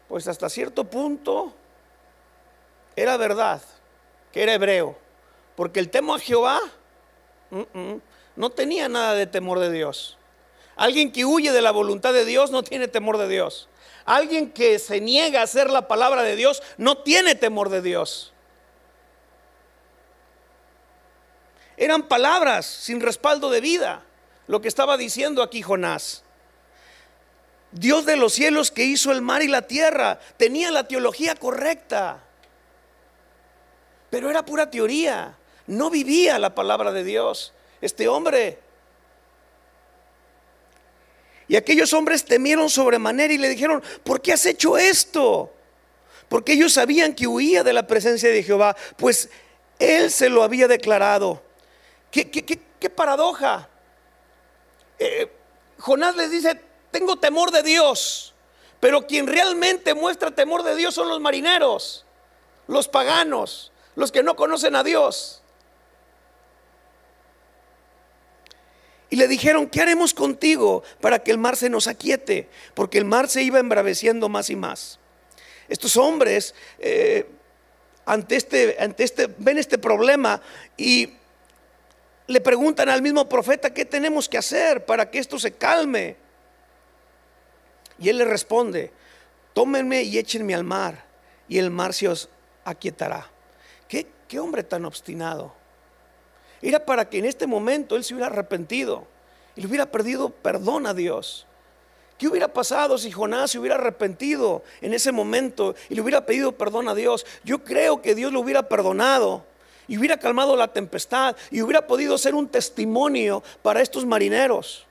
Pues 0.09 0.28
hasta 0.28 0.48
cierto 0.48 0.84
punto 0.84 1.52
era 2.94 3.16
verdad 3.16 3.62
que 4.32 4.42
era 4.42 4.54
hebreo, 4.54 4.96
porque 5.57 5.80
el 5.80 5.90
temo 5.90 6.14
a 6.14 6.18
Jehová 6.18 6.61
no 8.36 8.50
tenía 8.50 8.88
nada 8.88 9.14
de 9.14 9.26
temor 9.26 9.59
de 9.59 9.70
Dios. 9.70 10.16
Alguien 10.76 11.11
que 11.11 11.24
huye 11.24 11.52
de 11.52 11.62
la 11.62 11.70
voluntad 11.70 12.12
de 12.12 12.24
Dios 12.24 12.50
no 12.50 12.62
tiene 12.62 12.86
temor 12.86 13.16
de 13.16 13.28
Dios. 13.28 13.68
Alguien 14.04 14.52
que 14.52 14.78
se 14.78 15.00
niega 15.00 15.40
a 15.40 15.44
hacer 15.44 15.70
la 15.70 15.88
palabra 15.88 16.22
de 16.22 16.36
Dios 16.36 16.62
no 16.76 16.98
tiene 16.98 17.34
temor 17.34 17.70
de 17.70 17.82
Dios. 17.82 18.32
Eran 21.76 22.04
palabras 22.04 22.66
sin 22.66 23.00
respaldo 23.00 23.50
de 23.50 23.61
vida, 23.61 24.02
lo 24.46 24.61
que 24.61 24.68
estaba 24.68 24.96
diciendo 24.96 25.42
aquí 25.42 25.62
Jonás. 25.62 26.22
Dios 27.79 28.07
de 28.07 28.16
los 28.16 28.33
cielos 28.33 28.70
que 28.70 28.85
hizo 28.85 29.12
el 29.12 29.20
mar 29.20 29.43
y 29.43 29.49
la 29.49 29.62
tierra, 29.62 30.18
tenía 30.39 30.70
la 30.70 30.89
teología 30.89 31.35
correcta, 31.35 32.22
pero 34.09 34.31
era 34.31 34.47
pura 34.47 34.70
teoría, 34.70 35.37
no 35.66 35.91
vivía 35.91 36.39
la 36.39 36.55
palabra 36.55 36.91
de 36.91 37.05
Dios 37.05 37.53
este 37.83 38.09
hombre. 38.09 38.59
Y 41.49 41.57
aquellos 41.57 41.93
hombres 41.93 42.24
temieron 42.24 42.70
sobremanera 42.70 43.35
y 43.35 43.39
le 43.39 43.51
dijeron, 43.51 43.83
¿por 44.03 44.22
qué 44.22 44.33
has 44.33 44.47
hecho 44.47 44.79
esto? 44.79 45.53
Porque 46.31 46.55
ellos 46.55 46.72
sabían 46.72 47.14
que 47.14 47.27
huía 47.27 47.62
de 47.62 47.74
la 47.74 47.87
presencia 47.87 48.31
de 48.31 48.43
Jehová, 48.43 48.74
pues 48.97 49.29
él 49.79 50.11
se 50.11 50.31
lo 50.31 50.43
había 50.43 50.66
declarado. 50.66 51.43
¿Qué, 52.11 52.89
paradoja? 52.89 53.68
Eh, 54.99 55.31
Jonás 55.79 56.16
les 56.16 56.31
dice, 56.31 56.59
tengo 56.97 57.16
temor 57.16 57.51
de 57.51 57.62
Dios, 57.62 58.32
pero 58.80 59.07
quien 59.07 59.26
realmente 59.26 59.92
muestra 59.92 60.30
temor 60.30 60.62
de 60.62 60.74
Dios 60.74 60.94
son 60.94 61.09
los 61.09 61.20
marineros, 61.20 62.07
los 62.68 62.88
paganos, 62.88 63.70
los 63.97 64.11
que 64.11 64.22
no 64.22 64.34
conocen 64.34 64.74
a 64.76 64.82
Dios. 64.82 65.42
Y 69.11 69.16
le 69.16 69.28
dijeron, 69.28 69.66
¿qué 69.66 69.82
haremos 69.82 70.14
contigo 70.14 70.84
para 71.03 71.18
que 71.18 71.32
el 71.32 71.36
mar 71.36 71.57
se 71.57 71.68
nos 71.68 71.86
aquiete? 71.86 72.49
Porque 72.72 72.97
el 72.97 73.05
mar 73.05 73.28
se 73.28 73.42
iba 73.42 73.59
embraveciendo 73.59 74.30
más 74.30 74.49
y 74.49 74.57
más. 74.57 74.99
Estos 75.68 75.99
hombres, 75.99 76.55
eh, 76.78 77.28
ante, 78.07 78.36
este, 78.36 78.74
ante 78.80 79.05
este, 79.05 79.26
ven 79.36 79.59
este 79.59 79.76
problema 79.76 80.40
y 80.78 81.12
le 82.26 82.40
preguntan 82.40 82.88
al 82.88 83.03
mismo 83.03 83.28
profeta, 83.28 83.74
¿qué 83.74 83.84
tenemos 83.84 84.30
que 84.30 84.38
hacer 84.38 84.86
para 84.86 85.11
que 85.11 85.18
esto 85.18 85.38
se 85.38 85.53
calme? 85.53 86.24
Y 87.99 88.09
él 88.09 88.18
le 88.18 88.24
responde, 88.24 88.92
tómenme 89.53 90.03
y 90.03 90.18
échenme 90.18 90.55
al 90.55 90.64
mar 90.64 91.05
y 91.49 91.59
el 91.59 91.70
mar 91.70 91.92
se 91.92 92.09
os 92.09 92.28
aquietará. 92.64 93.30
¿Qué, 93.88 94.07
qué 94.28 94.38
hombre 94.38 94.62
tan 94.62 94.84
obstinado? 94.84 95.53
Era 96.62 96.84
para 96.84 97.09
que 97.09 97.18
en 97.18 97.24
este 97.24 97.47
momento 97.47 97.97
él 97.97 98.05
se 98.05 98.14
hubiera 98.14 98.26
arrepentido 98.26 99.07
y 99.55 99.61
le 99.61 99.66
hubiera 99.66 99.86
perdido 99.86 100.30
perdón 100.30 100.86
a 100.86 100.94
Dios. 100.94 101.47
¿Qué 102.18 102.28
hubiera 102.28 102.49
pasado 102.49 102.97
si 102.97 103.11
Jonás 103.11 103.51
se 103.51 103.59
hubiera 103.59 103.76
arrepentido 103.76 104.62
en 104.80 104.94
ese 104.94 105.12
momento 105.12 105.74
y 105.90 105.94
le 105.94 106.01
hubiera 106.01 106.24
pedido 106.24 106.53
perdón 106.53 106.88
a 106.88 106.94
Dios? 106.94 107.26
Yo 107.44 107.62
creo 107.62 108.01
que 108.01 108.14
Dios 108.14 108.32
lo 108.32 108.40
hubiera 108.40 108.68
perdonado 108.68 109.44
y 109.86 109.99
hubiera 109.99 110.16
calmado 110.16 110.57
la 110.57 110.68
tempestad 110.68 111.36
y 111.51 111.61
hubiera 111.61 111.86
podido 111.86 112.16
ser 112.16 112.34
un 112.34 112.49
testimonio 112.49 113.42
para 113.62 113.82
estos 113.82 114.07
marineros. 114.07 114.86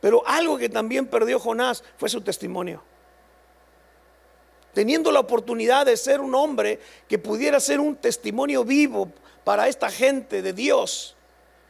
Pero 0.00 0.26
algo 0.26 0.56
que 0.56 0.68
también 0.68 1.06
perdió 1.06 1.38
Jonás 1.38 1.84
fue 1.96 2.08
su 2.08 2.20
testimonio. 2.20 2.82
Teniendo 4.72 5.10
la 5.10 5.20
oportunidad 5.20 5.86
de 5.86 5.96
ser 5.96 6.20
un 6.20 6.34
hombre 6.34 6.80
que 7.08 7.18
pudiera 7.18 7.58
ser 7.60 7.80
un 7.80 7.96
testimonio 7.96 8.64
vivo 8.64 9.10
para 9.44 9.68
esta 9.68 9.90
gente 9.90 10.42
de 10.42 10.52
Dios 10.52 11.16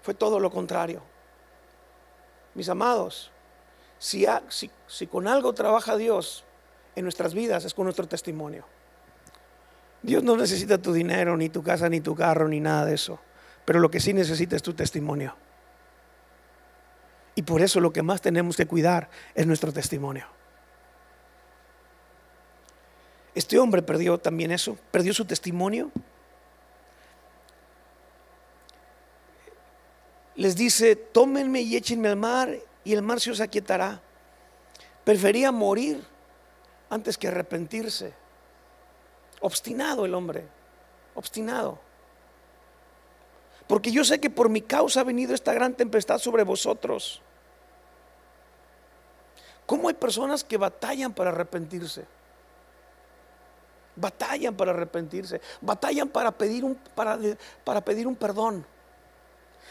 fue 0.03 0.14
todo 0.14 0.39
lo 0.39 0.51
contrario. 0.51 1.03
Mis 2.55 2.68
amados, 2.68 3.31
si, 3.99 4.26
si, 4.87 5.07
con 5.07 5.28
algo 5.28 5.53
trabaja 5.53 5.97
Dios 5.97 6.45
en 6.95 7.05
nuestras 7.05 7.33
vidas 7.33 7.64
es 7.64 7.74
con 7.74 7.85
nuestro 7.85 8.07
testimonio. 8.07 8.64
Dios 10.03 10.22
no 10.22 10.37
necesita 10.37 10.78
tu 10.78 10.93
dinero, 10.93 11.37
ni 11.37 11.49
tu 11.49 11.62
casa, 11.62 11.89
ni 11.89 12.01
tu 12.01 12.14
carro, 12.14 12.49
ni 12.49 12.61
nada 12.61 12.87
de 12.87 12.95
eso. 12.95 13.18
Pero 13.64 13.81
lo 13.81 13.91
que 13.91 14.01
sí 14.01 14.12
necesita 14.12 14.57
es 14.57 14.62
tu 14.62 14.72
testimonio. 14.72 15.37
Y 17.35 17.43
por 17.43 17.62
eso 17.62 17.81
lo 17.81 17.93
que 17.93 18.03
más 18.03 18.20
tenemos 18.20 18.57
que 18.57 18.66
cuidar 18.66 19.09
es 19.35 19.47
nuestro 19.47 19.72
testimonio. 19.72 20.26
Este 23.35 23.59
hombre 23.59 23.83
perdió 23.83 24.18
también 24.18 24.51
eso, 24.51 24.76
perdió 24.91 25.14
su 25.14 25.24
testimonio 25.24 25.91
les 30.41 30.57
dice, 30.57 30.97
tómenme 30.97 31.61
y 31.61 31.76
échenme 31.76 32.09
al 32.09 32.16
mar 32.16 32.57
y 32.83 32.95
el 32.95 33.03
mar 33.03 33.20
se 33.20 33.31
os 33.31 33.43
aquietará. 33.43 34.01
Prefería 35.05 35.53
morir 35.53 36.03
antes 36.89 37.18
que 37.18 37.28
arrepentirse. 37.28 38.14
Obstinado 39.43 40.07
el 40.07 40.14
hombre, 40.14 40.47
obstinado. 41.14 41.78
Porque 43.71 43.93
yo 43.93 44.05
sé 44.05 44.18
que 44.18 44.31
por 44.31 44.49
mi 44.49 44.62
causa 44.62 44.99
ha 44.99 45.05
venido 45.05 45.33
esta 45.33 45.53
gran 45.53 45.75
tempestad 45.75 46.18
sobre 46.18 46.43
vosotros. 46.43 47.23
¿Cómo 49.64 49.87
hay 49.87 49.95
personas 49.95 50.43
que 50.43 50.57
batallan 50.57 51.12
para 51.12 51.31
arrepentirse? 51.31 52.05
Batallan 53.95 54.57
para 54.57 54.73
arrepentirse, 54.73 55.41
batallan 55.61 56.09
para 56.09 56.33
pedir 56.33 56.64
un, 56.64 56.75
para, 56.97 57.16
para 57.62 57.81
pedir 57.81 58.09
un 58.09 58.16
perdón, 58.16 58.66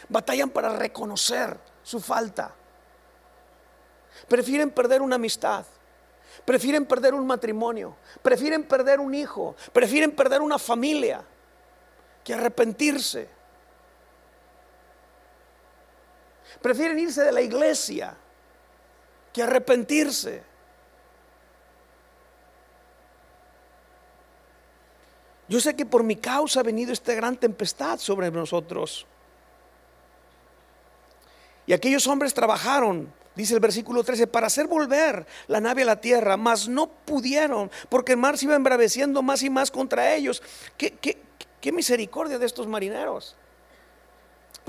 batallan 0.08 0.48
para 0.48 0.70
reconocer 0.70 1.58
su 1.82 2.00
falta. 2.00 2.54
Prefieren 4.28 4.70
perder 4.70 5.02
una 5.02 5.16
amistad, 5.16 5.66
prefieren 6.46 6.86
perder 6.86 7.12
un 7.12 7.26
matrimonio, 7.26 7.96
prefieren 8.22 8.64
perder 8.64 8.98
un 8.98 9.14
hijo, 9.14 9.56
prefieren 9.74 10.12
perder 10.12 10.40
una 10.40 10.58
familia 10.58 11.22
que 12.24 12.32
arrepentirse. 12.32 13.39
Prefieren 16.62 16.98
irse 16.98 17.22
de 17.22 17.32
la 17.32 17.40
iglesia 17.40 18.16
que 19.32 19.42
arrepentirse. 19.42 20.42
Yo 25.48 25.60
sé 25.60 25.74
que 25.74 25.86
por 25.86 26.04
mi 26.04 26.16
causa 26.16 26.60
ha 26.60 26.62
venido 26.62 26.92
esta 26.92 27.14
gran 27.14 27.36
tempestad 27.36 27.98
sobre 27.98 28.30
nosotros. 28.30 29.06
Y 31.66 31.72
aquellos 31.72 32.06
hombres 32.06 32.34
trabajaron, 32.34 33.12
dice 33.34 33.54
el 33.54 33.60
versículo 33.60 34.04
13, 34.04 34.26
para 34.26 34.46
hacer 34.46 34.66
volver 34.66 35.26
la 35.48 35.60
nave 35.60 35.82
a 35.82 35.86
la 35.86 36.00
tierra, 36.00 36.36
mas 36.36 36.68
no 36.68 36.88
pudieron, 36.88 37.70
porque 37.88 38.12
el 38.12 38.18
mar 38.18 38.38
se 38.38 38.44
iba 38.44 38.54
embraveciendo 38.54 39.22
más 39.22 39.42
y 39.42 39.50
más 39.50 39.70
contra 39.70 40.14
ellos. 40.14 40.42
¿Qué, 40.76 40.92
qué 41.60 41.72
misericordia 41.72 42.38
de 42.38 42.46
estos 42.46 42.66
marineros? 42.66 43.36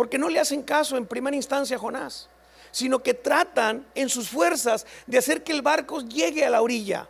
Porque 0.02 0.18
no 0.18 0.30
le 0.30 0.40
hacen 0.40 0.64
caso 0.64 0.98
en 0.98 1.06
primera 1.06 1.36
instancia 1.36 1.76
a 1.76 1.80
Jonás 1.80 2.28
sino 2.72 3.04
que 3.04 3.14
tratan 3.14 3.86
en 3.94 4.10
sus 4.10 4.30
fuerzas 4.30 4.88
de 5.06 5.20
hacer 5.20 5.44
que 5.44 5.52
el 5.52 5.62
barco 5.62 6.02
llegue 6.02 6.44
a 6.44 6.50
la 6.50 6.64
orilla. 6.64 7.08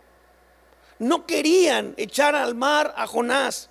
No 0.98 1.24
querían 1.24 1.94
echar 1.96 2.34
al 2.34 2.54
mar 2.54 2.92
a 2.98 3.06
Jonás. 3.06 3.70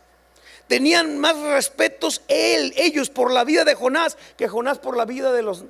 Tenían 0.68 1.20
más 1.20 1.38
respetos 1.38 2.24
él, 2.28 2.74
ellos 2.76 3.12
por 3.12 3.32
la 3.32 3.44
vida 3.44 3.64
de 3.64 3.76
Jonás 3.76 4.18
que 4.38 4.48
Jonás 4.48 4.80
por 4.80 4.98
la 4.98 5.06
vida 5.06 5.32
de 5.32 5.44
los 5.44 5.66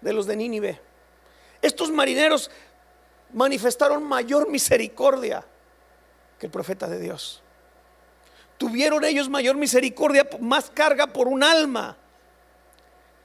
de, 0.00 0.12
los 0.14 0.26
de 0.26 0.36
Nínive. 0.36 0.80
Estos 1.60 1.90
marineros 1.90 2.50
manifestaron 3.34 4.02
mayor 4.02 4.48
misericordia 4.48 5.44
que 6.38 6.46
el 6.46 6.52
profeta 6.52 6.88
de 6.88 6.98
Dios. 6.98 7.42
Tuvieron 8.56 9.04
ellos 9.04 9.28
mayor 9.28 9.56
misericordia, 9.56 10.26
más 10.40 10.70
carga 10.70 11.08
por 11.08 11.28
un 11.28 11.44
alma 11.44 11.98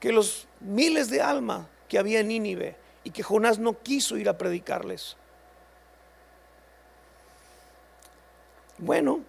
que 0.04 0.12
los 0.12 0.46
miles 0.60 1.08
de 1.08 1.22
almas 1.22 1.66
que 1.88 1.98
había 1.98 2.20
en 2.20 2.28
Nínive 2.28 2.76
y 3.04 3.10
que 3.10 3.22
Jonás 3.22 3.58
no 3.58 3.82
quiso 3.82 4.18
ir 4.18 4.28
a 4.28 4.36
predicarles. 4.36 5.16
Bueno, 8.76 9.20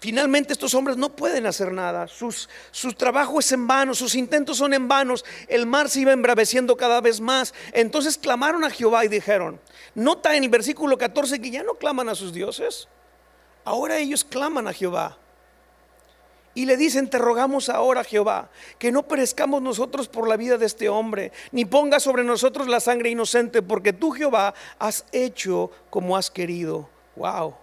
finalmente 0.00 0.54
estos 0.54 0.72
hombres 0.72 0.96
no 0.96 1.14
pueden 1.14 1.44
hacer 1.44 1.72
nada. 1.72 2.08
Sus, 2.08 2.48
su 2.70 2.94
trabajo 2.94 3.38
es 3.38 3.52
en 3.52 3.66
vano, 3.66 3.94
sus 3.94 4.14
intentos 4.14 4.56
son 4.56 4.72
en 4.72 4.88
vanos. 4.88 5.26
El 5.46 5.66
mar 5.66 5.90
se 5.90 6.00
iba 6.00 6.12
embraveciendo 6.12 6.74
cada 6.78 7.02
vez 7.02 7.20
más. 7.20 7.52
Entonces 7.74 8.16
clamaron 8.16 8.64
a 8.64 8.70
Jehová 8.70 9.04
y 9.04 9.08
dijeron, 9.08 9.60
nota 9.94 10.34
en 10.34 10.44
el 10.44 10.48
versículo 10.48 10.96
14 10.96 11.38
que 11.38 11.50
ya 11.50 11.62
no 11.62 11.74
claman 11.74 12.08
a 12.08 12.14
sus 12.14 12.32
dioses. 12.32 12.88
Ahora 13.62 13.98
ellos 13.98 14.24
claman 14.24 14.68
a 14.68 14.72
Jehová. 14.72 15.18
Y 16.54 16.66
le 16.66 16.76
dicen, 16.76 17.08
te 17.08 17.18
rogamos 17.18 17.68
ahora, 17.68 18.02
Jehová, 18.02 18.50
que 18.78 18.90
no 18.90 19.06
perezcamos 19.06 19.62
nosotros 19.62 20.08
por 20.08 20.28
la 20.28 20.36
vida 20.36 20.58
de 20.58 20.66
este 20.66 20.88
hombre, 20.88 21.32
ni 21.52 21.64
ponga 21.64 22.00
sobre 22.00 22.24
nosotros 22.24 22.66
la 22.66 22.80
sangre 22.80 23.10
inocente, 23.10 23.62
porque 23.62 23.92
tú, 23.92 24.10
Jehová, 24.10 24.54
has 24.78 25.04
hecho 25.12 25.70
como 25.90 26.16
has 26.16 26.30
querido. 26.30 26.88
Wow. 27.16 27.54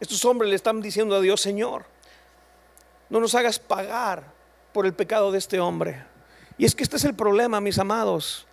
Estos 0.00 0.24
hombres 0.24 0.48
le 0.48 0.56
están 0.56 0.80
diciendo 0.80 1.16
a 1.16 1.20
Dios, 1.20 1.40
Señor, 1.40 1.84
no 3.10 3.20
nos 3.20 3.34
hagas 3.34 3.58
pagar 3.58 4.24
por 4.72 4.86
el 4.86 4.94
pecado 4.94 5.32
de 5.32 5.38
este 5.38 5.60
hombre. 5.60 6.04
Y 6.56 6.64
es 6.64 6.74
que 6.74 6.82
este 6.82 6.96
es 6.96 7.04
el 7.04 7.14
problema, 7.14 7.60
mis 7.60 7.78
amados, 7.78 8.46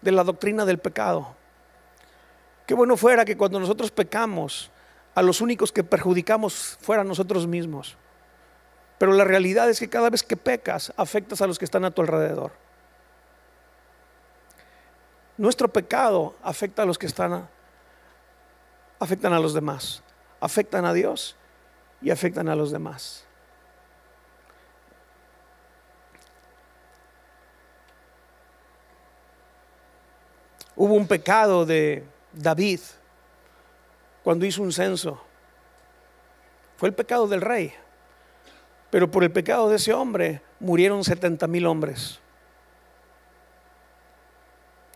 de 0.00 0.12
la 0.12 0.24
doctrina 0.24 0.64
del 0.64 0.78
pecado. 0.78 1.34
Qué 2.66 2.74
bueno 2.74 2.96
fuera 2.96 3.24
que 3.24 3.36
cuando 3.36 3.58
nosotros 3.58 3.90
pecamos, 3.90 4.70
a 5.14 5.22
los 5.22 5.40
únicos 5.40 5.72
que 5.72 5.84
perjudicamos 5.84 6.78
fueran 6.80 7.08
nosotros 7.08 7.46
mismos. 7.46 7.96
Pero 8.98 9.12
la 9.12 9.24
realidad 9.24 9.68
es 9.68 9.80
que 9.80 9.88
cada 9.88 10.10
vez 10.10 10.22
que 10.22 10.36
pecas, 10.36 10.92
afectas 10.96 11.42
a 11.42 11.46
los 11.46 11.58
que 11.58 11.64
están 11.64 11.84
a 11.84 11.90
tu 11.90 12.02
alrededor. 12.02 12.52
Nuestro 15.36 15.68
pecado 15.68 16.36
afecta 16.42 16.82
a 16.82 16.86
los 16.86 16.98
que 16.98 17.06
están, 17.06 17.48
afectan 19.00 19.32
a 19.32 19.40
los 19.40 19.54
demás, 19.54 20.02
afectan 20.40 20.84
a 20.84 20.92
Dios 20.92 21.36
y 22.00 22.10
afectan 22.10 22.48
a 22.48 22.54
los 22.54 22.70
demás. 22.70 23.24
Hubo 30.76 30.94
un 30.94 31.06
pecado 31.06 31.66
de 31.66 32.04
David 32.32 32.80
cuando 34.22 34.46
hizo 34.46 34.62
un 34.62 34.72
censo. 34.72 35.20
Fue 36.76 36.88
el 36.88 36.94
pecado 36.94 37.26
del 37.26 37.40
rey. 37.40 37.72
Pero 38.90 39.10
por 39.10 39.24
el 39.24 39.32
pecado 39.32 39.68
de 39.68 39.76
ese 39.76 39.92
hombre 39.92 40.42
murieron 40.60 41.02
70 41.04 41.46
mil 41.46 41.66
hombres. 41.66 42.20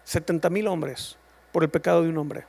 70 0.05 0.51
mil 0.51 0.68
hombres 0.68 1.16
por 1.53 1.62
el 1.62 1.70
pecado 1.70 2.03
de 2.03 2.11
un 2.11 2.18
hombre. 2.18 2.45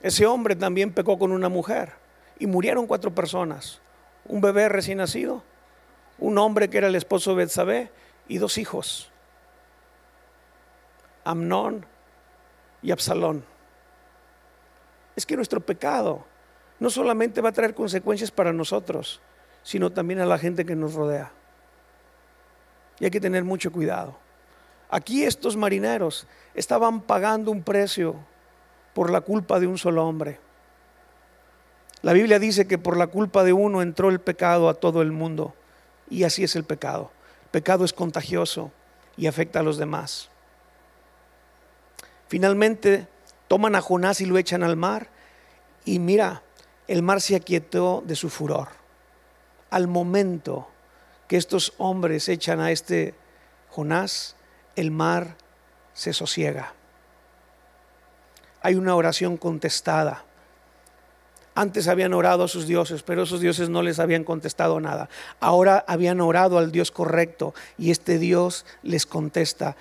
Ese 0.00 0.26
hombre 0.26 0.56
también 0.56 0.92
pecó 0.92 1.18
con 1.18 1.30
una 1.32 1.48
mujer 1.48 1.92
y 2.38 2.46
murieron 2.46 2.86
cuatro 2.86 3.14
personas. 3.14 3.80
Un 4.24 4.40
bebé 4.40 4.68
recién 4.68 4.98
nacido, 4.98 5.42
un 6.18 6.38
hombre 6.38 6.68
que 6.68 6.78
era 6.78 6.88
el 6.88 6.96
esposo 6.96 7.30
de 7.30 7.36
Betsabé 7.36 7.90
y 8.26 8.38
dos 8.38 8.58
hijos. 8.58 9.10
Amnón 11.24 11.86
y 12.82 12.90
Absalón 12.90 13.51
es 15.16 15.26
que 15.26 15.36
nuestro 15.36 15.60
pecado 15.60 16.24
no 16.80 16.90
solamente 16.90 17.40
va 17.40 17.50
a 17.50 17.52
traer 17.52 17.74
consecuencias 17.74 18.30
para 18.30 18.52
nosotros, 18.52 19.20
sino 19.62 19.90
también 19.90 20.20
a 20.20 20.26
la 20.26 20.38
gente 20.38 20.64
que 20.64 20.74
nos 20.74 20.94
rodea. 20.94 21.30
Y 22.98 23.04
hay 23.04 23.10
que 23.10 23.20
tener 23.20 23.44
mucho 23.44 23.70
cuidado. 23.72 24.16
Aquí 24.90 25.24
estos 25.24 25.56
marineros 25.56 26.26
estaban 26.54 27.00
pagando 27.00 27.50
un 27.50 27.62
precio 27.62 28.16
por 28.94 29.10
la 29.10 29.20
culpa 29.20 29.58
de 29.58 29.66
un 29.66 29.78
solo 29.78 30.06
hombre. 30.06 30.38
La 32.02 32.12
Biblia 32.12 32.38
dice 32.38 32.66
que 32.66 32.78
por 32.78 32.96
la 32.96 33.06
culpa 33.06 33.44
de 33.44 33.52
uno 33.52 33.80
entró 33.80 34.08
el 34.08 34.20
pecado 34.20 34.68
a 34.68 34.74
todo 34.74 35.02
el 35.02 35.12
mundo. 35.12 35.54
Y 36.10 36.24
así 36.24 36.44
es 36.44 36.56
el 36.56 36.64
pecado. 36.64 37.10
Pecado 37.52 37.84
es 37.84 37.92
contagioso 37.92 38.72
y 39.16 39.28
afecta 39.28 39.60
a 39.60 39.62
los 39.62 39.78
demás. 39.78 40.28
Finalmente, 42.28 43.06
toman 43.52 43.74
a 43.74 43.82
Jonás 43.82 44.22
y 44.22 44.24
lo 44.24 44.38
echan 44.38 44.62
al 44.62 44.76
mar. 44.76 45.08
Y 45.84 45.98
mira, 45.98 46.42
el 46.88 47.02
mar 47.02 47.20
se 47.20 47.36
aquietó 47.36 48.02
de 48.06 48.16
su 48.16 48.30
furor. 48.30 48.68
Al 49.68 49.88
momento 49.88 50.68
que 51.28 51.36
estos 51.36 51.74
hombres 51.76 52.30
echan 52.30 52.60
a 52.60 52.70
este 52.70 53.12
Jonás, 53.68 54.36
el 54.74 54.90
mar 54.90 55.36
se 55.92 56.14
sosiega. 56.14 56.72
Hay 58.62 58.74
una 58.74 58.96
oración 58.96 59.36
contestada. 59.36 60.24
Antes 61.54 61.88
habían 61.88 62.14
orado 62.14 62.44
a 62.44 62.48
sus 62.48 62.66
dioses, 62.66 63.02
pero 63.02 63.24
esos 63.24 63.42
dioses 63.42 63.68
no 63.68 63.82
les 63.82 63.98
habían 63.98 64.24
contestado 64.24 64.80
nada. 64.80 65.10
Ahora 65.40 65.84
habían 65.86 66.22
orado 66.22 66.56
al 66.56 66.72
Dios 66.72 66.90
correcto 66.90 67.52
y 67.76 67.90
este 67.90 68.18
Dios 68.18 68.64
les 68.82 69.04
contesta 69.04 69.76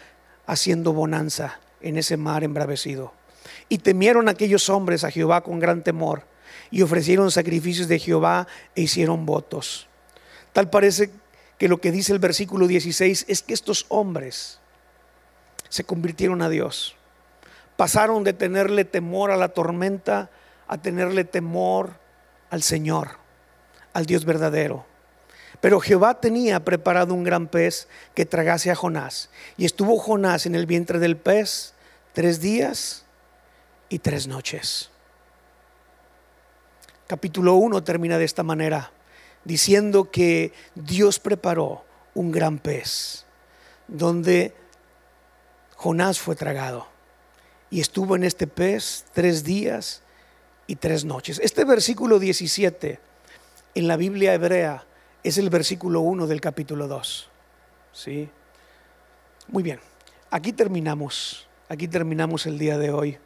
haciendo 0.45 0.91
bonanza 0.91 1.61
en 1.79 1.95
ese 1.95 2.17
mar 2.17 2.43
embravecido. 2.43 3.13
Y 3.69 3.79
temieron 3.79 4.29
aquellos 4.29 4.69
hombres 4.69 5.03
a 5.03 5.11
Jehová 5.11 5.41
con 5.41 5.59
gran 5.59 5.83
temor 5.83 6.23
y 6.69 6.81
ofrecieron 6.81 7.31
sacrificios 7.31 7.87
de 7.87 7.99
Jehová 7.99 8.47
e 8.75 8.81
hicieron 8.81 9.25
votos. 9.25 9.87
Tal 10.53 10.69
parece 10.69 11.11
que 11.57 11.67
lo 11.67 11.79
que 11.79 11.91
dice 11.91 12.13
el 12.13 12.19
versículo 12.19 12.67
16 12.67 13.25
es 13.27 13.41
que 13.41 13.53
estos 13.53 13.85
hombres 13.89 14.59
se 15.69 15.83
convirtieron 15.83 16.41
a 16.41 16.49
Dios. 16.49 16.95
Pasaron 17.77 18.23
de 18.23 18.33
tenerle 18.33 18.85
temor 18.85 19.31
a 19.31 19.37
la 19.37 19.49
tormenta 19.49 20.29
a 20.71 20.77
tenerle 20.77 21.25
temor 21.25 21.91
al 22.49 22.63
Señor, 22.63 23.17
al 23.91 24.05
Dios 24.05 24.23
verdadero. 24.23 24.85
Pero 25.59 25.81
Jehová 25.81 26.21
tenía 26.21 26.63
preparado 26.63 27.13
un 27.13 27.25
gran 27.25 27.47
pez 27.47 27.89
que 28.15 28.25
tragase 28.25 28.71
a 28.71 28.75
Jonás. 28.75 29.29
Y 29.57 29.65
estuvo 29.65 29.99
Jonás 29.99 30.45
en 30.45 30.55
el 30.55 30.65
vientre 30.65 30.97
del 30.97 31.17
pez 31.17 31.73
tres 32.13 32.39
días 32.39 33.03
y 33.91 33.99
tres 33.99 34.25
noches. 34.25 34.89
Capítulo 37.07 37.55
1 37.55 37.83
termina 37.83 38.17
de 38.17 38.23
esta 38.23 38.41
manera, 38.41 38.89
diciendo 39.43 40.09
que 40.09 40.53
Dios 40.75 41.19
preparó 41.19 41.83
un 42.13 42.31
gran 42.31 42.57
pez, 42.57 43.25
donde 43.89 44.55
Jonás 45.75 46.19
fue 46.19 46.37
tragado. 46.37 46.87
Y 47.69 47.81
estuvo 47.81 48.15
en 48.15 48.23
este 48.23 48.47
pez 48.47 49.05
tres 49.13 49.43
días 49.43 50.03
y 50.67 50.77
tres 50.77 51.03
noches. 51.03 51.41
Este 51.43 51.65
versículo 51.65 52.17
17 52.17 52.97
en 53.75 53.87
la 53.89 53.97
Biblia 53.97 54.33
hebrea 54.33 54.85
es 55.21 55.37
el 55.37 55.49
versículo 55.49 55.99
1 55.99 56.27
del 56.27 56.39
capítulo 56.39 56.87
2. 56.87 57.29
¿Sí? 57.91 58.29
Muy 59.49 59.63
bien, 59.63 59.81
aquí 60.29 60.53
terminamos, 60.53 61.45
aquí 61.67 61.89
terminamos 61.89 62.45
el 62.45 62.57
día 62.57 62.77
de 62.77 62.91
hoy 62.91 63.19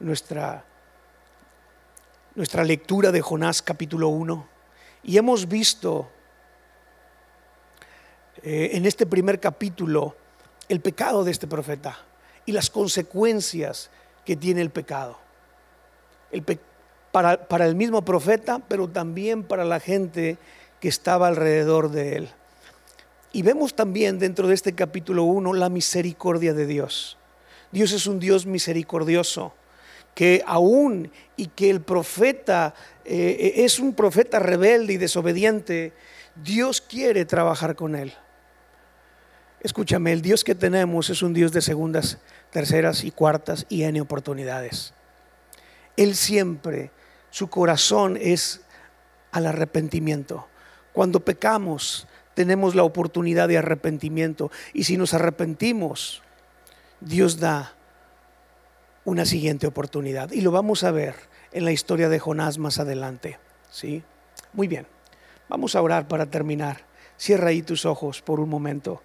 nuestra, 0.00 0.64
nuestra 2.34 2.64
lectura 2.64 3.12
de 3.12 3.20
Jonás 3.20 3.62
capítulo 3.62 4.08
1 4.08 4.48
y 5.04 5.18
hemos 5.18 5.48
visto 5.48 6.10
eh, 8.42 8.70
en 8.72 8.86
este 8.86 9.06
primer 9.06 9.40
capítulo 9.40 10.16
el 10.68 10.80
pecado 10.80 11.24
de 11.24 11.30
este 11.30 11.46
profeta 11.46 11.98
y 12.46 12.52
las 12.52 12.70
consecuencias 12.70 13.90
que 14.24 14.36
tiene 14.36 14.60
el 14.60 14.70
pecado. 14.70 15.18
para, 17.12 17.46
para 17.46 17.66
el 17.66 17.74
mismo 17.74 18.04
profeta, 18.04 18.60
pero 18.68 18.88
también 18.88 19.42
para 19.42 19.64
la 19.64 19.80
gente 19.80 20.38
que 20.80 20.88
estaba 20.88 21.28
alrededor 21.28 21.90
de 21.90 22.16
él. 22.16 22.28
Y 23.32 23.42
vemos 23.42 23.74
también 23.74 24.18
dentro 24.18 24.46
de 24.48 24.54
este 24.54 24.74
capítulo 24.74 25.24
1 25.24 25.54
la 25.54 25.68
misericordia 25.68 26.52
de 26.52 26.66
Dios. 26.66 27.16
Dios 27.70 27.92
es 27.92 28.06
un 28.06 28.20
Dios 28.20 28.44
misericordioso, 28.44 29.54
que 30.14 30.42
aún 30.46 31.10
y 31.36 31.46
que 31.48 31.70
el 31.70 31.80
profeta 31.80 32.74
eh, 33.04 33.54
es 33.56 33.78
un 33.78 33.94
profeta 33.94 34.38
rebelde 34.38 34.94
y 34.94 34.96
desobediente, 34.96 35.92
Dios 36.36 36.80
quiere 36.80 37.24
trabajar 37.24 37.74
con 37.74 37.94
él. 37.94 38.12
Escúchame, 39.60 40.12
el 40.12 40.22
Dios 40.22 40.44
que 40.44 40.54
tenemos 40.54 41.08
es 41.08 41.22
un 41.22 41.34
Dios 41.34 41.52
de 41.52 41.60
segundas, 41.60 42.18
terceras 42.50 43.04
y 43.04 43.10
cuartas 43.10 43.64
y 43.68 43.84
en 43.84 44.00
oportunidades. 44.00 44.92
Él 45.96 46.16
siempre, 46.16 46.90
su 47.30 47.48
corazón 47.48 48.18
es 48.20 48.62
al 49.30 49.46
arrepentimiento. 49.46 50.48
Cuando 50.92 51.20
pecamos, 51.20 52.06
tenemos 52.34 52.74
la 52.74 52.82
oportunidad 52.82 53.48
de 53.48 53.58
arrepentimiento. 53.58 54.50
Y 54.72 54.84
si 54.84 54.96
nos 54.96 55.14
arrepentimos, 55.14 56.22
Dios 57.00 57.38
da 57.38 57.74
una 59.04 59.24
siguiente 59.24 59.66
oportunidad. 59.66 60.30
Y 60.32 60.40
lo 60.40 60.50
vamos 60.50 60.84
a 60.84 60.90
ver 60.90 61.14
en 61.52 61.64
la 61.64 61.72
historia 61.72 62.08
de 62.08 62.18
Jonás 62.18 62.58
más 62.58 62.78
adelante. 62.78 63.38
¿sí? 63.70 64.02
Muy 64.52 64.68
bien, 64.68 64.86
vamos 65.48 65.74
a 65.74 65.82
orar 65.82 66.08
para 66.08 66.26
terminar. 66.26 66.84
Cierra 67.16 67.48
ahí 67.48 67.62
tus 67.62 67.84
ojos 67.84 68.22
por 68.22 68.40
un 68.40 68.48
momento. 68.48 69.02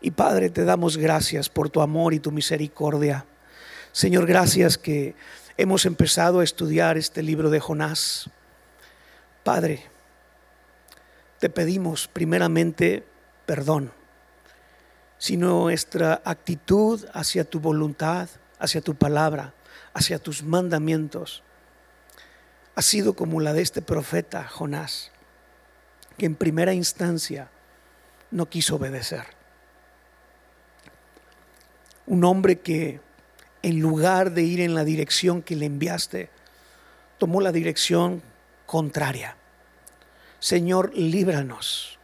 Y 0.00 0.10
Padre, 0.10 0.50
te 0.50 0.64
damos 0.64 0.96
gracias 0.96 1.48
por 1.48 1.70
tu 1.70 1.80
amor 1.80 2.14
y 2.14 2.20
tu 2.20 2.30
misericordia. 2.30 3.26
Señor, 3.92 4.26
gracias 4.26 4.78
que 4.78 5.14
hemos 5.56 5.86
empezado 5.86 6.40
a 6.40 6.44
estudiar 6.44 6.98
este 6.98 7.22
libro 7.22 7.50
de 7.50 7.60
Jonás. 7.60 8.30
Padre, 9.42 9.82
te 11.38 11.48
pedimos 11.48 12.08
primeramente 12.08 13.04
perdón, 13.46 13.92
si 15.18 15.36
nuestra 15.36 16.20
actitud 16.24 17.04
hacia 17.12 17.44
tu 17.44 17.60
voluntad, 17.60 18.28
hacia 18.58 18.80
tu 18.80 18.94
palabra, 18.94 19.54
hacia 19.94 20.18
tus 20.18 20.42
mandamientos, 20.42 21.42
ha 22.74 22.82
sido 22.82 23.14
como 23.14 23.40
la 23.40 23.52
de 23.52 23.62
este 23.62 23.82
profeta 23.82 24.46
Jonás, 24.46 25.10
que 26.18 26.26
en 26.26 26.34
primera 26.34 26.74
instancia 26.74 27.48
no 28.30 28.46
quiso 28.48 28.76
obedecer 28.76 29.36
un 32.06 32.24
hombre 32.24 32.60
que 32.60 33.00
en 33.62 33.80
lugar 33.80 34.32
de 34.32 34.42
ir 34.42 34.60
en 34.60 34.74
la 34.74 34.84
dirección 34.84 35.42
que 35.42 35.56
le 35.56 35.66
enviaste, 35.66 36.30
tomó 37.18 37.40
la 37.40 37.52
dirección 37.52 38.22
contraria. 38.64 39.36
Señor, 40.38 40.92
líbranos 40.94 41.98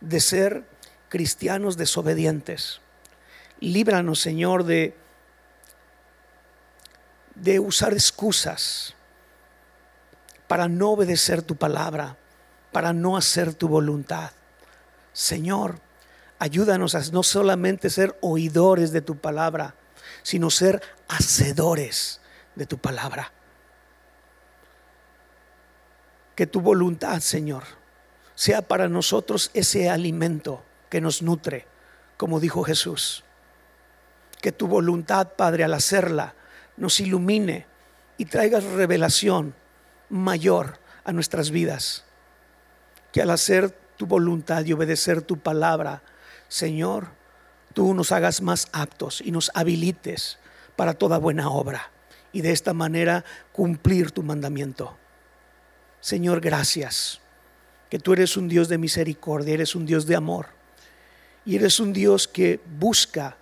de 0.00 0.20
ser 0.20 0.64
cristianos 1.12 1.76
desobedientes. 1.76 2.80
Líbranos, 3.60 4.18
Señor, 4.18 4.64
de, 4.64 4.96
de 7.34 7.60
usar 7.60 7.92
excusas 7.92 8.94
para 10.48 10.68
no 10.68 10.92
obedecer 10.92 11.42
tu 11.42 11.54
palabra, 11.56 12.16
para 12.72 12.94
no 12.94 13.18
hacer 13.18 13.52
tu 13.52 13.68
voluntad. 13.68 14.30
Señor, 15.12 15.82
Ayúdanos 16.38 16.96
a 16.96 17.00
no 17.12 17.22
solamente 17.22 17.88
ser 17.88 18.18
oidores 18.20 18.90
de 18.90 19.00
tu 19.00 19.16
palabra, 19.16 19.76
sino 20.24 20.50
ser 20.50 20.82
hacedores 21.06 22.20
de 22.56 22.66
tu 22.66 22.78
palabra. 22.78 23.30
Que 26.34 26.48
tu 26.48 26.60
voluntad, 26.60 27.20
Señor, 27.20 27.62
sea 28.34 28.60
para 28.60 28.88
nosotros 28.88 29.52
ese 29.54 29.88
alimento 29.88 30.64
que 30.92 31.00
nos 31.00 31.22
nutre, 31.22 31.64
como 32.18 32.38
dijo 32.38 32.64
Jesús. 32.64 33.24
Que 34.42 34.52
tu 34.52 34.66
voluntad, 34.66 35.26
Padre, 35.38 35.64
al 35.64 35.72
hacerla, 35.72 36.34
nos 36.76 37.00
ilumine 37.00 37.64
y 38.18 38.26
traiga 38.26 38.60
revelación 38.60 39.54
mayor 40.10 40.80
a 41.04 41.12
nuestras 41.12 41.50
vidas. 41.50 42.04
Que 43.10 43.22
al 43.22 43.30
hacer 43.30 43.70
tu 43.96 44.04
voluntad 44.04 44.66
y 44.66 44.74
obedecer 44.74 45.22
tu 45.22 45.38
palabra, 45.38 46.02
Señor, 46.48 47.06
tú 47.72 47.94
nos 47.94 48.12
hagas 48.12 48.42
más 48.42 48.68
aptos 48.72 49.22
y 49.22 49.30
nos 49.30 49.50
habilites 49.54 50.38
para 50.76 50.92
toda 50.92 51.16
buena 51.16 51.48
obra 51.48 51.90
y 52.32 52.42
de 52.42 52.50
esta 52.50 52.74
manera 52.74 53.24
cumplir 53.52 54.10
tu 54.10 54.22
mandamiento. 54.22 54.98
Señor, 56.00 56.42
gracias, 56.42 57.22
que 57.88 57.98
tú 57.98 58.12
eres 58.12 58.36
un 58.36 58.46
Dios 58.46 58.68
de 58.68 58.76
misericordia, 58.76 59.54
eres 59.54 59.74
un 59.74 59.86
Dios 59.86 60.04
de 60.04 60.16
amor 60.16 60.60
y 61.44 61.56
eres 61.56 61.80
un 61.80 61.92
Dios 61.92 62.28
que 62.28 62.60
busca 62.78 63.36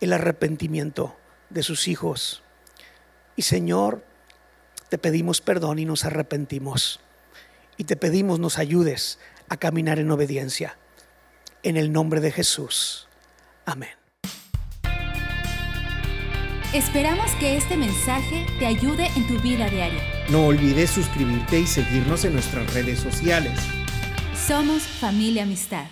el 0.00 0.12
arrepentimiento 0.12 1.16
de 1.50 1.62
sus 1.62 1.88
hijos. 1.88 2.42
Y 3.36 3.42
Señor, 3.42 4.04
te 4.88 4.98
pedimos 4.98 5.40
perdón 5.40 5.78
y 5.78 5.84
nos 5.84 6.04
arrepentimos. 6.04 7.00
Y 7.76 7.84
te 7.84 7.96
pedimos 7.96 8.38
nos 8.38 8.58
ayudes 8.58 9.18
a 9.48 9.56
caminar 9.56 9.98
en 9.98 10.10
obediencia 10.10 10.78
en 11.62 11.76
el 11.76 11.92
nombre 11.92 12.20
de 12.20 12.30
Jesús. 12.30 13.08
Amén. 13.64 13.90
Esperamos 16.74 17.30
que 17.38 17.56
este 17.56 17.76
mensaje 17.76 18.46
te 18.58 18.66
ayude 18.66 19.06
en 19.16 19.26
tu 19.28 19.40
vida 19.40 19.68
diaria. 19.68 20.02
No 20.28 20.46
olvides 20.46 20.90
suscribirte 20.90 21.60
y 21.60 21.66
seguirnos 21.66 22.24
en 22.24 22.34
nuestras 22.34 22.72
redes 22.74 22.98
sociales. 22.98 23.58
Somos 24.46 24.82
familia 24.82 25.44
amistad. 25.44 25.86